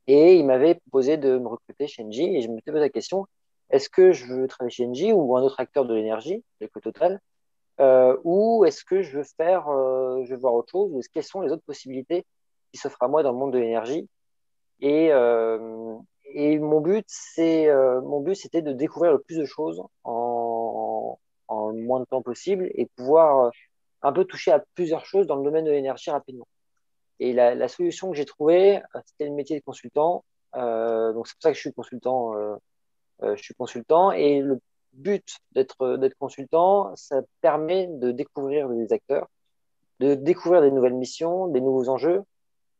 [0.06, 2.88] Et il m'avait proposé de me recruter chez Engie et je me suis posé la
[2.88, 3.26] question
[3.70, 7.20] est-ce que je veux travailler chez Engie ou un autre acteur de l'énergie, le Total
[7.80, 11.24] euh, ou est-ce que je veux faire, euh, je veux voir autre chose, ou quelles
[11.24, 12.24] sont les autres possibilités
[12.70, 14.08] qui s'offrent à moi dans le monde de l'énergie
[14.82, 15.96] et, euh,
[16.26, 17.68] et mon but, c'est
[18.02, 21.18] mon but, c'était de découvrir le plus de choses en,
[21.50, 23.52] le moins de temps possible et pouvoir
[24.02, 26.48] un peu toucher à plusieurs choses dans le domaine de l'énergie rapidement.
[27.20, 30.24] Et la, solution que j'ai trouvée, c'était le métier de consultant.
[30.56, 32.34] Euh, donc c'est pour ça que je suis consultant.
[32.34, 34.58] Euh, je suis consultant et le
[34.94, 39.28] but d'être d'être consultant, ça permet de découvrir des acteurs,
[40.00, 42.24] de découvrir des nouvelles missions, des nouveaux enjeux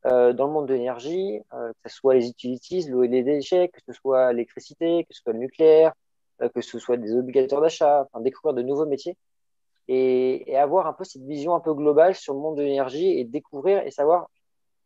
[0.05, 3.23] euh, dans le monde de l'énergie, euh, que ce soit les utilities, l'eau et les
[3.23, 5.93] déchets, que ce soit l'électricité, que ce soit le nucléaire,
[6.43, 9.17] euh, que ce soit des obligateurs d'achat, enfin, découvrir de nouveaux métiers.
[9.89, 13.25] Et, avoir un peu cette vision un peu globale sur le monde de l'énergie et
[13.25, 14.29] découvrir et savoir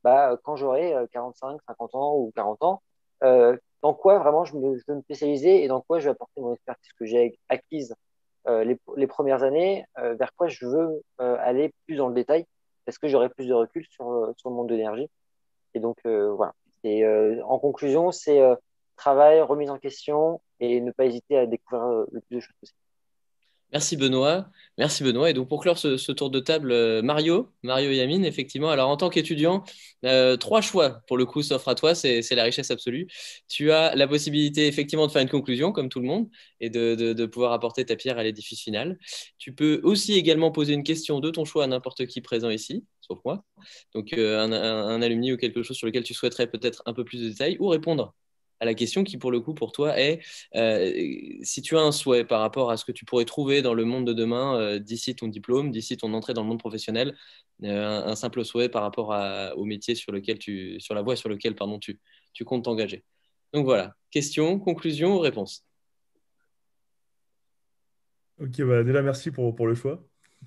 [0.05, 2.83] bah, quand j'aurai 45, 50 ans ou 40 ans,
[3.83, 6.93] dans quoi vraiment je, veux me spécialiser et dans quoi je vais apporter mon expertise
[6.99, 7.95] que j'ai acquise
[8.47, 12.47] les, premières années, vers quoi je veux aller plus dans le détail,
[12.87, 15.11] parce que j'aurai plus de recul sur, sur le monde de l'énergie.
[15.75, 16.55] Et donc, voilà.
[16.85, 18.41] Et en conclusion, c'est
[18.97, 22.86] travail, remise en question et ne pas hésiter à découvrir le plus de choses possible.
[23.73, 24.49] Merci Benoît.
[24.79, 25.31] Merci Benoît.
[25.31, 28.71] Et donc pour clore ce, tour de table, euh, Mario, Mario Yamine, effectivement.
[28.71, 29.65] Alors en tant qu'étudiant,
[30.05, 33.09] euh, trois choix pour le coup s'offrent à toi, c'est la richesse absolue.
[33.49, 36.29] Tu as la possibilité effectivement de faire une conclusion comme tout le monde
[36.61, 38.99] et de, pouvoir apporter ta pierre à l'édifice final.
[39.39, 42.85] Tu peux aussi également poser une question de ton choix à n'importe qui présent ici,
[43.01, 43.45] sauf moi.
[43.95, 47.05] Donc euh, un, un alumni ou quelque chose sur lequel tu souhaiterais peut-être un peu
[47.05, 48.15] plus de détails ou répondre
[48.61, 50.21] à la question qui, pour le coup, pour toi, est
[50.55, 50.93] euh,
[51.43, 53.85] si tu as un souhait par rapport à ce que tu pourrais trouver dans le
[53.85, 57.17] monde de demain, euh, d'ici ton diplôme, d'ici ton entrée dans le monde professionnel,
[57.65, 59.15] euh, un, simple souhait par rapport
[59.57, 62.01] au métier sur lequel tu, sur la voie sur lequel pardon, tu,
[62.45, 63.05] comptes t'engager.
[63.53, 65.65] Donc voilà, question, conclusion, réponse?
[68.39, 70.03] Ok, bah déjà merci pour, pour le choix.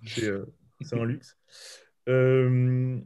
[0.06, 1.38] C'est un luxe.
[2.08, 3.02] je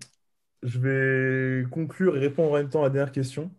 [0.64, 3.50] vais conclure et répondre en même temps à la dernière question.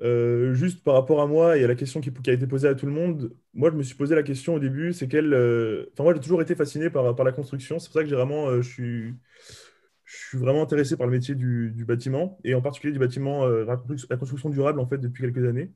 [0.00, 2.74] Euh, juste par rapport à moi et à la question qui, a été posée à
[2.76, 5.32] tout le monde, moi je me suis posé la question au début, c'est quelle.
[5.34, 7.78] Euh, enfin, moi j'ai toujours été fasciné par, la construction.
[7.78, 9.14] C'est pour ça que j'ai vraiment, euh, je suis,
[10.04, 13.46] je suis vraiment intéressé par le métier du, du bâtiment et en particulier du bâtiment,
[13.46, 13.76] la
[14.16, 15.72] construction durable en fait depuis quelques années.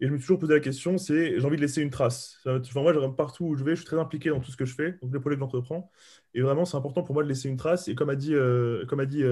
[0.00, 2.40] Et je me suis toujours posé la question, c'est j'ai envie de laisser une trace.
[2.46, 4.74] Enfin, moi, partout où je vais, je suis très impliqué dans tout ce que je
[4.74, 5.92] fais, donc les projets que j'entreprends.
[6.34, 7.86] Et vraiment, c'est important pour moi de laisser une trace.
[7.88, 8.34] Et comme a dit,
[8.88, 9.22] comme a dit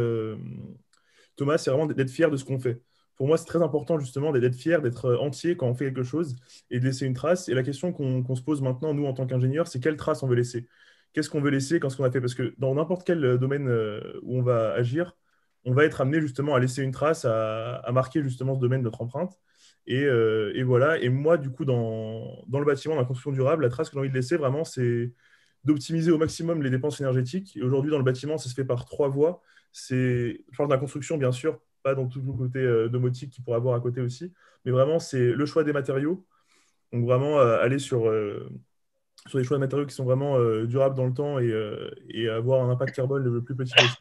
[1.37, 2.81] Thomas, c'est vraiment d'être fier de ce qu'on fait
[3.21, 6.03] pour moi, c'est très important justement d'être fier, d'être euh, entier quand on fait quelque
[6.03, 6.37] chose
[6.71, 7.51] et de laisser une trace.
[7.51, 10.27] Et la question qu'on se pose maintenant, nous, en tant qu'ingénieurs, c'est quelle trace on
[10.27, 10.67] veut laisser?
[11.13, 12.23] Qu'est-ce qu'on veut laisser quand ce qu'on a fait?
[12.23, 15.19] Parce que dans n'importe quel euh, domaine euh, où on va agir,
[15.67, 18.85] on va être amené justement à laisser une trace, à, marquer justement ce domaine de
[18.85, 19.39] notre empreinte.
[19.87, 20.99] Et, voilà.
[20.99, 24.01] Et moi, du coup, dans, le bâtiment, dans la construction durable, la trace que j'ai
[24.01, 25.13] envie de laisser, vraiment, c'est
[25.65, 27.55] d'optimiser au maximum les dépenses énergétiques.
[27.59, 29.43] Et aujourd'hui, dans le bâtiment, ça se fait par trois voies.
[29.73, 33.31] C'est, je parle de la construction, bien sûr, pas dans tout le côté euh, domotique
[33.31, 34.33] qu'il pourrait avoir à côté aussi,
[34.65, 36.27] mais vraiment, c'est le choix des matériaux.
[36.93, 38.49] Donc, vraiment, euh, aller sur, euh,
[39.27, 42.71] sur des choix de matériaux qui sont vraiment durables dans le temps et, avoir un
[42.71, 43.97] impact carbone le plus petit possible.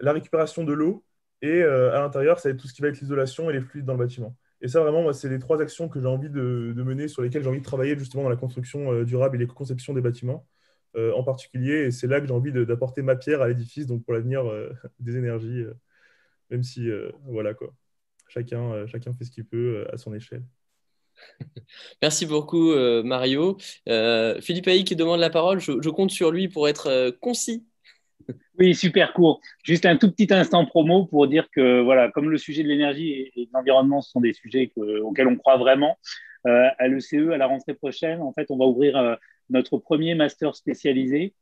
[0.00, 1.04] la récupération de l'eau
[1.42, 3.84] et à l'intérieur, ça va être tout ce qui va être l'isolation et les fluides
[3.84, 4.36] dans le bâtiment.
[4.62, 7.42] Et ça, vraiment, moi, c'est les trois actions que j'ai envie de, mener, sur lesquelles
[7.42, 10.46] j'ai envie de travailler justement dans la construction durable et les conceptions des bâtiments
[10.96, 11.86] en particulier.
[11.86, 14.44] Et c'est là que j'ai envie d'apporter ma pierre à l'édifice, donc pour l'avenir
[15.00, 15.64] des énergies,
[16.50, 16.88] même si,
[17.24, 17.72] voilà quoi
[18.30, 20.42] chacun, euh, chacun fait ce qu'il peut euh, à son échelle.
[22.02, 23.58] Merci beaucoup, euh, Mario.
[24.40, 25.60] Philippe Haï qui demande la parole.
[25.60, 27.66] Je, compte sur lui pour être concis.
[28.58, 29.40] Oui, super court.
[29.64, 33.32] Juste un tout petit instant promo pour dire que, voilà, comme le sujet de l'énergie
[33.34, 35.98] et, de l'environnement, ce sont des sujets auxquels on croit vraiment.
[36.44, 39.18] à l'ECE, à la rentrée prochaine, en fait, on va ouvrir
[39.50, 41.34] notre premier master spécialisé,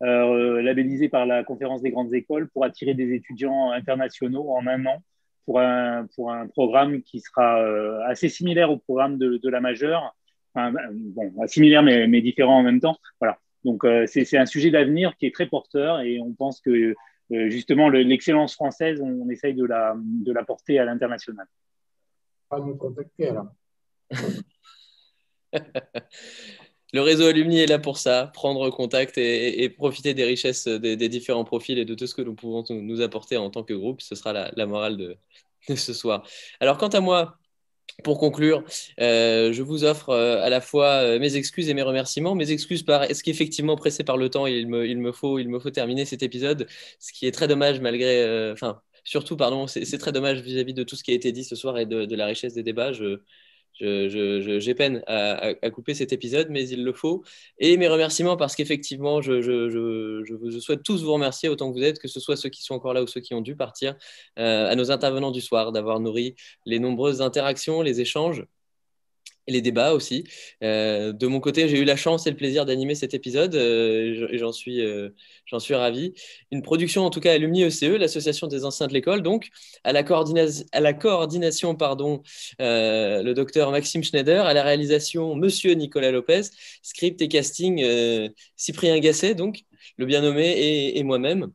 [0.00, 5.02] labellisé par la Conférence des grandes écoles, pour attirer des étudiants internationaux en un an
[5.46, 9.60] pour un, pour un programme qui sera euh, assez similaire au programme de, de la
[9.60, 10.14] majeure.
[10.52, 12.96] Enfin, bon, similaire mais, mais, différent en même temps.
[13.20, 13.38] Voilà.
[13.64, 16.94] Donc, euh, c'est un sujet d'avenir qui est très porteur et on pense que
[17.32, 21.46] euh, justement l'excellence française, on, essaye de la, de la porter à l'international.
[22.48, 23.48] Pas nous contacter alors.
[26.96, 31.44] Le réseau Alumni est là pour ça, prendre contact et, profiter des richesses des, différents
[31.44, 34.00] profils et de tout ce que nous pouvons nous apporter en tant que groupe.
[34.00, 35.18] Ce sera la, morale de,
[35.76, 36.26] ce soir.
[36.58, 37.36] Alors, quant à moi,
[38.02, 38.64] pour conclure,
[38.98, 42.34] euh, je vous offre euh, à la fois euh, mes excuses et mes remerciements.
[42.34, 46.66] Mes excuses par est-ce qu'effectivement pressé par le temps, il me, faut terminer cet épisode,
[46.98, 50.96] ce qui est très dommage malgré, enfin surtout pardon, c'est très dommage vis-à-vis de tout
[50.96, 52.92] ce qui a été dit ce soir et de, de la richesse des débats.
[52.92, 53.20] Je,
[53.80, 57.22] j'ai peine à, couper cet épisode, mais il le faut.
[57.58, 61.98] Et mes remerciements parce qu'effectivement, je, je, souhaite tous vous remercier autant que vous êtes,
[61.98, 63.96] que ce soit ceux qui sont encore là ou ceux qui ont dû partir,
[64.38, 68.44] euh, à nos intervenants du soir, d'avoir nourri les nombreuses interactions, les échanges
[69.46, 70.24] et les débats aussi.
[70.62, 74.28] Euh, de mon côté, j'ai eu la chance et le plaisir d'animer cet épisode euh,
[74.30, 75.10] et j'en suis, euh,
[75.46, 76.14] j'en suis ravi.
[76.50, 79.48] Une production en tout cas Alumni ECE, l'association des anciens de l'école, donc
[79.84, 82.22] à la, à coordination, pardon,
[82.58, 86.42] le docteur Maxime Schneider, à la réalisation Monsieur Nicolas Lopez,
[86.82, 87.84] script et casting
[88.56, 89.64] Cyprien Gasset, donc
[89.98, 91.52] le bien nommé et moi-même.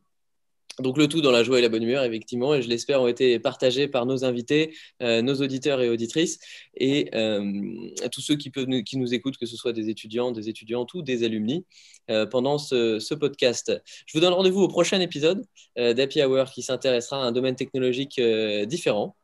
[0.78, 3.06] Donc le tout dans la joie et la bonne humeur, effectivement, et je l'espère ont
[3.06, 6.38] été partagés par nos invités, euh, nos auditeurs et auditrices,
[6.74, 8.50] et euh, tous ceux qui
[8.96, 11.66] nous écoutent, que ce soit des étudiants, des étudiantes ou des alumni,
[12.10, 13.72] euh, pendant ce, podcast.
[14.06, 15.44] Je vous donne rendez-vous au prochain épisode
[15.76, 18.18] d'Happy Hour qui s'intéressera à un domaine technologique
[18.66, 19.14] différent.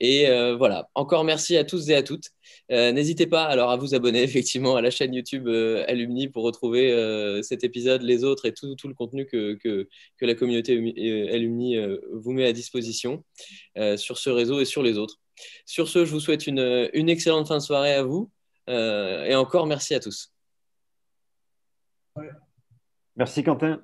[0.00, 2.30] Et voilà, encore merci à tous et à toutes.
[2.70, 6.44] Euh, n'hésitez pas alors à vous abonner effectivement à la chaîne YouTube euh, Alumni pour
[6.44, 9.88] retrouver euh, cet épisode, les autres et tout, le contenu que, que,
[10.20, 10.74] la communauté
[11.32, 11.76] Alumni
[12.12, 13.24] vous met à disposition
[13.96, 15.16] sur ce réseau et sur les autres.
[15.64, 18.30] Sur ce, je vous souhaite une, une excellente fin de soirée à vous
[18.68, 20.32] et encore merci à tous.
[23.16, 23.82] Merci Quentin.